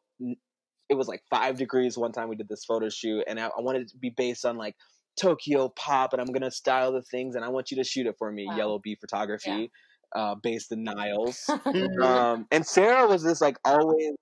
it 0.90 0.96
was 0.96 1.08
like 1.08 1.22
five 1.30 1.56
degrees 1.56 1.96
one 1.96 2.12
time 2.12 2.28
we 2.28 2.36
did 2.36 2.48
this 2.48 2.64
photo 2.64 2.88
shoot 2.88 3.24
and 3.26 3.38
I, 3.38 3.46
I 3.46 3.60
wanted 3.60 3.82
it 3.82 3.88
to 3.90 3.96
be 3.96 4.10
based 4.10 4.44
on 4.44 4.56
like 4.56 4.74
Tokyo 5.18 5.68
pop 5.68 6.12
and 6.12 6.20
I'm 6.20 6.32
gonna 6.32 6.50
style 6.50 6.92
the 6.92 7.02
things 7.02 7.36
and 7.36 7.44
I 7.44 7.48
want 7.48 7.70
you 7.70 7.76
to 7.76 7.84
shoot 7.84 8.06
it 8.06 8.16
for 8.18 8.30
me. 8.30 8.46
Wow. 8.46 8.56
Yellow 8.56 8.80
Bee 8.82 8.96
photography, 9.00 9.70
yeah. 10.14 10.20
uh, 10.20 10.34
based 10.42 10.72
in 10.72 10.84
Niles. 10.84 11.48
um, 12.02 12.46
and 12.50 12.66
Sarah 12.66 13.06
was 13.06 13.22
just 13.22 13.40
like 13.40 13.56
always 13.64 14.12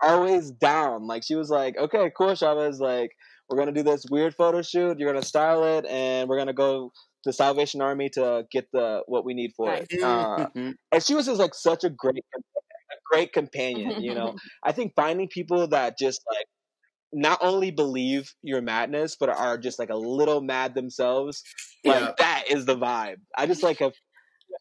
always 0.00 0.50
down. 0.50 1.06
Like 1.06 1.24
she 1.24 1.34
was 1.34 1.50
like, 1.50 1.76
Okay, 1.76 2.10
cool, 2.16 2.34
Chavez, 2.34 2.80
like 2.80 3.10
we're 3.48 3.58
gonna 3.58 3.72
do 3.72 3.82
this 3.82 4.04
weird 4.10 4.34
photo 4.34 4.62
shoot, 4.62 4.98
you're 4.98 5.12
gonna 5.12 5.24
style 5.24 5.64
it 5.64 5.84
and 5.86 6.28
we're 6.28 6.38
gonna 6.38 6.52
go 6.52 6.92
to 7.24 7.32
Salvation 7.32 7.82
Army 7.82 8.08
to 8.10 8.44
get 8.50 8.68
the 8.72 9.02
what 9.06 9.24
we 9.24 9.34
need 9.34 9.52
for 9.56 9.74
it. 9.74 9.86
Uh, 10.02 10.46
and 10.54 11.02
she 11.02 11.14
was 11.14 11.26
just 11.26 11.40
like 11.40 11.54
such 11.54 11.84
a 11.84 11.90
great 11.90 12.24
great 13.10 13.32
companion. 13.32 14.02
You 14.02 14.14
know, 14.14 14.36
I 14.64 14.72
think 14.72 14.92
finding 14.94 15.28
people 15.28 15.68
that 15.68 15.98
just 15.98 16.20
like 16.28 16.46
not 17.12 17.38
only 17.42 17.70
believe 17.70 18.32
your 18.42 18.60
madness, 18.60 19.16
but 19.18 19.28
are 19.28 19.58
just 19.58 19.78
like 19.78 19.90
a 19.90 19.96
little 19.96 20.40
mad 20.40 20.74
themselves. 20.74 21.42
Like 21.84 22.00
yeah. 22.00 22.12
that 22.18 22.44
is 22.50 22.66
the 22.66 22.76
vibe. 22.76 23.16
I 23.36 23.46
just 23.46 23.62
like 23.62 23.78
have, 23.78 23.92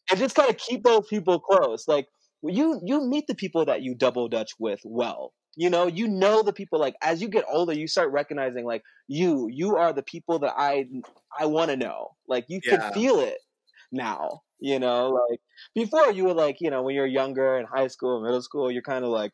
and 0.09 0.19
just 0.19 0.35
kind 0.35 0.49
of 0.49 0.57
keep 0.67 0.83
those 0.83 1.07
people 1.09 1.39
close. 1.39 1.85
Like 1.87 2.07
you, 2.43 2.79
you 2.83 3.05
meet 3.07 3.25
the 3.27 3.35
people 3.35 3.65
that 3.65 3.81
you 3.81 3.95
double 3.95 4.27
dutch 4.29 4.51
with 4.59 4.79
well. 4.83 5.33
You 5.59 5.71
know, 5.71 5.87
you 5.87 6.07
know 6.07 6.43
the 6.43 6.53
people. 6.53 6.79
Like 6.79 6.95
as 7.01 7.21
you 7.21 7.29
get 7.29 7.43
older, 7.51 7.73
you 7.73 7.87
start 7.87 8.11
recognizing 8.11 8.63
like 8.63 8.83
you, 9.07 9.47
you 9.51 9.75
are 9.75 9.91
the 9.91 10.03
people 10.03 10.39
that 10.39 10.53
I, 10.55 10.85
I 11.37 11.47
want 11.47 11.71
to 11.71 11.77
know. 11.77 12.09
Like 12.27 12.45
you 12.47 12.59
yeah. 12.63 12.77
can 12.77 12.93
feel 12.93 13.19
it 13.19 13.37
now. 13.91 14.41
You 14.59 14.79
know, 14.79 15.19
like 15.29 15.39
before 15.75 16.11
you 16.11 16.25
were 16.25 16.33
like, 16.33 16.57
you 16.61 16.71
know, 16.71 16.81
when 16.81 16.95
you're 16.95 17.05
younger 17.05 17.57
in 17.59 17.65
high 17.65 17.87
school, 17.87 18.23
middle 18.23 18.41
school, 18.41 18.71
you're 18.71 18.81
kind 18.81 19.05
of 19.05 19.11
like 19.11 19.31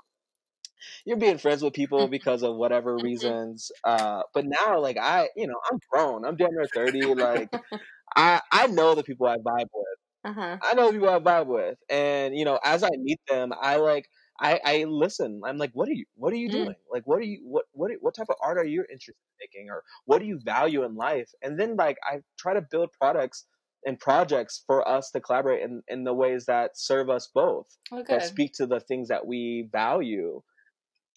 you're 1.05 1.17
being 1.17 1.37
friends 1.37 1.63
with 1.63 1.73
people 1.73 2.07
because 2.07 2.43
of 2.43 2.55
whatever 2.55 2.95
mm-hmm. 2.95 3.05
reasons. 3.05 3.71
Uh, 3.83 4.23
but 4.33 4.45
now, 4.45 4.79
like 4.79 4.97
I, 4.97 5.29
you 5.35 5.47
know, 5.47 5.59
I'm 5.71 5.79
grown. 5.89 6.25
I'm 6.25 6.35
damn 6.35 6.51
near 6.51 6.65
thirty. 6.73 7.03
Like 7.03 7.53
I, 8.15 8.41
I 8.51 8.67
know 8.67 8.95
the 8.95 9.03
people 9.03 9.27
I 9.27 9.37
vibe 9.37 9.67
with. 9.73 9.85
Uh-huh. 10.25 10.57
I 10.61 10.73
know 10.73 10.87
the 10.87 10.93
people 10.93 11.09
I 11.09 11.19
vibe 11.19 11.47
with, 11.47 11.77
and 11.89 12.35
you 12.35 12.45
know, 12.45 12.59
as 12.63 12.83
I 12.83 12.89
meet 12.97 13.19
them, 13.29 13.53
I 13.59 13.77
like. 13.77 14.07
I, 14.41 14.59
I 14.65 14.85
listen. 14.85 15.41
I'm 15.45 15.59
like, 15.59 15.69
what 15.73 15.87
are 15.87 15.93
you? 15.93 16.05
What 16.15 16.33
are 16.33 16.37
you 16.37 16.49
mm. 16.49 16.53
doing? 16.53 16.75
Like, 16.91 17.03
what 17.05 17.19
are 17.19 17.23
you? 17.23 17.41
What 17.43 17.65
what 17.71 17.91
what 18.01 18.15
type 18.15 18.29
of 18.29 18.35
art 18.41 18.57
are 18.57 18.65
you 18.65 18.81
interested 18.91 19.13
in 19.13 19.47
making, 19.47 19.69
or 19.69 19.83
what 20.05 20.19
do 20.19 20.25
you 20.25 20.39
value 20.43 20.83
in 20.83 20.95
life? 20.95 21.29
And 21.43 21.57
then 21.57 21.75
like 21.75 21.97
I 22.03 22.21
try 22.37 22.55
to 22.55 22.61
build 22.61 22.89
products 22.99 23.45
and 23.85 23.99
projects 23.99 24.63
for 24.65 24.87
us 24.87 25.11
to 25.11 25.19
collaborate 25.19 25.63
in, 25.63 25.81
in 25.87 26.03
the 26.03 26.13
ways 26.13 26.45
that 26.45 26.71
serve 26.77 27.09
us 27.09 27.29
both 27.33 27.67
okay. 27.91 28.17
that 28.17 28.25
speak 28.25 28.53
to 28.53 28.65
the 28.65 28.79
things 28.79 29.09
that 29.09 29.25
we 29.25 29.67
value 29.71 30.41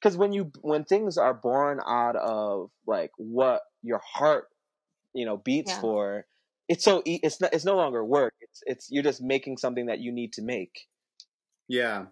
because 0.01 0.17
when 0.17 0.33
you 0.33 0.51
when 0.61 0.85
things 0.85 1.17
are 1.19 1.35
born 1.35 1.81
out 1.87 2.17
of 2.17 2.71
like 2.87 3.11
what 3.17 3.63
your 3.83 4.01
heart 4.05 4.49
you 5.15 5.25
know 5.25 5.37
beats 5.37 5.73
yeah. 5.73 5.81
for 5.81 6.27
it's 6.69 6.85
so 6.85 7.03
it's 7.05 7.41
not 7.41 7.53
it's 7.53 7.65
no 7.65 7.77
longer 7.77 8.05
work 8.05 8.35
it's 8.41 8.63
it's 8.67 8.89
you're 8.91 9.03
just 9.03 9.23
making 9.23 9.57
something 9.57 9.87
that 9.87 10.01
you 10.01 10.13
need 10.13 10.33
to 10.33 10.43
make 10.43 10.87
yeah 11.69 12.07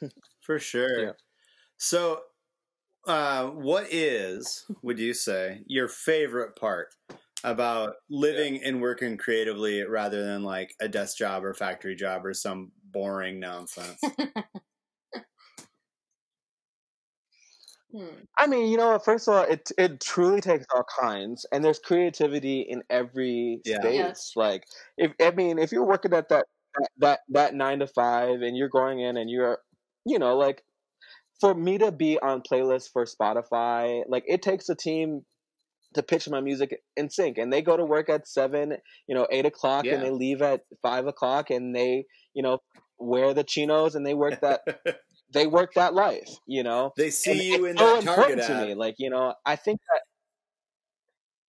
for 0.40 0.58
sure 0.58 1.04
yeah. 1.04 1.12
so 1.76 2.20
uh 3.06 3.46
what 3.46 3.86
is 3.90 4.64
would 4.82 4.98
you 4.98 5.14
say 5.14 5.62
your 5.66 5.88
favorite 5.88 6.54
part 6.56 6.94
about 7.44 7.94
living 8.08 8.56
yeah. 8.56 8.68
and 8.68 8.80
working 8.80 9.16
creatively 9.16 9.82
rather 9.82 10.24
than 10.24 10.42
like 10.42 10.74
a 10.80 10.88
desk 10.88 11.16
job 11.16 11.44
or 11.44 11.54
factory 11.54 11.94
job 11.94 12.26
or 12.26 12.34
some 12.34 12.72
boring 12.90 13.40
nonsense. 13.40 14.00
hmm. 17.92 18.06
I 18.36 18.46
mean, 18.46 18.70
you 18.70 18.76
know, 18.76 18.98
first 18.98 19.28
of 19.28 19.34
all, 19.34 19.42
it 19.44 19.70
it 19.78 20.00
truly 20.00 20.40
takes 20.40 20.66
all 20.74 20.84
kinds, 21.00 21.46
and 21.52 21.64
there's 21.64 21.78
creativity 21.78 22.66
in 22.68 22.82
every 22.90 23.60
yeah. 23.64 23.80
space. 23.80 23.94
Yes. 23.94 24.32
Like, 24.36 24.64
if 24.98 25.12
I 25.20 25.30
mean, 25.30 25.58
if 25.58 25.72
you're 25.72 25.86
working 25.86 26.12
at 26.12 26.28
that 26.28 26.46
that 26.98 27.20
that 27.30 27.54
nine 27.54 27.78
to 27.80 27.86
five, 27.86 28.42
and 28.42 28.56
you're 28.56 28.68
going 28.68 29.00
in 29.00 29.16
and 29.16 29.30
you're, 29.30 29.58
you 30.04 30.18
know, 30.18 30.36
like 30.36 30.62
for 31.40 31.54
me 31.54 31.78
to 31.78 31.90
be 31.90 32.18
on 32.18 32.42
playlists 32.42 32.90
for 32.92 33.06
Spotify, 33.06 34.02
like 34.08 34.24
it 34.26 34.42
takes 34.42 34.68
a 34.68 34.74
team 34.74 35.22
to 35.94 36.02
pitch 36.02 36.28
my 36.28 36.40
music 36.40 36.80
in 36.96 37.10
sync 37.10 37.38
and 37.38 37.52
they 37.52 37.62
go 37.62 37.76
to 37.76 37.84
work 37.84 38.08
at 38.08 38.28
seven 38.28 38.76
you 39.06 39.14
know 39.14 39.26
eight 39.30 39.46
o'clock 39.46 39.84
yeah. 39.84 39.94
and 39.94 40.02
they 40.02 40.10
leave 40.10 40.42
at 40.42 40.62
five 40.82 41.06
o'clock 41.06 41.50
and 41.50 41.74
they 41.74 42.04
you 42.34 42.42
know 42.42 42.58
wear 42.98 43.34
the 43.34 43.44
chinos 43.44 43.94
and 43.94 44.06
they 44.06 44.14
work 44.14 44.40
that 44.40 44.60
they 45.32 45.46
work 45.46 45.74
that 45.74 45.94
life 45.94 46.28
you 46.46 46.62
know 46.62 46.92
they 46.96 47.10
see 47.10 47.54
and 47.54 47.62
you 47.62 47.66
in 47.66 47.76
so 47.76 47.86
that 47.86 47.98
important 48.00 48.42
to 48.42 48.66
me 48.66 48.74
like 48.74 48.94
you 48.98 49.10
know 49.10 49.34
i 49.46 49.56
think 49.56 49.80
that 49.88 50.02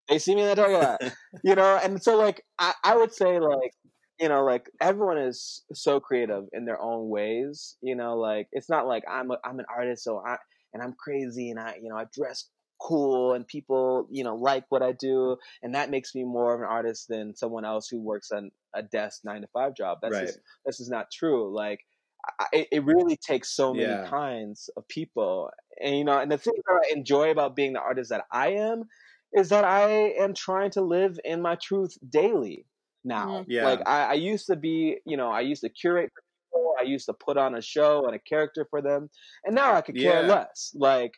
They 0.09 0.19
see 0.19 0.35
me 0.35 0.41
in 0.41 0.49
the 0.49 0.55
target 0.55 0.81
lot, 0.81 1.13
you 1.43 1.55
know. 1.55 1.79
And 1.81 2.01
so, 2.03 2.17
like, 2.17 2.43
I, 2.59 2.73
I 2.83 2.97
would 2.97 3.13
say, 3.13 3.39
like, 3.39 3.71
you 4.19 4.27
know, 4.27 4.43
like 4.43 4.69
everyone 4.81 5.17
is 5.17 5.63
so 5.73 6.01
creative 6.01 6.43
in 6.51 6.65
their 6.65 6.81
own 6.81 7.09
ways. 7.09 7.77
You 7.81 7.95
know, 7.95 8.17
like 8.17 8.47
it's 8.51 8.69
not 8.69 8.87
like 8.87 9.03
I'm 9.09 9.31
a, 9.31 9.37
I'm 9.45 9.59
an 9.59 9.65
artist, 9.73 10.03
so 10.03 10.21
I 10.25 10.35
and 10.73 10.83
I'm 10.83 10.93
crazy 10.99 11.49
and 11.49 11.59
I 11.59 11.75
you 11.81 11.89
know 11.89 11.95
I 11.95 12.05
dress 12.13 12.49
cool 12.81 13.33
and 13.33 13.47
people 13.47 14.07
you 14.09 14.23
know 14.23 14.35
like 14.35 14.65
what 14.69 14.81
I 14.81 14.91
do, 14.91 15.37
and 15.61 15.75
that 15.75 15.89
makes 15.89 16.15
me 16.15 16.23
more 16.23 16.53
of 16.53 16.61
an 16.61 16.67
artist 16.67 17.07
than 17.07 17.35
someone 17.35 17.65
else 17.65 17.87
who 17.89 17.99
works 18.01 18.31
on 18.31 18.51
a 18.73 18.83
desk 18.83 19.21
nine 19.23 19.41
to 19.41 19.47
five 19.53 19.75
job. 19.75 19.99
That's 20.01 20.13
right. 20.13 20.25
just 20.25 20.39
this 20.65 20.79
is 20.79 20.89
not 20.89 21.07
true. 21.11 21.53
Like 21.55 21.79
I, 22.39 22.67
it 22.71 22.83
really 22.83 23.17
takes 23.17 23.55
so 23.55 23.73
many 23.73 23.87
yeah. 23.87 24.07
kinds 24.07 24.69
of 24.77 24.87
people, 24.87 25.49
and 25.83 25.97
you 25.97 26.03
know, 26.03 26.19
and 26.19 26.31
the 26.31 26.37
thing 26.37 26.53
that 26.55 26.81
I 26.85 26.97
enjoy 26.97 27.31
about 27.31 27.55
being 27.55 27.73
the 27.73 27.81
artist 27.81 28.09
that 28.09 28.25
I 28.31 28.49
am 28.49 28.83
is 29.33 29.49
that 29.49 29.63
I 29.63 30.13
am 30.19 30.33
trying 30.33 30.71
to 30.71 30.81
live 30.81 31.19
in 31.23 31.41
my 31.41 31.55
truth 31.55 31.97
daily 32.09 32.65
now. 33.03 33.27
Mm-hmm. 33.27 33.51
Yeah. 33.51 33.65
Like 33.65 33.87
I, 33.87 34.05
I 34.07 34.13
used 34.13 34.47
to 34.47 34.55
be, 34.55 34.97
you 35.05 35.17
know, 35.17 35.29
I 35.29 35.41
used 35.41 35.61
to 35.63 35.69
curate 35.69 36.11
for 36.13 36.21
people. 36.21 36.73
I 36.79 36.83
used 36.83 37.05
to 37.05 37.13
put 37.13 37.37
on 37.37 37.55
a 37.55 37.61
show 37.61 38.05
and 38.05 38.15
a 38.15 38.19
character 38.19 38.67
for 38.69 38.81
them, 38.81 39.09
and 39.45 39.55
now 39.55 39.73
I 39.73 39.81
could 39.81 39.95
care 39.95 40.21
yeah. 40.21 40.27
less. 40.27 40.73
Like 40.75 41.13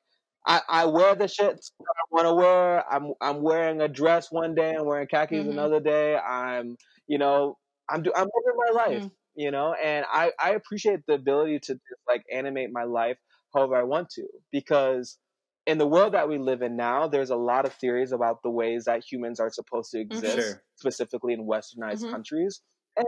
I, 0.45 0.61
I 0.67 0.85
wear 0.85 1.15
the 1.15 1.27
shit 1.27 1.65
I 1.81 2.03
want 2.11 2.27
to 2.27 2.33
wear. 2.33 2.83
I'm 2.91 3.13
I'm 3.21 3.41
wearing 3.41 3.81
a 3.81 3.87
dress 3.87 4.31
one 4.31 4.55
day. 4.55 4.75
I'm 4.77 4.85
wearing 4.85 5.07
khakis 5.07 5.41
mm-hmm. 5.41 5.51
another 5.51 5.79
day. 5.79 6.17
I'm 6.17 6.75
you 7.07 7.17
know 7.17 7.57
I'm 7.89 8.03
do, 8.03 8.11
I'm 8.15 8.27
living 8.27 8.59
my 8.67 8.83
life. 8.83 9.03
Mm-hmm. 9.03 9.07
You 9.35 9.51
know, 9.51 9.73
and 9.73 10.05
I 10.11 10.31
I 10.39 10.51
appreciate 10.51 10.99
the 11.07 11.13
ability 11.13 11.59
to 11.59 11.73
just 11.73 12.01
like 12.07 12.23
animate 12.31 12.69
my 12.71 12.83
life 12.83 13.17
however 13.53 13.75
I 13.75 13.83
want 13.83 14.09
to 14.11 14.25
because 14.51 15.17
in 15.65 15.77
the 15.77 15.87
world 15.87 16.13
that 16.13 16.27
we 16.27 16.37
live 16.37 16.61
in 16.61 16.75
now, 16.75 17.07
there's 17.07 17.29
a 17.29 17.35
lot 17.35 17.65
of 17.65 17.73
theories 17.73 18.11
about 18.11 18.43
the 18.43 18.49
ways 18.49 18.85
that 18.85 19.03
humans 19.09 19.39
are 19.39 19.49
supposed 19.49 19.91
to 19.91 19.99
mm-hmm. 19.99 20.17
exist, 20.17 20.59
specifically 20.75 21.33
in 21.33 21.47
westernized 21.47 22.01
mm-hmm. 22.01 22.11
countries, 22.11 22.61
and 22.97 23.05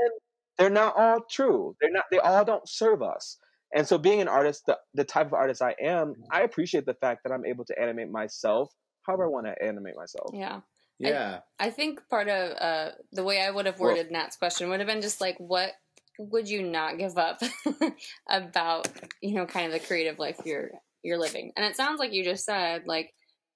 they're 0.57 0.69
not 0.69 0.95
all 0.95 1.19
true. 1.29 1.75
They're 1.81 1.91
not. 1.91 2.05
They 2.11 2.19
all 2.19 2.45
don't 2.45 2.67
serve 2.67 3.01
us. 3.01 3.37
And 3.73 3.87
so, 3.87 3.97
being 3.97 4.21
an 4.21 4.27
artist, 4.27 4.63
the, 4.67 4.77
the 4.93 5.03
type 5.03 5.27
of 5.27 5.33
artist 5.33 5.61
I 5.61 5.75
am, 5.81 6.15
I 6.31 6.41
appreciate 6.41 6.85
the 6.85 6.93
fact 6.93 7.21
that 7.23 7.33
I'm 7.33 7.45
able 7.45 7.65
to 7.65 7.79
animate 7.79 8.09
myself 8.09 8.71
however 9.05 9.25
I 9.25 9.29
want 9.29 9.47
to 9.47 9.63
animate 9.63 9.95
myself. 9.95 10.31
Yeah. 10.33 10.61
Yeah. 10.97 11.39
I, 11.59 11.67
I 11.67 11.69
think 11.71 12.01
part 12.09 12.27
of 12.29 12.57
uh, 12.57 12.91
the 13.11 13.23
way 13.23 13.41
I 13.41 13.51
would 13.51 13.65
have 13.65 13.79
worded 13.79 14.07
well, 14.11 14.21
Nat's 14.21 14.37
question 14.37 14.69
would 14.69 14.79
have 14.79 14.87
been 14.87 15.01
just 15.01 15.21
like, 15.21 15.35
what 15.37 15.71
would 16.17 16.49
you 16.49 16.63
not 16.63 16.97
give 16.97 17.17
up 17.17 17.41
about, 18.29 18.87
you 19.21 19.35
know, 19.35 19.45
kind 19.45 19.65
of 19.67 19.73
the 19.73 19.85
creative 19.85 20.19
life 20.19 20.39
you're 20.45 20.71
you're 21.03 21.19
living. 21.19 21.51
And 21.55 21.65
it 21.65 21.75
sounds 21.75 21.99
like 21.99 22.13
you 22.13 22.23
just 22.23 22.45
said 22.45 22.83
like 22.87 23.13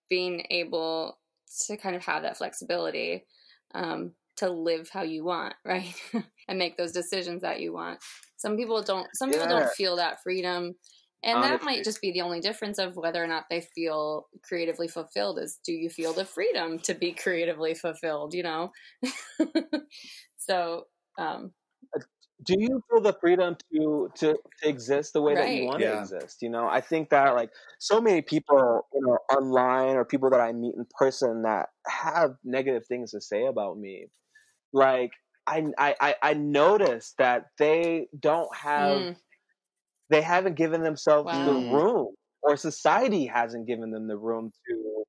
being 0.10 0.46
able 0.52 1.18
to 1.68 1.78
kind 1.78 1.96
of 1.96 2.06
have 2.06 2.24
that 2.24 2.38
flexibility 2.38 3.26
um, 3.74 4.12
to 4.38 4.50
live 4.50 4.90
how 4.90 5.02
you 5.02 5.24
want, 5.24 5.54
right? 5.66 5.94
and 6.48 6.60
make 6.60 6.78
those 6.78 6.92
decisions 6.92 7.42
that 7.42 7.60
you 7.60 7.74
want. 7.74 8.00
Some 8.40 8.58
people 8.58 8.82
don't. 8.82 9.08
Some 9.14 9.30
yeah. 9.30 9.38
people 9.38 9.60
don't 9.60 9.72
feel 9.72 9.98
that 9.98 10.24
freedom, 10.24 10.74
and 11.24 11.38
Honestly. 11.38 11.58
that 11.58 11.64
might 11.64 11.84
just 11.84 12.02
be 12.02 12.12
the 12.12 12.22
only 12.22 12.40
difference 12.40 12.80
of 12.80 12.96
whether 12.96 13.24
or 13.24 13.28
not 13.28 13.46
they 13.50 13.62
feel 13.76 14.28
creatively 14.44 14.88
fulfilled. 14.88 15.40
Is 15.40 15.60
do 15.66 15.74
you 15.74 15.90
feel 15.90 16.14
the 16.14 16.26
freedom 16.26 16.80
to 16.80 16.94
be 16.94 17.12
creatively 17.12 17.76
fulfilled? 17.76 18.34
You 18.34 18.44
know. 18.44 18.72
so 20.38 20.86
um, 21.18 21.52
do 22.46 22.56
you 22.58 22.82
feel 22.90 23.02
the 23.02 23.16
freedom 23.20 23.58
to 23.74 24.10
to, 24.16 24.34
to 24.34 24.70
exist 24.70 25.14
the 25.14 25.22
way 25.22 25.34
right. 25.34 25.42
that 25.42 25.54
you 25.54 25.66
want 25.66 25.82
yeah. 25.82 25.96
to 25.96 26.00
exist 26.00 26.38
you 26.42 26.50
know 26.50 26.68
i 26.68 26.80
think 26.80 27.10
that 27.10 27.36
like 27.36 27.50
so 27.80 28.00
many 28.00 28.22
people 28.22 28.88
you 28.94 29.02
know 29.06 29.18
online 29.36 29.96
or 29.96 30.06
people 30.06 30.30
that 30.30 30.40
i 30.40 30.52
meet 30.52 30.74
in 30.76 30.86
person 30.98 31.44
that 31.44 31.68
have 31.88 32.32
negative 32.44 32.86
things 32.88 33.12
to 33.12 33.20
say 33.22 33.46
about 33.46 33.78
me 33.78 34.08
like 34.74 35.12
i 35.50 35.94
i 36.00 36.16
i 36.22 36.34
notice 36.34 37.14
that 37.18 37.46
they 37.58 38.08
don't 38.20 38.54
have 38.56 38.98
mm. 38.98 39.16
they 40.10 40.22
haven't 40.22 40.56
given 40.56 40.82
themselves 40.82 41.26
wow. 41.26 41.46
the 41.46 41.54
room 41.54 42.08
or 42.42 42.56
society 42.56 43.26
hasn't 43.26 43.68
given 43.68 43.92
them 43.92 44.08
the 44.08 44.18
room 44.18 44.52
to 44.68 45.04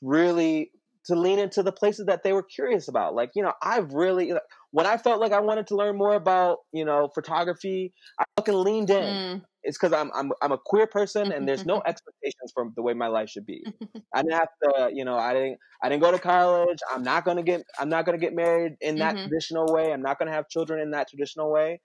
really 0.00 0.70
to 1.06 1.14
lean 1.14 1.38
into 1.38 1.62
the 1.62 1.72
places 1.72 2.06
that 2.06 2.22
they 2.22 2.32
were 2.32 2.42
curious 2.42 2.88
about. 2.88 3.14
Like, 3.14 3.30
you 3.34 3.42
know, 3.42 3.52
I've 3.62 3.92
really 3.92 4.32
when 4.72 4.86
I 4.86 4.96
felt 4.96 5.20
like 5.20 5.32
I 5.32 5.40
wanted 5.40 5.66
to 5.68 5.76
learn 5.76 5.96
more 5.96 6.14
about, 6.14 6.58
you 6.72 6.84
know, 6.84 7.08
photography, 7.14 7.92
I 8.18 8.24
fucking 8.36 8.54
leaned 8.54 8.90
in. 8.90 9.04
Mm. 9.04 9.42
It's 9.62 9.76
because 9.76 9.92
I'm 9.92 10.10
I'm 10.14 10.32
I'm 10.40 10.52
a 10.52 10.58
queer 10.58 10.86
person 10.86 11.32
and 11.32 11.46
there's 11.46 11.66
no 11.66 11.82
expectations 11.86 12.52
from 12.54 12.72
the 12.76 12.82
way 12.82 12.94
my 12.94 13.08
life 13.08 13.28
should 13.28 13.46
be. 13.46 13.62
I 14.14 14.22
didn't 14.22 14.34
have 14.34 14.48
to, 14.62 14.90
you 14.92 15.04
know, 15.04 15.16
I 15.16 15.34
didn't 15.34 15.58
I 15.82 15.88
didn't 15.88 16.02
go 16.02 16.12
to 16.12 16.18
college. 16.18 16.78
I'm 16.90 17.02
not 17.02 17.24
gonna 17.24 17.42
get 17.42 17.62
I'm 17.78 17.88
not 17.88 18.06
gonna 18.06 18.18
get 18.18 18.34
married 18.34 18.74
in 18.80 18.96
that 18.98 19.14
mm-hmm. 19.14 19.28
traditional 19.28 19.66
way. 19.72 19.92
I'm 19.92 20.02
not 20.02 20.18
gonna 20.18 20.32
have 20.32 20.48
children 20.48 20.80
in 20.80 20.92
that 20.92 21.08
traditional 21.08 21.50
way. 21.50 21.80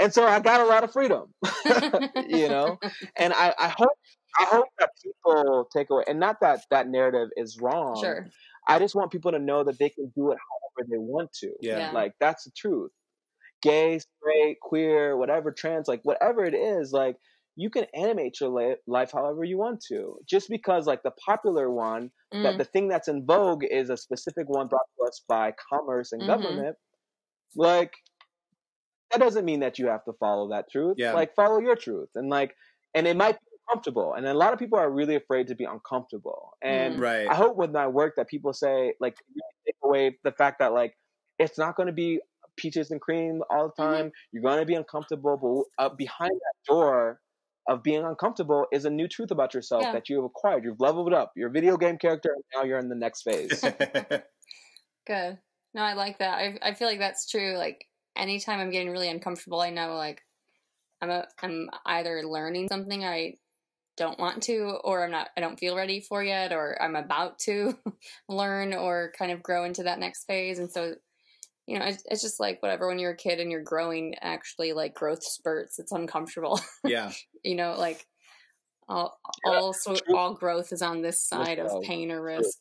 And 0.00 0.12
so 0.12 0.24
I 0.26 0.40
got 0.40 0.60
a 0.60 0.64
lot 0.64 0.84
of 0.84 0.92
freedom, 0.92 1.34
you 2.28 2.48
know. 2.48 2.78
And 3.16 3.32
I, 3.32 3.54
I 3.58 3.68
hope 3.68 3.90
I 4.38 4.44
hope 4.44 4.68
that 4.78 4.90
people 5.02 5.68
take 5.74 5.90
away, 5.90 6.04
and 6.06 6.20
not 6.20 6.36
that 6.40 6.60
that 6.70 6.88
narrative 6.88 7.28
is 7.36 7.58
wrong. 7.60 8.00
Sure. 8.00 8.26
I 8.68 8.78
just 8.78 8.94
want 8.94 9.10
people 9.10 9.32
to 9.32 9.38
know 9.38 9.64
that 9.64 9.78
they 9.78 9.88
can 9.88 10.12
do 10.14 10.30
it 10.30 10.38
however 10.38 10.88
they 10.90 10.98
want 10.98 11.32
to. 11.40 11.52
Yeah. 11.60 11.78
yeah. 11.78 11.90
Like 11.90 12.12
that's 12.20 12.44
the 12.44 12.52
truth. 12.56 12.90
Gay, 13.62 13.98
straight, 13.98 14.60
queer, 14.60 15.16
whatever, 15.16 15.50
trans, 15.50 15.88
like 15.88 16.00
whatever 16.04 16.44
it 16.44 16.54
is, 16.54 16.92
like 16.92 17.16
you 17.56 17.70
can 17.70 17.86
animate 17.92 18.40
your 18.40 18.76
life 18.86 19.10
however 19.12 19.42
you 19.42 19.58
want 19.58 19.82
to. 19.88 20.14
Just 20.28 20.48
because 20.48 20.86
like 20.86 21.02
the 21.02 21.10
popular 21.26 21.68
one, 21.68 22.10
mm. 22.32 22.44
that 22.44 22.56
the 22.56 22.64
thing 22.64 22.86
that's 22.86 23.08
in 23.08 23.26
vogue 23.26 23.64
is 23.68 23.90
a 23.90 23.96
specific 23.96 24.48
one 24.48 24.68
brought 24.68 24.86
to 24.96 25.08
us 25.08 25.22
by 25.28 25.52
commerce 25.72 26.12
and 26.12 26.22
mm-hmm. 26.22 26.30
government, 26.30 26.76
like 27.56 27.94
that 29.10 29.20
doesn't 29.20 29.44
mean 29.44 29.60
that 29.60 29.78
you 29.78 29.86
have 29.86 30.04
to 30.04 30.12
follow 30.14 30.50
that 30.50 30.70
truth. 30.70 30.96
Yeah. 30.98 31.12
Like 31.12 31.34
follow 31.34 31.60
your 31.60 31.76
truth. 31.76 32.10
And 32.14 32.28
like 32.28 32.54
and 32.94 33.06
it 33.06 33.16
might 33.16 33.32
be 33.32 33.46
uncomfortable. 33.68 34.14
And 34.14 34.26
a 34.26 34.34
lot 34.34 34.52
of 34.52 34.58
people 34.58 34.78
are 34.78 34.90
really 34.90 35.14
afraid 35.14 35.48
to 35.48 35.54
be 35.54 35.64
uncomfortable. 35.64 36.56
And 36.62 36.96
mm. 36.96 37.00
right. 37.00 37.28
I 37.28 37.34
hope 37.34 37.56
with 37.56 37.70
my 37.70 37.86
work 37.86 38.14
that 38.16 38.28
people 38.28 38.52
say, 38.52 38.94
like, 39.00 39.16
take 39.66 39.76
away 39.82 40.18
the 40.24 40.32
fact 40.32 40.58
that, 40.60 40.72
like, 40.72 40.94
it's 41.38 41.58
not 41.58 41.76
going 41.76 41.86
to 41.86 41.92
be 41.92 42.20
peaches 42.56 42.90
and 42.90 43.00
cream 43.00 43.42
all 43.50 43.72
the 43.76 43.82
mm-hmm. 43.82 43.92
time. 43.92 44.04
Mm-hmm. 44.06 44.28
You're 44.32 44.42
going 44.42 44.60
to 44.60 44.66
be 44.66 44.74
uncomfortable. 44.74 45.66
But 45.78 45.84
uh, 45.84 45.94
behind 45.94 46.32
that 46.32 46.72
door 46.72 47.20
of 47.68 47.82
being 47.82 48.04
uncomfortable 48.04 48.66
is 48.72 48.86
a 48.86 48.90
new 48.90 49.06
truth 49.06 49.30
about 49.30 49.54
yourself 49.54 49.82
yeah. 49.82 49.92
that 49.92 50.08
you 50.08 50.16
have 50.16 50.24
acquired. 50.24 50.64
You've 50.64 50.80
leveled 50.80 51.12
up. 51.12 51.32
You're 51.36 51.50
a 51.50 51.52
video 51.52 51.76
game 51.76 51.98
character, 51.98 52.30
and 52.34 52.44
now 52.54 52.66
you're 52.66 52.78
in 52.78 52.88
the 52.88 52.94
next 52.94 53.22
phase. 53.22 53.60
Good. 55.06 55.38
No, 55.74 55.82
I 55.82 55.92
like 55.92 56.18
that. 56.18 56.38
I 56.38 56.58
I 56.62 56.74
feel 56.74 56.88
like 56.88 56.98
that's 56.98 57.28
true. 57.28 57.56
Like 57.56 57.84
anytime 58.16 58.60
I'm 58.60 58.70
getting 58.70 58.90
really 58.90 59.08
uncomfortable, 59.08 59.60
I 59.60 59.70
know 59.70 59.94
like 59.94 60.22
I'm 61.00 61.10
a 61.10 61.26
I'm 61.42 61.70
either 61.86 62.22
learning 62.24 62.68
something 62.68 63.04
I 63.04 63.34
don't 63.98 64.18
want 64.18 64.44
to 64.44 64.78
or 64.84 65.04
i'm 65.04 65.10
not 65.10 65.28
i 65.36 65.40
don't 65.40 65.58
feel 65.58 65.76
ready 65.76 66.00
for 66.00 66.22
yet 66.22 66.52
or 66.52 66.80
i'm 66.80 66.94
about 66.94 67.38
to 67.38 67.76
learn 68.28 68.72
or 68.72 69.12
kind 69.18 69.32
of 69.32 69.42
grow 69.42 69.64
into 69.64 69.82
that 69.82 69.98
next 69.98 70.24
phase. 70.24 70.58
And 70.60 70.70
so 70.70 70.94
you 71.66 71.78
know 71.78 71.84
it's, 71.84 72.02
it's, 72.08 72.22
just 72.22 72.40
like 72.40 72.62
whatever 72.62 72.86
when 72.86 72.98
you're 72.98 73.10
a 73.10 73.16
kid 73.16 73.40
and 73.40 73.50
you're 73.50 73.62
growing 73.62 74.14
actually 74.22 74.72
like 74.72 74.94
growth 74.94 75.22
spurts 75.22 75.78
it's 75.78 75.92
uncomfortable. 75.92 76.60
Yeah. 76.84 77.12
You 77.44 77.56
know 77.56 77.74
like 77.76 78.06
all 78.88 79.18
all 79.44 79.74
so 79.74 79.96
all 80.14 80.32
growth 80.32 80.72
is 80.72 80.80
on 80.80 81.02
this 81.02 81.20
side 81.20 81.58
of 81.58 81.82
pain 81.82 82.10
or 82.10 82.22
risk 82.22 82.56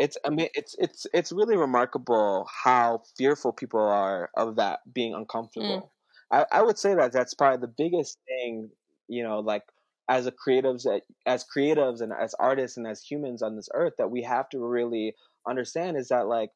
it's 0.00 0.16
i 0.24 0.30
mean 0.30 0.48
it's 0.54 0.74
it's 0.78 1.06
it's 1.14 1.30
really 1.30 1.56
remarkable 1.56 2.48
how 2.64 3.00
fearful 3.16 3.52
people 3.52 3.80
are 3.80 4.30
of 4.36 4.56
that 4.56 4.80
being 4.92 5.14
uncomfortable 5.14 5.82
mm 5.82 5.88
I, 6.30 6.44
I 6.52 6.62
would 6.62 6.78
say 6.78 6.94
that 6.94 7.12
that's 7.12 7.34
probably 7.34 7.60
the 7.60 7.74
biggest 7.76 8.18
thing, 8.26 8.70
you 9.08 9.22
know, 9.22 9.40
like 9.40 9.64
as 10.08 10.26
a 10.26 10.32
creatives, 10.32 10.86
as 11.26 11.44
creatives 11.44 12.00
and 12.00 12.12
as 12.12 12.34
artists 12.34 12.76
and 12.76 12.86
as 12.86 13.02
humans 13.02 13.42
on 13.42 13.56
this 13.56 13.68
earth 13.74 13.94
that 13.98 14.10
we 14.10 14.22
have 14.22 14.48
to 14.50 14.58
really 14.58 15.14
understand 15.48 15.96
is 15.96 16.08
that 16.08 16.26
like, 16.26 16.50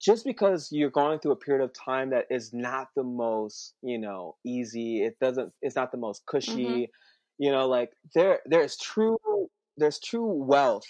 just 0.00 0.24
because 0.24 0.68
you're 0.70 0.90
going 0.90 1.18
through 1.18 1.32
a 1.32 1.36
period 1.36 1.64
of 1.64 1.72
time 1.72 2.10
that 2.10 2.26
is 2.30 2.52
not 2.52 2.88
the 2.94 3.02
most, 3.02 3.74
you 3.82 3.98
know, 3.98 4.36
easy, 4.46 5.02
it 5.02 5.16
doesn't, 5.20 5.52
it's 5.60 5.74
not 5.74 5.90
the 5.90 5.98
most 5.98 6.24
cushy, 6.26 6.64
mm-hmm. 6.64 6.82
you 7.38 7.50
know, 7.50 7.66
like 7.68 7.90
there, 8.14 8.38
there's 8.46 8.76
true, 8.76 9.18
there's 9.76 9.98
true 9.98 10.32
wealth 10.32 10.86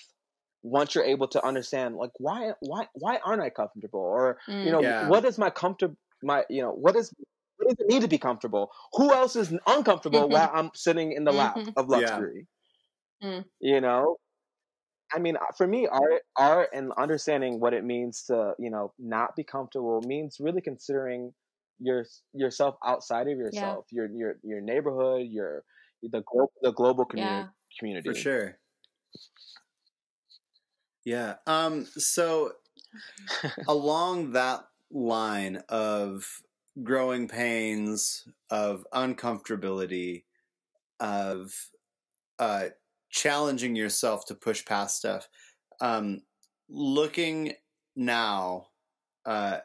once 0.69 0.95
you're 0.95 1.05
able 1.05 1.29
to 1.29 1.45
understand 1.45 1.97
like 1.97 2.11
why 2.19 2.53
why 2.61 2.87
why 2.95 3.19
aren't 3.25 3.43
i 3.43 3.51
comfortable 3.51 4.01
or 4.01 4.39
mm, 4.49 4.65
you 4.65 4.71
know 4.71 4.81
yeah. 4.83 5.09
what 5.09 5.25
is 5.25 5.39
my 5.39 5.51
comfort 5.51 5.93
my 6.23 6.45
you 6.49 6.63
know 6.63 6.71
what 6.73 6.97
is 6.97 7.13
what 7.59 7.69
does 7.69 7.87
it 7.87 7.93
mean 7.93 8.03
to 8.03 8.09
be 8.09 8.19
comfortable? 8.19 8.71
Who 8.95 9.13
else 9.13 9.37
is 9.37 9.53
uncomfortable 9.67 10.23
mm-hmm. 10.23 10.33
while 10.33 10.51
I'm 10.55 10.71
sitting 10.75 11.13
in 11.13 11.25
the 11.25 11.33
lap 11.33 11.57
mm-hmm. 11.57 11.71
of 11.77 11.89
luxury? 11.89 12.47
Yeah. 13.21 13.29
Mm. 13.29 13.45
You 13.61 13.81
know, 13.81 14.17
I 15.13 15.19
mean, 15.19 15.37
uh, 15.37 15.53
for 15.57 15.67
me, 15.67 15.89
art, 15.91 16.23
art, 16.37 16.69
and 16.73 16.93
understanding 16.97 17.59
what 17.59 17.75
it 17.75 17.85
means 17.85 18.25
to, 18.29 18.53
you 18.59 18.71
know, 18.71 18.93
not 18.99 19.35
be 19.35 19.43
comfortable 19.43 20.01
means 20.07 20.37
really 20.39 20.61
considering 20.61 21.33
your 21.81 22.05
yourself 22.33 22.77
outside 22.85 23.27
of 23.29 23.39
yourself, 23.39 23.87
yeah. 23.91 24.03
your 24.03 24.09
your 24.13 24.35
your 24.45 24.61
neighborhood, 24.61 25.27
your 25.29 25.65
the 26.03 26.23
global 26.31 26.53
the 26.63 26.73
global 26.73 27.05
community. 27.05 27.35
Yeah. 27.35 27.47
Community 27.79 28.09
for 28.09 28.15
sure. 28.15 28.59
Yeah. 31.09 31.37
Um. 31.47 31.87
So 31.97 32.53
along 33.67 34.33
that 34.33 34.65
line 34.91 35.63
of 35.71 36.43
growing 36.83 37.29
pains, 37.29 38.29
of 38.51 38.87
uncomfortability, 38.93 40.25
of 41.01 41.51
uh, 42.39 42.67
challenging 43.09 43.75
yourself 43.75 44.27
to 44.27 44.35
push 44.35 44.67
past 44.67 44.99
stuff. 44.99 45.31
Um, 45.81 46.21
looking 46.69 47.55
now 47.97 48.67
uh, 49.25 49.61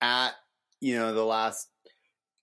at 0.00 0.30
you 0.78 0.96
know 0.96 1.12
the 1.12 1.24
last 1.24 1.70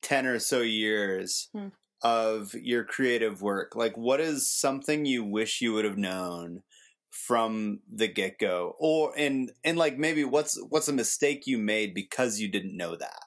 ten 0.02 0.26
or 0.26 0.40
so 0.40 0.60
years 0.60 1.48
hmm. 1.54 1.70
of 2.02 2.54
your 2.54 2.84
creative 2.84 3.42
work, 3.42 3.78
like 3.78 3.96
what 3.96 4.20
is 4.20 4.52
something 4.52 5.06
you 5.06 5.24
wish 5.24 5.62
you 5.62 5.72
would 5.72 5.86
have 5.86 5.98
known 5.98 6.64
from 7.12 7.82
the 7.94 8.08
get 8.08 8.40
go, 8.40 8.76
or 8.80 9.14
and 9.18 9.52
and 9.64 9.78
like 9.78 9.98
maybe 9.98 10.24
what's 10.24 10.60
what's 10.70 10.88
a 10.88 10.94
mistake 10.94 11.46
you 11.46 11.58
made 11.58 11.94
because 11.94 12.40
you 12.40 12.48
didn't 12.48 12.76
know 12.76 12.96
that. 12.96 13.20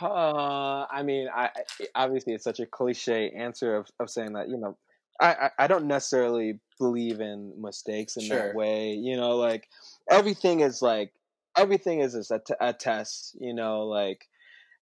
Uh, 0.00 0.86
I 0.90 1.02
mean, 1.04 1.28
I 1.34 1.50
obviously 1.94 2.34
it's 2.34 2.44
such 2.44 2.60
a 2.60 2.66
cliche 2.66 3.30
answer 3.30 3.76
of, 3.76 3.88
of 4.00 4.10
saying 4.10 4.32
that 4.32 4.48
you 4.48 4.56
know, 4.56 4.76
I, 5.20 5.34
I, 5.34 5.50
I 5.60 5.66
don't 5.68 5.86
necessarily 5.86 6.58
believe 6.78 7.20
in 7.20 7.54
mistakes 7.60 8.16
in 8.16 8.24
sure. 8.24 8.38
that 8.38 8.54
way. 8.54 8.90
You 8.90 9.16
know, 9.16 9.36
like 9.36 9.68
everything 10.10 10.60
is 10.60 10.82
like 10.82 11.12
everything 11.56 12.00
is, 12.00 12.16
is 12.16 12.32
a, 12.32 12.40
t- 12.40 12.54
a 12.60 12.72
test. 12.72 13.36
You 13.40 13.54
know, 13.54 13.86
like 13.86 14.26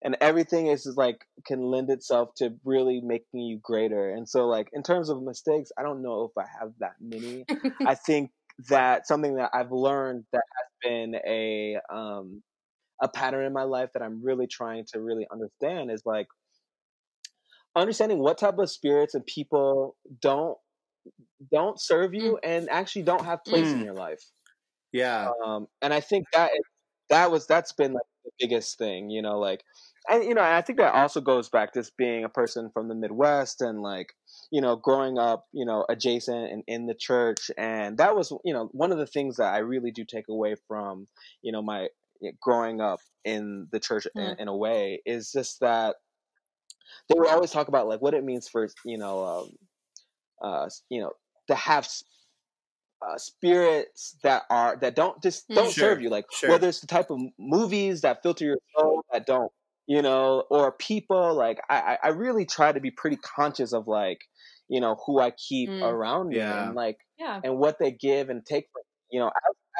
and 0.05 0.17
everything 0.21 0.67
is 0.67 0.87
like 0.97 1.25
can 1.47 1.63
lend 1.63 1.91
itself 1.91 2.31
to 2.37 2.55
really 2.65 3.01
making 3.01 3.41
you 3.41 3.59
greater. 3.63 4.11
And 4.11 4.29
so, 4.29 4.47
like 4.47 4.69
in 4.73 4.83
terms 4.83 5.09
of 5.09 5.23
mistakes, 5.23 5.71
I 5.79 5.83
don't 5.83 6.03
know 6.03 6.31
if 6.31 6.43
I 6.43 6.47
have 6.61 6.73
that 6.81 6.95
many. 7.01 7.45
I 7.87 7.95
think 7.95 8.31
that 8.69 9.07
something 9.07 9.37
that 9.37 9.51
I've 9.55 9.73
learned 9.73 10.25
that 10.33 10.43
has 10.57 10.91
been 10.91 11.15
a 11.27 11.79
um 11.93 12.43
a 13.01 13.09
pattern 13.09 13.47
in 13.47 13.53
my 13.53 13.65
life 13.65 13.91
that 13.95 14.03
I'm 14.03 14.23
really 14.23 14.47
trying 14.47 14.85
to 14.93 15.01
really 15.01 15.27
understand 15.33 15.91
is 15.91 16.03
like 16.05 16.27
understanding 17.75 18.19
what 18.19 18.39
type 18.39 18.59
of 18.59 18.71
spirits 18.71 19.15
and 19.15 19.25
people 19.27 19.97
don't 20.21 20.57
don't 21.51 21.81
serve 21.81 22.15
you 22.15 22.33
mm. 22.33 22.39
and 22.43 22.69
actually 22.71 23.03
don't 23.03 23.25
have 23.25 23.45
place 23.45 23.69
mm. 23.69 23.73
in 23.73 23.85
your 23.85 23.95
life. 23.95 24.23
Yeah. 24.93 25.31
Um, 25.45 25.67
and 25.81 25.93
I 25.93 26.01
think 26.01 26.27
that 26.33 26.51
that 27.11 27.31
was 27.31 27.47
that's 27.47 27.73
been 27.73 27.93
like 27.93 28.03
the 28.25 28.31
biggest 28.39 28.79
thing, 28.79 29.11
you 29.11 29.23
know, 29.23 29.39
like 29.39 29.63
and 30.09 30.25
you 30.25 30.35
know, 30.35 30.43
I 30.43 30.61
think 30.63 30.79
that 30.79 30.95
also 30.95 31.21
goes 31.21 31.49
back 31.49 31.73
to 31.75 31.85
being 31.97 32.25
a 32.25 32.29
person 32.29 32.71
from 32.73 32.89
the 32.89 32.95
Midwest 32.95 33.61
and 33.61 33.83
like, 33.83 34.13
you 34.51 34.61
know, 34.61 34.77
growing 34.77 35.19
up, 35.19 35.47
you 35.53 35.65
know, 35.65 35.85
adjacent 35.89 36.51
and 36.51 36.63
in 36.67 36.87
the 36.87 36.95
church. 36.95 37.51
And 37.57 37.99
that 37.99 38.17
was, 38.17 38.33
you 38.45 38.53
know, 38.53 38.69
one 38.73 38.93
of 38.93 38.99
the 38.99 39.07
things 39.07 39.37
that 39.37 39.55
I 39.55 39.59
really 39.59 39.91
do 39.91 40.05
take 40.05 40.29
away 40.29 40.57
from, 40.69 41.07
you 41.43 41.53
know, 41.53 41.63
my 41.63 41.89
growing 42.41 42.81
up 42.81 43.01
in 43.25 43.69
the 43.73 43.81
church 43.81 44.07
mm. 44.17 44.33
in, 44.33 44.41
in, 44.41 44.49
a 44.49 44.57
way 44.57 45.01
is 45.05 45.33
just 45.33 45.61
that 45.61 45.97
they 47.09 47.19
would 47.19 47.29
always 47.29 47.51
talk 47.51 47.69
about 47.69 47.89
like 47.89 48.01
what 48.01 48.15
it 48.15 48.25
means 48.25 48.49
for 48.49 48.69
you 48.85 48.99
know 48.99 49.25
um, 49.25 49.51
uh, 50.43 50.69
you 50.89 51.01
know 51.01 51.11
to 51.49 51.55
have 51.55 51.89
uh, 53.03 53.19
spirits 53.19 54.17
that 54.23 54.43
are 54.51 54.77
that 54.77 54.95
don't 54.95 55.21
just 55.23 55.49
mm. 55.49 55.57
don't 55.57 55.73
sure. 55.73 55.91
serve 55.91 56.03
you 56.03 56.11
like 56.11 56.27
sure. 56.33 56.51
whether 56.51 56.69
it's 56.69 56.81
the 56.81 56.87
type 56.87 57.11
of 57.11 57.19
movies 57.39 58.03
that 58.03 58.23
filter 58.23 58.45
your 58.45 58.59
soul 58.77 59.05
that 59.13 59.27
don't 59.27 59.51
you 59.87 60.03
know 60.03 60.45
or 60.51 60.73
people 60.73 61.35
like 61.35 61.59
I 61.69 61.99
I 62.03 62.09
really 62.09 62.47
try 62.47 62.73
to 62.73 62.81
be 62.81 62.91
pretty 62.91 63.17
conscious 63.17 63.73
of 63.73 63.87
like 63.87 64.19
you 64.69 64.81
know 64.81 64.97
who 65.07 65.21
I 65.21 65.33
keep 65.33 65.69
mm. 65.69 65.83
around 65.83 66.29
me 66.29 66.41
and 66.41 66.75
like 66.75 66.99
yeah. 67.19 67.41
and 67.43 67.59
what 67.59 67.79
they 67.79 67.91
give 67.93 68.31
and 68.31 68.45
take 68.45 68.67
from 68.73 68.83
you 69.11 69.21
know 69.21 69.27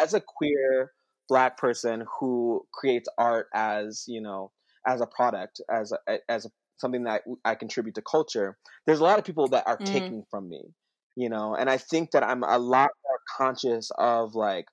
as, 0.01 0.09
as 0.09 0.15
a 0.15 0.21
queer 0.21 0.93
black 1.29 1.57
person 1.57 2.05
who 2.19 2.67
creates 2.73 3.09
art 3.17 3.47
as 3.55 4.05
you 4.09 4.21
know 4.21 4.51
as 4.87 5.01
a 5.01 5.07
product 5.07 5.61
as 5.71 5.93
a, 5.93 6.19
as 6.29 6.47
a, 6.47 6.51
something 6.83 7.05
that 7.05 7.23
I 7.45 7.55
contribute 7.55 7.95
to 7.95 8.03
culture. 8.03 8.59
There's 8.85 9.01
a 9.01 9.05
lot 9.05 9.19
of 9.19 9.25
people 9.25 9.49
that 9.49 9.67
are 9.67 9.79
mm. 9.79 9.87
taking 9.87 10.25
from 10.31 10.51
me, 10.51 10.63
you 11.17 11.31
know, 11.31 11.55
and 11.55 11.71
I 11.71 11.79
think 11.79 12.11
that 12.11 12.23
I'm 12.23 12.43
a 12.43 12.59
lot 12.59 12.91
more 13.07 13.21
conscious 13.39 13.91
of 13.97 14.35
like, 14.35 14.67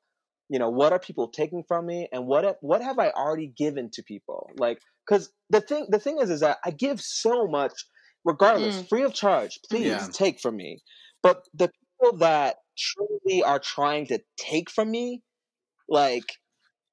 you 0.49 0.59
know, 0.59 0.69
what 0.69 0.91
are 0.91 0.99
people 0.99 1.29
taking 1.29 1.63
from 1.67 1.85
me, 1.85 2.07
and 2.11 2.25
what 2.25 2.57
what 2.61 2.81
have 2.81 2.99
I 2.99 3.11
already 3.11 3.53
given 3.55 3.89
to 3.93 4.03
people? 4.03 4.49
Like, 4.57 4.79
because 5.07 5.31
the 5.49 5.61
thing 5.61 5.87
the 5.89 5.99
thing 5.99 6.17
is 6.19 6.29
is 6.29 6.41
that 6.41 6.57
I 6.65 6.71
give 6.71 6.99
so 6.99 7.47
much, 7.47 7.73
regardless, 8.25 8.77
mm. 8.77 8.89
free 8.89 9.03
of 9.03 9.13
charge. 9.13 9.59
Please 9.69 9.85
yeah. 9.85 10.07
take 10.11 10.39
from 10.39 10.57
me, 10.57 10.79
but 11.21 11.43
the 11.53 11.69
people 11.69 12.17
that 12.19 12.57
truly 12.77 13.43
are 13.43 13.59
trying 13.59 14.07
to 14.07 14.19
take 14.37 14.69
from 14.71 14.89
me 14.89 15.21
like 15.89 16.25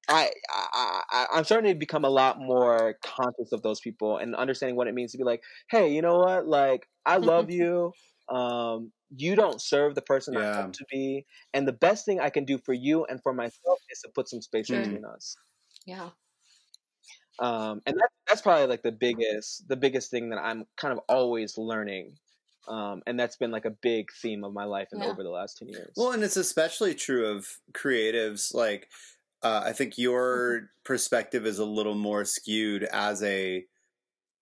I, 0.09 0.31
I 0.49 1.25
I'm 1.33 1.43
starting 1.43 1.71
to 1.71 1.77
become 1.77 2.05
a 2.05 2.09
lot 2.09 2.39
more 2.39 2.95
conscious 3.03 3.51
of 3.51 3.61
those 3.61 3.79
people 3.79 4.17
and 4.17 4.35
understanding 4.35 4.75
what 4.75 4.87
it 4.87 4.93
means 4.93 5.11
to 5.11 5.17
be 5.17 5.23
like, 5.23 5.41
hey, 5.69 5.93
you 5.93 6.01
know 6.01 6.19
what? 6.19 6.47
Like, 6.47 6.87
I 7.05 7.17
love 7.17 7.51
you. 7.51 7.91
Um, 8.29 8.91
you 9.15 9.35
don't 9.35 9.61
serve 9.61 9.95
the 9.95 10.01
person 10.01 10.33
yeah. 10.33 10.51
I 10.51 10.61
come 10.61 10.71
to 10.71 10.85
be, 10.91 11.25
and 11.53 11.67
the 11.67 11.73
best 11.73 12.05
thing 12.05 12.19
I 12.19 12.29
can 12.29 12.45
do 12.45 12.57
for 12.57 12.73
you 12.73 13.05
and 13.05 13.21
for 13.21 13.33
myself 13.33 13.79
is 13.89 14.01
to 14.01 14.09
put 14.09 14.29
some 14.29 14.41
space 14.41 14.69
mm. 14.69 14.83
between 14.83 15.05
us. 15.05 15.35
Yeah. 15.85 16.09
Um, 17.39 17.81
and 17.85 17.95
that, 17.97 18.09
that's 18.27 18.41
probably 18.41 18.65
like 18.65 18.81
the 18.81 18.91
biggest, 18.91 19.67
the 19.67 19.75
biggest 19.75 20.09
thing 20.09 20.29
that 20.29 20.39
I'm 20.39 20.65
kind 20.75 20.91
of 20.91 20.99
always 21.07 21.57
learning 21.57 22.17
um, 22.67 23.01
and 23.07 23.19
that's 23.19 23.37
been 23.37 23.51
like 23.51 23.65
a 23.65 23.71
big 23.71 24.11
theme 24.11 24.43
of 24.43 24.53
my 24.53 24.65
life 24.65 24.89
and 24.91 25.01
yeah. 25.01 25.09
over 25.09 25.23
the 25.23 25.29
last 25.29 25.57
10 25.57 25.69
years 25.69 25.93
well 25.95 26.11
and 26.11 26.23
it's 26.23 26.37
especially 26.37 26.93
true 26.93 27.27
of 27.27 27.47
creatives 27.71 28.53
like 28.53 28.89
uh, 29.43 29.61
i 29.65 29.71
think 29.71 29.97
your 29.97 30.57
mm-hmm. 30.57 30.65
perspective 30.83 31.45
is 31.45 31.59
a 31.59 31.65
little 31.65 31.95
more 31.95 32.25
skewed 32.25 32.83
as 32.83 33.23
a 33.23 33.65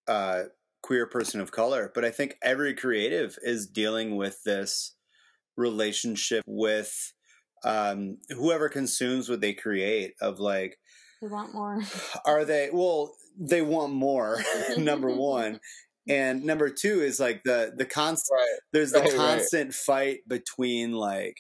uh, 0.08 0.44
queer 0.86 1.08
person 1.08 1.42
of 1.42 1.52
color 1.52 1.92
but 1.96 2.06
i 2.06 2.12
think 2.12 2.38
every 2.44 2.76
creative 2.76 3.40
is 3.42 3.66
dealing 3.66 4.16
with 4.16 4.44
this 4.44 4.94
relationship 5.58 6.44
with 6.46 7.12
um, 7.64 8.20
whoever 8.30 8.70
consumes 8.70 9.28
what 9.28 9.42
they 9.42 9.54
create 9.54 10.14
of 10.22 10.40
like 10.40 10.78
they 11.24 11.28
want 11.28 11.56
more 11.56 11.82
are 12.28 12.46
they 12.46 12.70
well 12.72 13.16
they 13.36 13.64
want 13.64 13.94
more 13.94 14.44
number 14.78 15.10
one 15.10 15.60
and 16.08 16.44
number 16.44 16.70
two 16.70 17.02
is 17.02 17.20
like 17.20 17.42
the 17.44 17.74
the 17.76 17.86
constant 17.86 18.38
right. 18.40 18.60
there's 18.72 18.92
the 18.92 19.00
right, 19.00 19.16
constant 19.16 19.70
right. 19.70 19.74
fight 19.74 20.18
between 20.28 20.92
like 20.92 21.38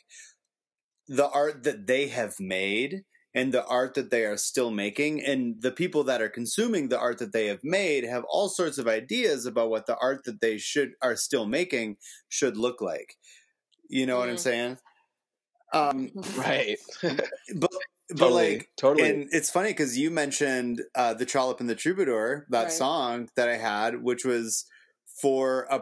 the 1.07 1.29
art 1.29 1.65
that 1.65 1.85
they 1.85 2.07
have 2.07 2.33
made 2.39 3.03
and 3.35 3.51
the 3.51 3.65
art 3.65 3.93
that 3.95 4.09
they 4.09 4.23
are 4.23 4.37
still 4.37 4.71
making 4.71 5.21
and 5.21 5.61
the 5.61 5.71
people 5.71 6.05
that 6.05 6.21
are 6.21 6.29
consuming 6.29 6.87
the 6.87 6.99
art 6.99 7.19
that 7.19 7.33
they 7.33 7.47
have 7.47 7.63
made 7.63 8.05
have 8.05 8.23
all 8.29 8.47
sorts 8.47 8.77
of 8.77 8.87
ideas 8.87 9.45
about 9.45 9.69
what 9.69 9.85
the 9.85 9.97
art 9.97 10.23
that 10.23 10.39
they 10.39 10.57
should 10.57 10.93
are 11.01 11.17
still 11.17 11.45
making 11.45 11.97
should 12.29 12.57
look 12.57 12.81
like 12.81 13.17
you 13.89 14.05
know 14.05 14.15
mm. 14.15 14.19
what 14.19 14.29
i'm 14.29 14.35
mm-hmm. 14.35 14.41
saying 14.41 14.77
um, 15.73 16.09
right 16.37 16.77
but 17.55 17.71
but 18.07 18.17
totally, 18.17 18.53
like 18.53 18.69
totally 18.77 19.09
and 19.09 19.29
it's 19.31 19.49
funny 19.49 19.69
because 19.69 19.97
you 19.97 20.09
mentioned 20.09 20.81
uh 20.95 21.13
the 21.13 21.25
trollop 21.25 21.59
and 21.59 21.69
the 21.69 21.75
troubadour 21.75 22.45
that 22.49 22.63
right. 22.63 22.71
song 22.71 23.29
that 23.35 23.49
i 23.49 23.57
had 23.57 24.01
which 24.01 24.23
was 24.23 24.65
for 25.21 25.67
a 25.69 25.81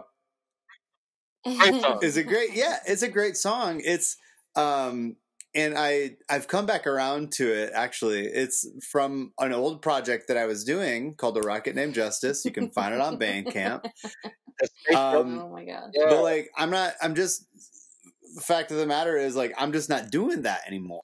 is 2.01 2.15
a 2.15 2.23
great 2.23 2.53
yeah 2.53 2.77
it's 2.87 3.01
a 3.01 3.09
great 3.09 3.35
song 3.35 3.81
it's 3.83 4.15
um 4.55 5.17
and 5.55 5.77
i 5.77 6.11
i've 6.29 6.47
come 6.47 6.65
back 6.65 6.87
around 6.87 7.31
to 7.31 7.51
it 7.51 7.71
actually 7.73 8.25
it's 8.25 8.67
from 8.81 9.31
an 9.39 9.53
old 9.53 9.81
project 9.81 10.27
that 10.27 10.37
i 10.37 10.45
was 10.45 10.63
doing 10.63 11.15
called 11.15 11.35
The 11.35 11.41
rocket 11.41 11.75
named 11.75 11.93
justice 11.93 12.43
you 12.45 12.51
can 12.51 12.69
find 12.69 12.93
it 12.93 13.01
on 13.01 13.17
bandcamp 13.17 13.85
um, 14.95 15.39
oh 15.39 15.49
my 15.51 15.65
god 15.65 15.91
but 15.93 16.21
like 16.21 16.49
i'm 16.57 16.69
not 16.69 16.93
i'm 17.01 17.15
just 17.15 17.45
the 18.35 18.41
fact 18.41 18.71
of 18.71 18.77
the 18.77 18.85
matter 18.85 19.17
is 19.17 19.35
like 19.35 19.53
i'm 19.57 19.71
just 19.71 19.89
not 19.89 20.09
doing 20.09 20.43
that 20.43 20.61
anymore 20.67 21.01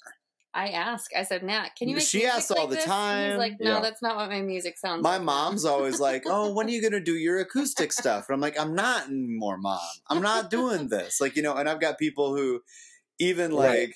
I 0.54 0.70
ask. 0.70 1.12
I 1.16 1.24
said, 1.24 1.44
Nat, 1.44 1.70
can 1.78 1.90
you 1.90 1.96
make 1.96 2.06
She 2.06 2.26
asks 2.26 2.50
all 2.50 2.64
like 2.64 2.70
the 2.70 2.76
this? 2.78 2.86
time. 2.86 3.30
he's 3.30 3.38
like, 3.38 3.60
no, 3.60 3.76
yeah. 3.76 3.82
that's 3.82 4.02
not 4.02 4.16
what 4.16 4.30
my 4.30 4.42
music 4.42 4.78
sounds 4.78 5.04
my 5.04 5.12
like. 5.12 5.22
My 5.22 5.26
mom's 5.26 5.64
always 5.64 6.00
like, 6.00 6.24
oh, 6.26 6.54
when 6.54 6.68
are 6.68 6.72
you 6.72 6.82
going 6.82 6.94
to 6.94 7.00
do 7.00 7.14
your 7.14 7.40
acoustic 7.40 7.94
stuff? 7.94 8.26
And 8.28 8.34
I'm 8.34 8.42
like, 8.42 8.60
I'm 8.60 8.74
not 8.74 9.08
anymore, 9.08 9.58
mom. 9.58 9.80
I'm 10.10 10.22
not 10.22 10.50
doing 10.50 10.90
this. 10.90 11.22
Like, 11.22 11.36
you 11.36 11.44
know, 11.44 11.56
and 11.56 11.70
I've 11.70 11.80
got 11.80 12.00
people 12.00 12.36
who 12.36 12.62
even 13.20 13.52
like, 13.52 13.96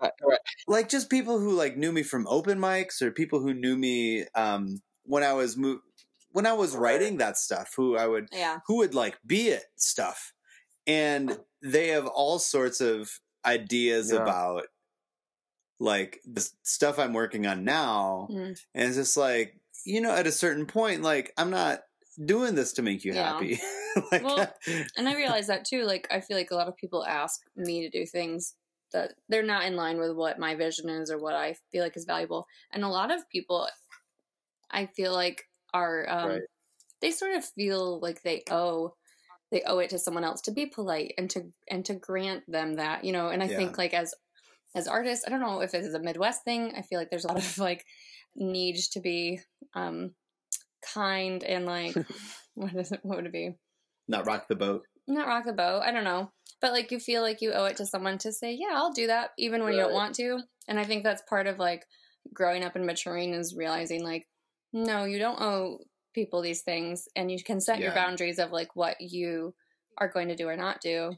right. 0.00 0.12
Right. 0.22 0.38
like 0.68 0.88
just 0.88 1.10
people 1.10 1.38
who 1.38 1.52
like 1.52 1.76
knew 1.76 1.92
me 1.92 2.02
from 2.02 2.26
open 2.28 2.58
mics 2.58 3.02
or 3.02 3.10
people 3.10 3.40
who 3.40 3.54
knew 3.54 3.76
me 3.76 4.24
um, 4.34 4.80
when 5.04 5.22
I 5.22 5.32
was 5.32 5.56
mo- 5.56 5.80
when 6.36 6.44
I 6.44 6.52
was 6.52 6.76
writing 6.76 7.16
that 7.16 7.38
stuff, 7.38 7.72
who 7.76 7.96
I 7.96 8.06
would, 8.06 8.28
yeah. 8.30 8.58
who 8.66 8.76
would 8.76 8.94
like 8.94 9.16
be 9.26 9.48
it 9.48 9.64
stuff. 9.76 10.34
And 10.86 11.38
they 11.62 11.88
have 11.88 12.06
all 12.06 12.38
sorts 12.38 12.82
of 12.82 13.10
ideas 13.46 14.12
yeah. 14.12 14.20
about 14.20 14.64
like 15.80 16.20
the 16.26 16.46
stuff 16.62 16.98
I'm 16.98 17.14
working 17.14 17.46
on 17.46 17.64
now. 17.64 18.28
Mm. 18.30 18.60
And 18.74 18.88
it's 18.88 18.96
just 18.96 19.16
like, 19.16 19.58
you 19.86 20.02
know, 20.02 20.12
at 20.14 20.26
a 20.26 20.32
certain 20.32 20.66
point, 20.66 21.00
like 21.00 21.32
I'm 21.38 21.48
not 21.48 21.80
doing 22.22 22.54
this 22.54 22.74
to 22.74 22.82
make 22.82 23.02
you 23.02 23.14
yeah. 23.14 23.32
happy. 23.32 23.58
like, 24.12 24.22
well, 24.22 24.52
and 24.96 25.08
I 25.08 25.14
realize 25.14 25.46
that 25.46 25.64
too. 25.64 25.84
Like, 25.84 26.06
I 26.10 26.20
feel 26.20 26.36
like 26.36 26.50
a 26.50 26.54
lot 26.54 26.68
of 26.68 26.76
people 26.76 27.04
ask 27.04 27.40
me 27.56 27.82
to 27.82 27.88
do 27.88 28.04
things 28.04 28.54
that 28.92 29.14
they're 29.28 29.42
not 29.42 29.64
in 29.64 29.76
line 29.76 29.98
with 29.98 30.12
what 30.14 30.38
my 30.38 30.54
vision 30.54 30.88
is 30.88 31.10
or 31.10 31.18
what 31.18 31.34
I 31.34 31.56
feel 31.72 31.82
like 31.82 31.96
is 31.96 32.04
valuable. 32.04 32.46
And 32.72 32.84
a 32.84 32.88
lot 32.88 33.12
of 33.12 33.28
people, 33.28 33.68
I 34.70 34.86
feel 34.86 35.12
like, 35.12 35.44
are 35.74 36.08
um, 36.08 36.28
right. 36.30 36.40
they 37.00 37.10
sort 37.10 37.34
of 37.34 37.44
feel 37.44 38.00
like 38.00 38.22
they 38.22 38.42
owe 38.50 38.94
they 39.52 39.62
owe 39.62 39.78
it 39.78 39.90
to 39.90 39.98
someone 39.98 40.24
else 40.24 40.40
to 40.42 40.50
be 40.50 40.66
polite 40.66 41.12
and 41.18 41.30
to 41.30 41.52
and 41.70 41.84
to 41.84 41.94
grant 41.94 42.42
them 42.48 42.74
that 42.74 43.04
you 43.04 43.12
know 43.12 43.28
and 43.28 43.42
i 43.42 43.46
yeah. 43.46 43.56
think 43.56 43.78
like 43.78 43.94
as 43.94 44.14
as 44.74 44.88
artists 44.88 45.24
i 45.26 45.30
don't 45.30 45.40
know 45.40 45.60
if 45.60 45.74
it 45.74 45.84
is 45.84 45.94
a 45.94 46.00
midwest 46.00 46.44
thing 46.44 46.72
i 46.76 46.82
feel 46.82 46.98
like 46.98 47.10
there's 47.10 47.24
a 47.24 47.28
lot 47.28 47.38
of 47.38 47.58
like 47.58 47.84
need 48.34 48.76
to 48.76 49.00
be 49.00 49.40
um 49.74 50.10
kind 50.94 51.42
and 51.44 51.66
like 51.66 51.94
what 52.54 52.74
is 52.74 52.92
it 52.92 53.00
what 53.02 53.16
would 53.16 53.26
it 53.26 53.32
be 53.32 53.54
not 54.08 54.26
rock 54.26 54.46
the 54.48 54.54
boat 54.54 54.82
not 55.06 55.26
rock 55.26 55.44
the 55.44 55.52
boat 55.52 55.82
i 55.84 55.90
don't 55.90 56.04
know 56.04 56.30
but 56.60 56.72
like 56.72 56.90
you 56.90 56.98
feel 56.98 57.22
like 57.22 57.40
you 57.40 57.52
owe 57.52 57.64
it 57.64 57.76
to 57.76 57.86
someone 57.86 58.18
to 58.18 58.32
say 58.32 58.56
yeah 58.58 58.74
i'll 58.74 58.92
do 58.92 59.06
that 59.06 59.30
even 59.38 59.60
when 59.60 59.70
right. 59.70 59.76
you 59.76 59.82
don't 59.82 59.94
want 59.94 60.14
to 60.14 60.38
and 60.68 60.78
i 60.78 60.84
think 60.84 61.02
that's 61.02 61.22
part 61.28 61.46
of 61.46 61.58
like 61.58 61.84
growing 62.32 62.64
up 62.64 62.76
and 62.76 62.86
maturing 62.86 63.34
is 63.34 63.54
realizing 63.56 64.02
like 64.02 64.26
no 64.72 65.04
you 65.04 65.18
don't 65.18 65.40
owe 65.40 65.78
people 66.14 66.40
these 66.40 66.62
things 66.62 67.08
and 67.14 67.30
you 67.30 67.42
can 67.42 67.60
set 67.60 67.78
yeah. 67.78 67.86
your 67.86 67.94
boundaries 67.94 68.38
of 68.38 68.50
like 68.50 68.74
what 68.74 68.96
you 69.00 69.54
are 69.98 70.08
going 70.08 70.28
to 70.28 70.36
do 70.36 70.48
or 70.48 70.56
not 70.56 70.80
do 70.80 71.12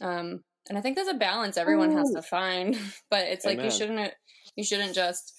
um 0.00 0.42
and 0.68 0.76
i 0.76 0.80
think 0.80 0.94
there's 0.94 1.08
a 1.08 1.14
balance 1.14 1.56
everyone 1.56 1.92
Ooh. 1.92 1.96
has 1.96 2.10
to 2.12 2.22
find 2.22 2.78
but 3.10 3.24
it's 3.24 3.46
Amen. 3.46 3.56
like 3.56 3.64
you 3.64 3.70
shouldn't 3.70 4.12
you 4.54 4.64
shouldn't 4.64 4.94
just 4.94 5.32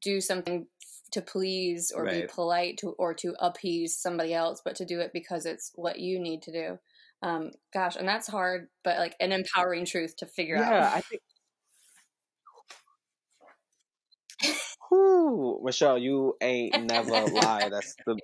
do 0.00 0.20
something 0.20 0.66
to 1.12 1.22
please 1.22 1.92
or 1.94 2.04
right. 2.04 2.22
be 2.22 2.32
polite 2.32 2.78
to 2.78 2.90
or 2.98 3.14
to 3.14 3.34
appease 3.38 3.96
somebody 3.96 4.34
else 4.34 4.60
but 4.64 4.76
to 4.76 4.84
do 4.84 5.00
it 5.00 5.10
because 5.12 5.46
it's 5.46 5.72
what 5.74 5.98
you 5.98 6.18
need 6.18 6.42
to 6.42 6.52
do 6.52 6.78
um 7.22 7.50
gosh 7.72 7.96
and 7.96 8.08
that's 8.08 8.28
hard 8.28 8.68
but 8.84 8.98
like 8.98 9.14
an 9.20 9.32
empowering 9.32 9.84
truth 9.84 10.16
to 10.16 10.26
figure 10.26 10.56
yeah, 10.56 10.62
out 10.62 10.72
yeah 10.72 10.92
i 10.94 11.00
think 11.00 11.22
Whew, 14.88 15.60
Michelle, 15.64 15.98
you 15.98 16.36
ain't 16.40 16.84
never 16.84 17.10
lie. 17.10 17.68
That's 17.70 17.96
the 18.06 18.16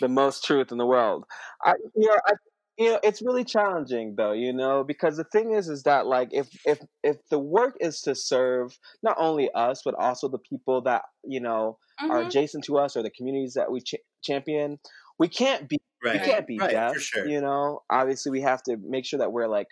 the 0.00 0.08
most 0.08 0.44
truth 0.44 0.72
in 0.72 0.78
the 0.78 0.86
world. 0.86 1.24
I, 1.64 1.74
you 1.94 2.08
know, 2.08 2.18
I, 2.26 2.32
you 2.78 2.90
know, 2.90 3.00
it's 3.02 3.22
really 3.22 3.44
challenging 3.44 4.14
though, 4.16 4.32
you 4.32 4.52
know, 4.52 4.84
because 4.84 5.16
the 5.16 5.24
thing 5.24 5.52
is, 5.52 5.68
is 5.68 5.82
that 5.84 6.06
like 6.06 6.30
if 6.32 6.48
if 6.64 6.78
if 7.02 7.16
the 7.30 7.38
work 7.38 7.76
is 7.80 8.00
to 8.02 8.14
serve 8.14 8.76
not 9.02 9.16
only 9.18 9.50
us 9.54 9.82
but 9.84 9.94
also 9.98 10.28
the 10.28 10.38
people 10.38 10.80
that 10.82 11.02
you 11.24 11.40
know 11.40 11.78
mm-hmm. 12.00 12.10
are 12.10 12.22
adjacent 12.22 12.64
to 12.64 12.78
us 12.78 12.96
or 12.96 13.02
the 13.02 13.10
communities 13.10 13.54
that 13.54 13.70
we 13.70 13.80
ch- 13.80 13.96
champion, 14.22 14.78
we 15.20 15.28
can't 15.28 15.68
be 15.68 15.78
right. 16.04 16.14
we 16.14 16.26
can't 16.26 16.46
be 16.46 16.58
right, 16.58 16.70
deaf. 16.70 16.98
Sure. 16.98 17.28
You 17.28 17.40
know, 17.40 17.82
obviously 17.88 18.32
we 18.32 18.40
have 18.40 18.62
to 18.64 18.76
make 18.78 19.04
sure 19.04 19.18
that 19.18 19.30
we're 19.30 19.46
like 19.46 19.68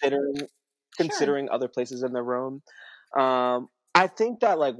considering 0.00 0.48
considering 0.96 1.46
sure. 1.46 1.54
other 1.54 1.68
places 1.68 2.02
in 2.02 2.12
the 2.12 2.22
room. 2.22 2.62
Um, 3.16 3.68
I 3.94 4.06
think 4.08 4.40
that 4.40 4.58
like, 4.58 4.76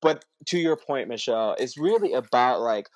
but 0.00 0.24
to 0.46 0.58
your 0.58 0.76
point, 0.76 1.08
Michelle, 1.08 1.54
it's 1.58 1.78
really 1.78 2.14
about 2.14 2.60
like 2.60 2.88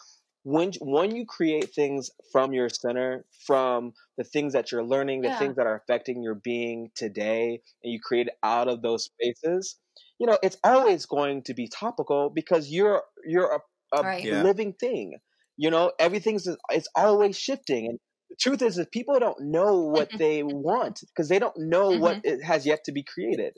when 0.44 0.72
when 0.80 1.14
you 1.14 1.26
create 1.26 1.74
things 1.74 2.10
from 2.32 2.54
your 2.54 2.70
center, 2.70 3.26
from 3.46 3.92
the 4.16 4.24
things 4.24 4.54
that 4.54 4.72
you're 4.72 4.84
learning, 4.84 5.20
the 5.20 5.28
yeah. 5.28 5.38
things 5.38 5.56
that 5.56 5.66
are 5.66 5.76
affecting 5.76 6.22
your 6.22 6.36
being 6.36 6.90
today, 6.94 7.60
and 7.84 7.92
you 7.92 8.00
create 8.02 8.28
out 8.42 8.66
of 8.66 8.80
those 8.80 9.04
spaces, 9.04 9.76
you 10.18 10.26
know, 10.26 10.38
it's 10.42 10.56
always 10.64 11.04
going 11.04 11.42
to 11.42 11.54
be 11.54 11.68
topical 11.68 12.30
because 12.30 12.70
you're 12.70 13.02
you're 13.26 13.60
a, 13.92 13.98
a 13.98 14.02
right. 14.02 14.24
living 14.24 14.72
thing. 14.72 15.18
You 15.58 15.70
know, 15.70 15.92
everything's 15.98 16.48
it's 16.70 16.88
always 16.96 17.36
shifting, 17.36 17.86
and 17.86 17.98
the 18.30 18.36
truth 18.36 18.62
is 18.62 18.76
that 18.76 18.92
people 18.92 19.18
don't 19.18 19.40
know 19.40 19.80
what 19.80 20.08
they 20.16 20.42
want 20.42 21.00
because 21.08 21.28
they 21.28 21.38
don't 21.38 21.58
know 21.58 21.90
mm-hmm. 21.90 22.00
what 22.00 22.20
it 22.24 22.42
has 22.42 22.64
yet 22.64 22.84
to 22.84 22.92
be 22.92 23.02
created 23.02 23.54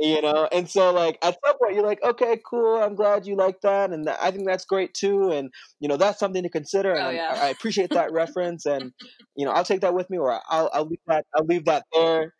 you 0.00 0.22
know 0.22 0.48
and 0.50 0.68
so 0.68 0.92
like 0.92 1.18
at 1.22 1.36
some 1.44 1.58
point 1.58 1.74
you're 1.74 1.86
like 1.86 2.02
okay 2.02 2.40
cool 2.48 2.76
i'm 2.76 2.94
glad 2.94 3.26
you 3.26 3.36
like 3.36 3.60
that 3.60 3.90
and 3.90 4.08
i 4.08 4.30
think 4.30 4.46
that's 4.46 4.64
great 4.64 4.94
too 4.94 5.30
and 5.30 5.50
you 5.78 5.88
know 5.88 5.96
that's 5.96 6.18
something 6.18 6.42
to 6.42 6.48
consider 6.48 6.92
and 6.92 7.06
oh, 7.06 7.10
yeah. 7.10 7.34
I, 7.34 7.46
I, 7.46 7.48
appreciate 7.50 7.90
that 7.90 8.12
reference 8.12 8.64
and 8.66 8.92
you 9.36 9.44
know 9.44 9.52
i'll 9.52 9.64
take 9.64 9.82
that 9.82 9.94
with 9.94 10.08
me 10.08 10.18
or 10.18 10.40
i'll, 10.48 10.70
I'll 10.72 10.86
leave 10.86 11.00
that 11.06 11.26
i'll 11.34 11.44
leave 11.44 11.66
that 11.66 11.84
there 11.92 12.34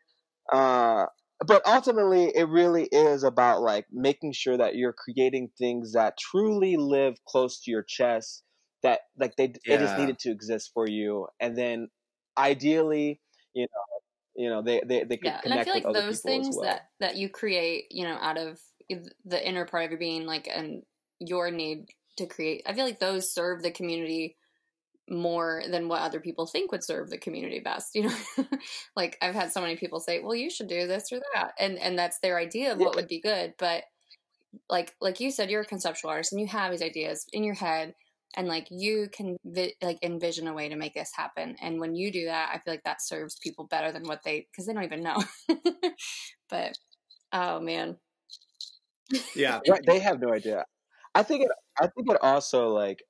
uh, 0.52 1.06
but 1.46 1.62
ultimately 1.66 2.32
it 2.34 2.48
really 2.48 2.88
is 2.90 3.22
about 3.24 3.62
like 3.62 3.86
making 3.92 4.32
sure 4.32 4.56
that 4.56 4.74
you're 4.74 4.94
creating 4.94 5.50
things 5.58 5.92
that 5.92 6.18
truly 6.18 6.76
live 6.76 7.14
close 7.26 7.60
to 7.62 7.70
your 7.70 7.84
chest 7.86 8.42
that 8.83 9.01
like 9.18 9.37
they, 9.37 9.53
yeah. 9.66 9.76
they 9.76 9.85
just 9.85 9.99
needed 9.99 10.18
to 10.18 10.31
exist 10.31 10.70
for 10.72 10.89
you 10.89 11.26
and 11.39 11.57
then 11.57 11.89
ideally 12.39 13.20
you 13.55 13.62
know 13.62 14.01
you 14.37 14.49
know 14.49 14.62
they 14.62 14.81
they, 14.87 15.05
they 15.05 15.16
could 15.16 15.26
yeah 15.26 15.41
and 15.45 15.55
i 15.55 15.64
feel 15.64 15.74
like 15.74 15.93
those 15.93 16.20
things 16.20 16.57
well. 16.57 16.64
that 16.64 16.89
that 17.01 17.16
you 17.16 17.28
create 17.28 17.85
you 17.91 18.05
know 18.05 18.16
out 18.20 18.39
of 18.39 18.59
the 19.24 19.49
inner 19.49 19.64
part 19.64 19.85
of 19.85 19.91
your 19.91 19.99
being 19.99 20.26
like 20.26 20.49
and 20.53 20.83
your 21.20 21.51
need 21.51 21.87
to 22.16 22.26
create 22.26 22.62
i 22.66 22.72
feel 22.72 22.85
like 22.85 23.01
those 23.01 23.33
serve 23.33 23.62
the 23.62 23.70
community 23.70 24.37
more 25.09 25.62
than 25.68 25.89
what 25.89 26.03
other 26.03 26.20
people 26.20 26.47
think 26.47 26.70
would 26.70 26.85
serve 26.85 27.11
the 27.11 27.18
community 27.18 27.59
best 27.59 27.95
you 27.95 28.05
know 28.05 28.16
like 28.97 29.18
i've 29.20 29.35
had 29.35 29.53
so 29.53 29.61
many 29.61 29.76
people 29.76 29.99
say 29.99 30.20
well 30.20 30.35
you 30.35 30.49
should 30.49 30.68
do 30.68 30.87
this 30.87 31.12
or 31.12 31.20
that 31.35 31.53
and 31.59 31.78
and 31.78 31.99
that's 31.99 32.20
their 32.20 32.39
idea 32.39 32.72
of 32.72 32.78
what 32.78 32.95
would 32.95 33.09
be 33.09 33.20
good 33.20 33.53
but 33.59 33.83
like 34.68 34.95
like 35.01 35.20
you 35.20 35.31
said 35.31 35.51
you're 35.51 35.62
a 35.62 35.66
conceptual 35.66 36.11
artist 36.11 36.33
and 36.33 36.41
you 36.41 36.47
have 36.47 36.70
these 36.70 36.83
ideas 36.83 37.26
in 37.33 37.43
your 37.43 37.55
head 37.55 37.95
and 38.37 38.49
like 38.49 38.68
you 38.70 39.09
can 39.12 39.37
vi- 39.45 39.74
like 39.83 39.99
envision 40.03 40.47
a 40.49 40.55
way 40.55 40.68
to 40.68 40.76
make 40.76 40.95
this 40.95 41.11
happen 41.14 41.57
and 41.61 41.81
when 41.81 41.95
you 41.95 42.12
do 42.12 42.26
that 42.26 42.51
i 42.53 42.59
feel 42.59 42.74
like 42.74 42.85
that 42.85 43.03
serves 43.03 43.37
people 43.43 43.66
better 43.66 43.93
than 43.93 44.05
what 44.05 44.22
they 44.24 44.47
because 44.51 44.66
they 44.66 44.72
don't 44.72 44.85
even 44.85 45.03
know. 45.03 45.22
But 46.51 46.76
oh 47.33 47.61
man. 47.61 47.97
Yeah. 49.35 49.61
Right, 49.68 49.85
they 49.87 50.01
have 50.01 50.20
no 50.20 50.33
idea. 50.33 50.64
I 51.14 51.22
think 51.22 51.45
it 51.45 51.51
i 51.81 51.87
think 51.87 52.11
it 52.11 52.18
also 52.22 52.68
like 52.68 53.03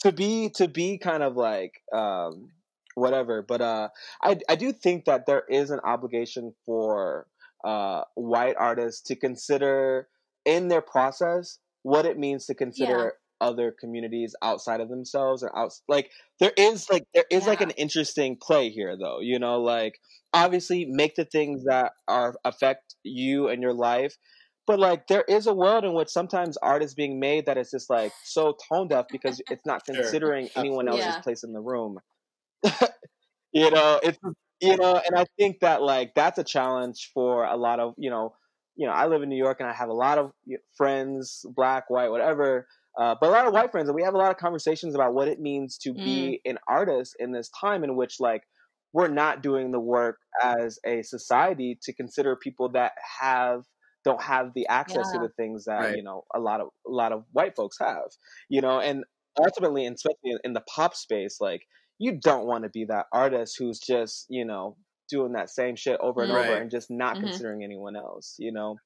to 0.00 0.12
be 0.12 0.50
to 0.56 0.68
be 0.68 0.98
kind 0.98 1.22
of 1.22 1.36
like 1.36 1.82
um 1.92 2.50
whatever 2.94 3.42
but 3.42 3.60
uh 3.60 3.88
i 4.22 4.38
i 4.48 4.54
do 4.56 4.72
think 4.72 5.04
that 5.04 5.26
there 5.26 5.42
is 5.48 5.70
an 5.70 5.80
obligation 5.84 6.54
for 6.64 7.26
uh 7.64 8.02
white 8.14 8.56
artists 8.58 9.00
to 9.02 9.16
consider 9.16 10.08
in 10.44 10.68
their 10.68 10.80
process 10.80 11.58
what 11.82 12.06
it 12.06 12.18
means 12.18 12.46
to 12.46 12.54
consider 12.54 13.14
other 13.40 13.74
communities 13.78 14.34
outside 14.42 14.80
of 14.80 14.88
themselves 14.88 15.42
or 15.42 15.56
out 15.56 15.72
like 15.88 16.10
there 16.40 16.52
is 16.56 16.88
like 16.90 17.04
there 17.14 17.24
is 17.30 17.44
yeah. 17.44 17.48
like 17.48 17.60
an 17.60 17.70
interesting 17.70 18.36
play 18.40 18.70
here 18.70 18.96
though 18.96 19.20
you 19.20 19.38
know 19.38 19.60
like 19.60 19.98
obviously 20.32 20.86
make 20.86 21.14
the 21.14 21.24
things 21.24 21.64
that 21.64 21.92
are 22.06 22.34
affect 22.44 22.96
you 23.02 23.48
and 23.48 23.62
your 23.62 23.72
life 23.72 24.16
but 24.66 24.78
like 24.78 25.06
there 25.06 25.24
is 25.28 25.46
a 25.46 25.54
world 25.54 25.84
in 25.84 25.94
which 25.94 26.08
sometimes 26.08 26.56
art 26.58 26.82
is 26.82 26.94
being 26.94 27.18
made 27.18 27.46
that 27.46 27.56
is 27.56 27.70
just 27.70 27.88
like 27.88 28.12
so 28.24 28.56
tone 28.70 28.88
deaf 28.88 29.06
because 29.10 29.40
it's 29.50 29.64
not 29.64 29.84
considering 29.86 30.46
sure. 30.46 30.60
anyone 30.60 30.88
else's 30.88 31.06
yeah. 31.06 31.20
place 31.20 31.42
in 31.42 31.52
the 31.52 31.60
room 31.60 31.98
you 33.52 33.70
know 33.70 34.00
it's 34.02 34.18
you 34.60 34.76
know 34.76 35.00
and 35.06 35.16
i 35.16 35.24
think 35.38 35.58
that 35.60 35.82
like 35.82 36.12
that's 36.14 36.38
a 36.38 36.44
challenge 36.44 37.10
for 37.14 37.44
a 37.44 37.56
lot 37.56 37.80
of 37.80 37.94
you 37.96 38.10
know 38.10 38.34
you 38.76 38.86
know 38.86 38.92
i 38.92 39.06
live 39.06 39.22
in 39.22 39.28
new 39.28 39.36
york 39.36 39.58
and 39.60 39.68
i 39.68 39.72
have 39.72 39.88
a 39.88 39.94
lot 39.94 40.18
of 40.18 40.32
friends 40.76 41.44
black 41.54 41.88
white 41.88 42.10
whatever 42.10 42.66
uh, 42.98 43.14
but 43.20 43.28
a 43.28 43.32
lot 43.32 43.46
of 43.46 43.52
white 43.52 43.70
friends, 43.70 43.88
and 43.88 43.94
we 43.94 44.02
have 44.02 44.14
a 44.14 44.18
lot 44.18 44.30
of 44.30 44.36
conversations 44.36 44.94
about 44.94 45.14
what 45.14 45.28
it 45.28 45.38
means 45.40 45.78
to 45.78 45.90
mm. 45.90 46.04
be 46.04 46.40
an 46.44 46.58
artist 46.66 47.14
in 47.18 47.32
this 47.32 47.48
time 47.60 47.84
in 47.84 47.94
which, 47.96 48.16
like, 48.18 48.42
we're 48.92 49.08
not 49.08 49.42
doing 49.42 49.70
the 49.70 49.80
work 49.80 50.18
as 50.42 50.78
a 50.84 51.02
society 51.02 51.78
to 51.82 51.94
consider 51.94 52.36
people 52.36 52.70
that 52.70 52.92
have 53.20 53.62
don't 54.04 54.22
have 54.22 54.52
the 54.54 54.66
access 54.68 55.06
yeah. 55.12 55.20
to 55.20 55.26
the 55.26 55.32
things 55.36 55.64
that 55.66 55.80
right. 55.80 55.96
you 55.96 56.02
know 56.02 56.24
a 56.34 56.40
lot 56.40 56.60
of 56.60 56.68
a 56.86 56.90
lot 56.90 57.12
of 57.12 57.24
white 57.32 57.54
folks 57.56 57.76
have 57.80 58.08
you 58.48 58.60
know 58.60 58.80
and 58.80 59.04
ultimately 59.38 59.84
and 59.84 59.96
especially 59.96 60.38
in 60.44 60.52
the 60.52 60.62
pop 60.62 60.94
space 60.94 61.38
like 61.40 61.62
you 61.98 62.18
don't 62.18 62.46
want 62.46 62.64
to 62.64 62.70
be 62.70 62.84
that 62.84 63.06
artist 63.12 63.56
who's 63.58 63.78
just 63.78 64.24
you 64.28 64.44
know 64.44 64.76
doing 65.10 65.32
that 65.32 65.50
same 65.50 65.74
shit 65.74 65.98
over 66.00 66.22
and 66.22 66.32
right. 66.32 66.46
over 66.46 66.56
and 66.58 66.70
just 66.70 66.90
not 66.90 67.16
mm-hmm. 67.16 67.26
considering 67.26 67.62
anyone 67.64 67.96
else 67.96 68.36
you 68.38 68.52
know 68.52 68.76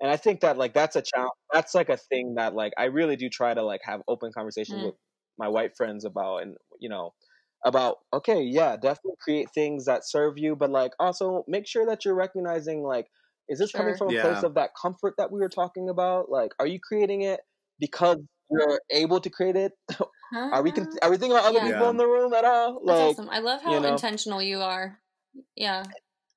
and 0.00 0.10
I 0.10 0.16
think 0.16 0.40
that 0.40 0.58
like 0.58 0.74
that's 0.74 0.96
a 0.96 1.02
challenge. 1.02 1.32
That's 1.52 1.74
like 1.74 1.88
a 1.88 1.96
thing 1.96 2.34
that 2.36 2.54
like 2.54 2.72
I 2.78 2.84
really 2.84 3.16
do 3.16 3.28
try 3.28 3.54
to 3.54 3.62
like 3.62 3.80
have 3.84 4.00
open 4.08 4.32
conversations 4.32 4.82
mm. 4.82 4.86
with 4.86 4.94
my 5.38 5.48
white 5.48 5.76
friends 5.76 6.04
about, 6.04 6.42
and 6.42 6.56
you 6.80 6.88
know, 6.88 7.14
about 7.64 7.96
okay, 8.12 8.42
yeah, 8.42 8.76
definitely 8.76 9.16
create 9.20 9.48
things 9.54 9.84
that 9.86 10.08
serve 10.08 10.38
you, 10.38 10.56
but 10.56 10.70
like 10.70 10.92
also 10.98 11.44
make 11.46 11.66
sure 11.66 11.86
that 11.86 12.04
you're 12.04 12.14
recognizing 12.14 12.82
like, 12.82 13.06
is 13.48 13.58
this 13.58 13.70
sure. 13.70 13.80
coming 13.80 13.96
from 13.96 14.10
a 14.10 14.14
yeah. 14.14 14.22
place 14.22 14.42
of 14.42 14.54
that 14.54 14.70
comfort 14.80 15.14
that 15.18 15.30
we 15.30 15.40
were 15.40 15.48
talking 15.48 15.88
about? 15.88 16.30
Like, 16.30 16.52
are 16.58 16.66
you 16.66 16.80
creating 16.80 17.22
it 17.22 17.40
because 17.78 18.18
you're 18.50 18.80
able 18.90 19.20
to 19.20 19.30
create 19.30 19.56
it? 19.56 19.72
are 20.34 20.62
we 20.62 20.72
con- 20.72 20.88
are 21.02 21.10
we 21.10 21.16
thinking 21.16 21.36
about 21.36 21.48
other 21.48 21.58
yeah. 21.58 21.72
people 21.72 21.90
in 21.90 21.96
the 21.96 22.06
room 22.06 22.32
at 22.34 22.44
all? 22.44 22.80
Like, 22.84 22.96
That's 22.96 23.18
awesome. 23.18 23.30
I 23.30 23.38
love 23.38 23.62
how 23.62 23.74
you 23.74 23.80
know, 23.80 23.92
intentional 23.92 24.42
you 24.42 24.60
are. 24.60 24.98
Yeah, 25.54 25.84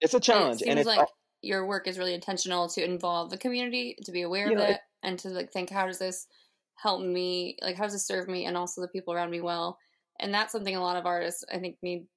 it's 0.01 0.13
a 0.13 0.19
challenge, 0.19 0.61
it 0.61 0.67
and 0.67 0.79
it's 0.79 0.87
like 0.87 1.07
your 1.45 1.65
work 1.65 1.87
is 1.87 1.97
really 1.97 2.13
intentional 2.13 2.67
to 2.69 2.83
involve 2.83 3.29
the 3.29 3.37
community, 3.37 3.95
to 4.03 4.11
be 4.11 4.23
aware 4.23 4.51
of 4.51 4.57
it, 4.57 4.79
and 5.03 5.19
to 5.19 5.29
like 5.29 5.51
think 5.51 5.69
how 5.69 5.85
does 5.85 5.99
this 5.99 6.27
help 6.75 7.01
me, 7.01 7.57
like 7.61 7.75
how 7.75 7.83
does 7.83 7.93
this 7.93 8.07
serve 8.07 8.27
me, 8.27 8.45
and 8.45 8.57
also 8.57 8.81
the 8.81 8.87
people 8.87 9.13
around 9.13 9.31
me 9.31 9.41
well. 9.41 9.77
and 10.19 10.33
that's 10.33 10.51
something 10.51 10.75
a 10.75 10.81
lot 10.81 10.97
of 10.97 11.05
artists 11.05 11.43
I 11.53 11.59
think 11.59 11.77
need 11.81 12.07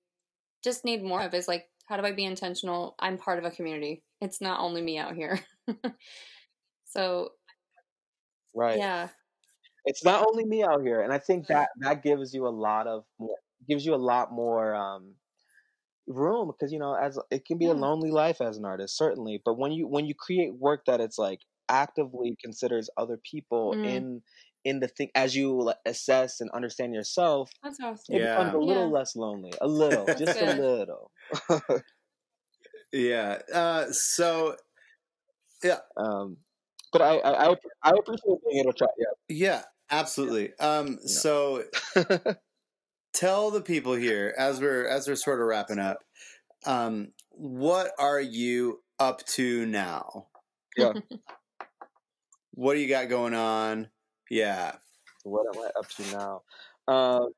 just 0.63 0.85
need 0.85 1.03
more 1.03 1.23
of 1.23 1.35
is 1.35 1.49
like 1.49 1.67
how 1.87 1.97
do 1.97 2.05
I 2.05 2.13
be 2.13 2.25
intentional? 2.25 2.95
I'm 2.99 3.17
part 3.17 3.39
of 3.39 3.45
a 3.45 3.51
community. 3.51 4.03
It's 4.21 4.41
not 4.41 4.61
only 4.61 4.83
me 4.83 4.99
out 4.99 5.15
here. 5.15 5.41
so 6.85 7.31
right. 8.55 8.77
Yeah. 8.77 9.09
It's 9.87 10.05
not 10.05 10.27
only 10.27 10.45
me 10.45 10.63
out 10.63 10.83
here. 10.83 11.01
And 11.01 11.13
I 11.13 11.19
think 11.19 11.47
that 11.47 11.71
that 11.79 12.03
gives 12.03 12.35
you 12.35 12.47
a 12.47 12.51
lot 12.51 12.87
of 12.87 13.05
more 13.19 13.37
gives 13.67 13.85
you 13.85 13.95
a 13.95 13.97
lot 13.97 14.33
more 14.33 14.75
um 14.75 15.15
room 16.09 16.49
because 16.49 16.73
you 16.73 16.79
know 16.79 16.95
as 16.95 17.19
it 17.31 17.45
can 17.45 17.59
be 17.59 17.67
yeah. 17.67 17.73
a 17.73 17.75
lonely 17.75 18.11
life 18.11 18.41
as 18.41 18.57
an 18.57 18.65
artist 18.65 18.97
certainly 18.97 19.41
but 19.45 19.59
when 19.59 19.73
you 19.73 19.87
when 19.87 20.07
you 20.07 20.15
create 20.15 20.55
work 20.55 20.85
that 20.87 21.01
it's 21.01 21.19
like 21.19 21.41
actively 21.69 22.37
considers 22.43 22.89
other 22.97 23.19
people 23.31 23.75
mm. 23.75 23.87
in 23.87 24.23
in 24.65 24.81
the 24.81 24.89
thing 24.89 25.11
as 25.15 25.37
you 25.37 25.73
assess 25.87 26.41
and 26.41 26.51
understand 26.51 26.95
yourself 26.95 27.51
That's 27.63 27.79
awesome. 27.81 28.17
it 28.17 28.23
yeah. 28.23 28.37
becomes 28.37 28.55
a 28.55 28.59
little 28.59 28.89
yeah. 28.89 28.95
less 28.99 29.15
lonely 29.15 29.53
a 29.61 29.69
little 29.69 30.07
just 30.07 30.41
a 30.41 30.55
little 30.55 31.11
yeah 32.93 33.39
uh 33.53 33.87
so 33.91 34.57
yeah 35.63 35.79
um 35.97 36.39
but 36.93 37.03
I, 37.03 37.19
I 37.19 37.55
i 37.83 37.91
appreciate 37.91 38.39
being 38.49 38.63
able 38.63 38.73
to 38.73 38.79
try 38.79 38.89
yeah 38.99 39.37
yeah 39.37 39.63
absolutely 39.91 40.55
um 40.59 40.99
so 41.07 41.65
tell 43.13 43.51
the 43.51 43.61
people 43.61 43.95
here 43.95 44.35
as 44.39 44.61
we're 44.61 44.87
as 44.87 45.09
we're 45.09 45.17
sort 45.17 45.41
of 45.41 45.47
wrapping 45.47 45.79
up 45.79 45.99
um 46.67 47.09
what 47.31 47.93
are 47.99 48.21
you 48.21 48.81
up 48.99 49.25
to 49.27 49.67
now? 49.67 50.27
Yeah. 50.77 50.93
What 52.53 52.75
do 52.75 52.81
you 52.81 52.89
got 52.89 53.09
going 53.09 53.35
on? 53.35 53.87
Yeah. 54.33 54.73
What 55.23 55.47
am 55.55 55.63
i 55.63 55.69
up 55.79 55.89
to 55.91 56.03
now? 56.11 56.43
Um 56.93 57.29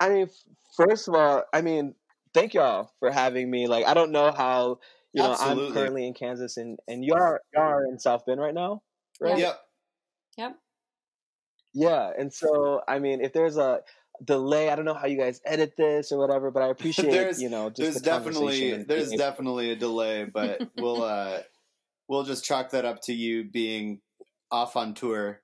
i 0.00 0.08
mean 0.08 0.30
first 0.76 1.08
of 1.08 1.14
all 1.14 1.44
i 1.52 1.60
mean 1.60 1.94
thank 2.32 2.54
y'all 2.54 2.90
for 3.00 3.10
having 3.10 3.50
me. 3.50 3.66
Like 3.66 3.84
i 3.86 3.92
don't 3.92 4.12
know 4.12 4.32
how 4.32 4.78
you 5.12 5.22
know 5.22 5.32
Absolutely. 5.32 5.66
i'm 5.66 5.72
currently 5.74 6.06
in 6.06 6.14
kansas 6.14 6.56
and 6.56 6.78
and 6.88 7.04
you 7.04 7.12
are 7.12 7.40
you 7.54 7.60
are 7.60 7.84
in 7.84 7.98
south 7.98 8.24
bend 8.26 8.40
right 8.40 8.54
now 8.54 8.82
right? 9.20 9.38
Yep. 9.38 9.60
Yep 10.38 10.58
yeah, 11.74 12.10
and 12.16 12.32
so 12.32 12.82
I 12.86 12.98
mean, 12.98 13.20
if 13.20 13.32
there's 13.32 13.56
a 13.56 13.80
delay, 14.24 14.70
I 14.70 14.76
don't 14.76 14.84
know 14.84 14.94
how 14.94 15.06
you 15.06 15.18
guys 15.18 15.40
edit 15.44 15.74
this 15.76 16.12
or 16.12 16.18
whatever, 16.18 16.50
but 16.50 16.62
I 16.62 16.66
appreciate 16.70 17.38
you 17.38 17.50
know 17.50 17.68
just 17.68 17.80
there's 17.80 17.94
the 17.96 18.00
definitely 18.00 18.82
there's 18.84 19.10
definitely 19.10 19.70
a 19.72 19.76
delay, 19.76 20.24
but 20.24 20.62
we'll 20.78 21.02
uh 21.02 21.40
we'll 22.08 22.24
just 22.24 22.44
chalk 22.44 22.70
that 22.70 22.84
up 22.84 23.00
to 23.02 23.12
you 23.12 23.44
being 23.44 24.00
off 24.50 24.76
on 24.76 24.94
tour. 24.94 25.40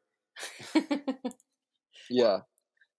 yeah. 2.11 2.39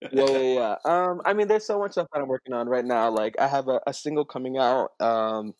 yeah, 0.00 0.08
yeah, 0.10 0.38
yeah. 0.38 0.76
Um, 0.84 1.22
I 1.24 1.32
mean, 1.32 1.48
there's 1.48 1.66
so 1.66 1.78
much 1.78 1.92
stuff 1.92 2.08
that 2.12 2.20
I'm 2.20 2.28
working 2.28 2.52
on 2.52 2.68
right 2.68 2.84
now. 2.84 3.10
Like, 3.10 3.36
I 3.40 3.46
have 3.46 3.68
a, 3.68 3.80
a 3.86 3.94
single 3.94 4.24
coming 4.24 4.58
out 4.58 4.90
um, 5.00 5.54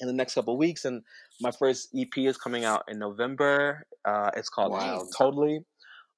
in 0.00 0.08
the 0.08 0.12
next 0.12 0.34
couple 0.34 0.56
weeks, 0.58 0.84
and 0.84 1.02
my 1.40 1.52
first 1.52 1.88
EP 1.96 2.16
is 2.18 2.36
coming 2.36 2.64
out 2.64 2.84
in 2.88 2.98
November. 2.98 3.86
Uh, 4.04 4.30
it's 4.36 4.48
called 4.48 4.72
wow. 4.72 5.06
Totally. 5.16 5.60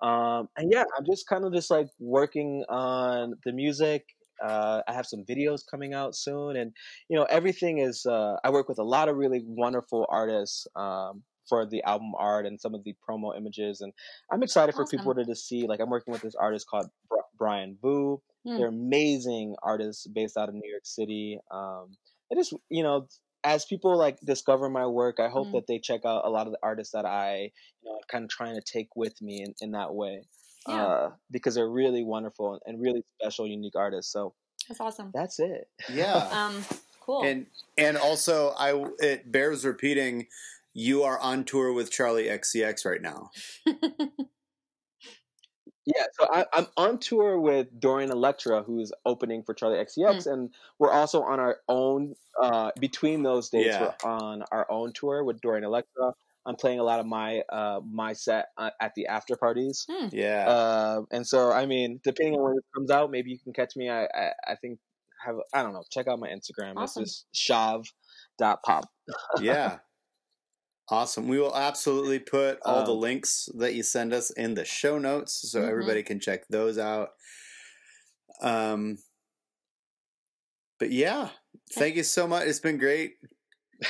Um, 0.05 0.49
and 0.59 0.71
yeah, 0.71 0.85
I'm 0.99 1.07
just 1.07 1.27
kind 1.27 1.45
of 1.45 1.55
just 1.55 1.71
like 1.71 1.89
working 1.99 2.63
on 2.69 3.35
the 3.45 3.53
music. 3.53 4.05
Uh, 4.45 4.83
I 4.87 4.93
have 4.93 5.07
some 5.07 5.25
videos 5.25 5.61
coming 5.69 5.95
out 5.95 6.15
soon, 6.15 6.57
and 6.57 6.73
you 7.09 7.17
know 7.17 7.25
everything 7.25 7.79
is. 7.79 8.05
Uh, 8.05 8.37
I 8.45 8.51
work 8.51 8.69
with 8.69 8.79
a 8.79 8.85
lot 8.85 9.09
of 9.09 9.17
really 9.17 9.43
wonderful 9.47 10.07
artists 10.11 10.67
um, 10.77 11.23
for 11.49 11.67
the 11.67 11.83
album 11.85 12.13
art 12.19 12.45
and 12.45 12.61
some 12.61 12.75
of 12.75 12.85
the 12.85 12.95
promo 13.09 13.35
images, 13.35 13.81
and 13.81 13.95
I'm 14.31 14.43
excited 14.43 14.75
awesome. 14.75 14.87
for 14.87 14.91
people 14.91 15.15
to 15.15 15.25
just 15.25 15.49
see. 15.49 15.67
Like 15.67 15.81
I'm 15.81 15.89
working 15.89 16.13
with 16.13 16.23
this 16.23 16.35
artist 16.35 16.67
called 16.69 16.91
Brian 17.39 17.79
Boo. 17.81 18.21
Mm. 18.47 18.59
They're 18.59 18.69
amazing 18.69 19.55
artists 19.63 20.07
based 20.07 20.37
out 20.37 20.51
of 20.51 20.55
New 20.55 20.69
York 20.69 20.85
City. 20.85 21.39
Um, 21.51 21.93
I 22.31 22.35
just 22.37 22.53
you 22.69 22.83
know 22.83 23.07
as 23.45 23.67
people 23.67 23.97
like 23.97 24.19
discover 24.21 24.71
my 24.71 24.87
work, 24.87 25.21
I 25.21 25.29
hope 25.29 25.49
mm 25.49 25.53
that 25.53 25.67
they 25.69 25.79
check 25.79 26.01
out 26.05 26.25
a 26.25 26.31
lot 26.31 26.47
of 26.47 26.53
the 26.53 26.59
artists 26.63 26.93
that 26.95 27.05
I, 27.05 27.53
you 27.83 27.91
know, 27.91 27.99
kind 28.11 28.25
of 28.25 28.31
trying 28.31 28.57
to 28.57 28.63
take 28.63 28.89
with 28.97 29.21
me 29.23 29.43
in, 29.43 29.55
in 29.61 29.71
that 29.73 29.95
way, 29.95 30.23
yeah. 30.67 30.85
uh, 30.85 31.11
because 31.31 31.55
they're 31.55 31.69
really 31.69 32.03
wonderful 32.03 32.59
and 32.65 32.81
really 32.83 33.05
special, 33.21 33.47
unique 33.47 33.77
artists. 33.77 34.13
So 34.13 34.35
that's 34.67 34.81
awesome. 34.81 35.11
That's 35.15 35.39
it. 35.39 35.69
Yeah. 35.93 36.15
um. 36.33 36.65
Cool. 37.01 37.23
And 37.23 37.47
and 37.77 37.99
also, 37.99 38.55
I 38.59 38.83
it 38.99 39.31
bears 39.31 39.65
repeating, 39.65 40.27
you 40.73 41.03
are 41.03 41.19
on 41.21 41.45
tour 41.45 41.73
with 41.73 41.91
Charli 41.91 42.31
XCX 42.31 42.87
right 42.87 43.03
now. 43.03 43.31
Yeah, 45.87 46.05
so 46.19 46.27
I, 46.31 46.47
am 46.55 46.67
on 46.77 46.99
tour 46.99 47.39
with 47.39 47.79
Dorian 47.79 48.11
Electra, 48.11 48.63
who's 48.63 48.93
opening 49.05 49.43
for 49.43 49.55
Charli 49.55 49.83
XCX, 49.83 50.27
mm. 50.27 50.33
and 50.33 50.51
we're 50.79 50.91
also 50.91 51.23
on 51.23 51.41
our 51.41 51.59
own. 51.69 52.15
Uh, 52.41 52.71
between 52.81 53.23
those 53.23 53.51
dates, 53.51 53.69
yeah. 53.69 53.93
we're 54.03 54.11
on 54.11 54.43
our 54.51 54.67
own 54.71 54.93
tour 54.93 55.23
with 55.25 55.41
Dorian 55.41 55.65
Electra. 55.65 56.13
I'm 56.47 56.57
playing 56.57 56.79
a 56.79 56.83
lot 56.83 57.01
of 57.01 57.07
my 57.07 57.43
uh, 57.51 57.81
my 57.85 58.13
set 58.13 58.49
uh, 58.57 58.71
at 58.81 58.95
the 58.95 59.07
after 59.07 59.37
parties. 59.37 59.87
Mm. 59.91 60.11
Yeah, 60.13 60.47
uh, 60.49 61.03
and 61.11 61.27
so 61.27 61.53
I 61.53 61.67
mean, 61.67 62.01
depending 62.03 62.35
on 62.35 62.43
when 62.43 62.57
it 62.57 62.65
comes 62.75 62.91
out, 62.91 63.11
maybe 63.11 63.31
you 63.31 63.39
can 63.39 63.53
catch 63.53 63.77
me. 63.77 63.89
I 63.89 64.05
I, 64.05 64.31
I 64.49 64.55
think 64.61 64.79
have 65.25 65.37
I 65.53 65.63
don't 65.63 65.73
know. 65.73 65.85
Check 65.91 66.09
out 66.09 66.19
my 66.19 66.29
Instagram. 66.29 66.75
Awesome. 66.77 67.03
This 67.03 67.11
is 67.11 67.25
shav 67.35 67.87
dot 68.39 68.63
pop. 68.63 68.89
yeah, 69.41 69.79
Awesome. 70.89 71.29
We 71.29 71.39
will 71.39 71.57
absolutely 71.57 72.19
put 72.19 72.59
all 72.63 72.81
um, 72.81 72.85
the 72.85 72.95
links 72.95 73.49
that 73.55 73.75
you 73.75 73.83
send 73.83 74.13
us 74.13 74.31
in 74.31 74.55
the 74.55 74.65
show 74.65 74.99
notes 74.99 75.51
so 75.51 75.61
mm-hmm. 75.61 75.71
everybody 75.71 76.03
can 76.03 76.21
check 76.21 76.47
those 76.49 76.79
out. 76.79 77.11
Um 78.43 78.99
but 80.79 80.91
yeah, 80.91 81.31
thank 81.73 81.97
you 81.97 82.03
so 82.03 82.27
much. 82.27 82.47
It's 82.47 82.61
been 82.61 82.79
great 82.79 83.15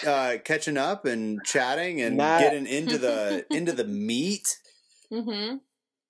uh 0.06 0.36
catching 0.44 0.76
up 0.76 1.04
and 1.04 1.40
chatting 1.44 2.00
and 2.00 2.16
Matt. 2.16 2.42
getting 2.42 2.66
into 2.68 2.98
the 2.98 3.44
into 3.50 3.72
the 3.72 3.84
meat. 3.84 4.56
Mm-hmm. 5.12 5.56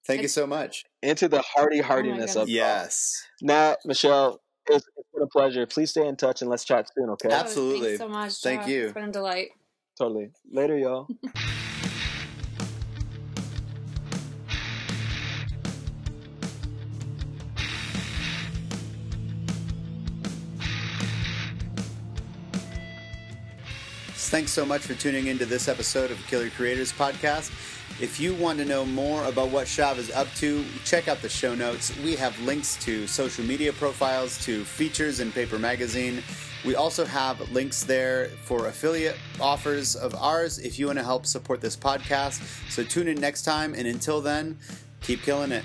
Thank 0.07 0.21
you 0.21 0.29
so 0.29 0.47
much. 0.47 0.85
Into 1.03 1.29
the 1.29 1.43
hearty 1.43 1.81
heartiness 1.81 2.37
oh 2.37 2.43
of 2.43 2.49
yes. 2.49 3.27
Now, 3.41 3.77
Michelle, 3.87 4.43
it's, 4.67 4.87
it's 4.97 5.09
been 5.15 5.23
a 5.23 5.27
pleasure. 5.27 5.67
Please 5.67 5.91
stay 5.91 6.07
in 6.07 6.17
touch 6.17 6.43
and 6.43 6.51
let's 6.51 6.65
chat 6.65 6.91
soon, 6.95 7.09
okay? 7.11 7.31
Absolutely. 7.31 7.95
Oh, 7.95 7.97
so 7.97 8.09
much. 8.09 8.35
Thank 8.35 8.67
you. 8.67 8.85
It's 8.85 8.93
been 8.93 9.05
a 9.05 9.13
delight. 9.13 9.49
Totally. 9.97 10.31
Later, 10.51 10.77
y'all. 10.77 11.09
Thanks 24.35 24.51
so 24.51 24.67
much 24.67 24.81
for 24.81 24.95
tuning 24.95 25.29
into 25.29 25.47
this 25.47 25.69
episode 25.69 26.11
of 26.11 26.19
Killer 26.27 26.51
Creators 26.51 26.93
Podcast. 26.93 27.53
If 28.01 28.19
you 28.19 28.35
want 28.35 28.59
to 28.59 28.65
know 28.65 28.85
more 28.85 29.23
about 29.27 29.51
what 29.51 29.69
Shav 29.69 29.97
is 29.97 30.11
up 30.11 30.27
to, 30.39 30.65
check 30.85 31.07
out 31.07 31.23
the 31.23 31.29
show 31.29 31.55
notes. 31.55 31.97
We 31.99 32.17
have 32.17 32.37
links 32.41 32.75
to 32.85 33.07
social 33.07 33.45
media 33.45 33.73
profiles, 33.73 34.45
to 34.45 34.65
features 34.65 35.21
in 35.21 35.31
Paper 35.31 35.57
Magazine, 35.61 36.21
we 36.65 36.75
also 36.75 37.05
have 37.05 37.51
links 37.53 37.85
there 37.85 38.29
for 38.43 38.69
affiliate 38.69 39.17
offers 39.41 39.97
of 39.97 40.15
ours 40.15 40.59
if 40.59 40.79
you 40.79 40.87
want 40.87 40.99
to 40.99 41.05
help 41.05 41.27
support 41.27 41.61
this 41.61 41.77
podcast. 41.77 42.41
So 42.71 42.83
tune 42.83 43.09
in 43.09 43.21
next 43.21 43.43
time, 43.43 43.75
and 43.75 43.87
until 43.87 44.21
then, 44.21 44.59
keep 45.01 45.23
killing 45.23 45.53
it. 45.53 45.65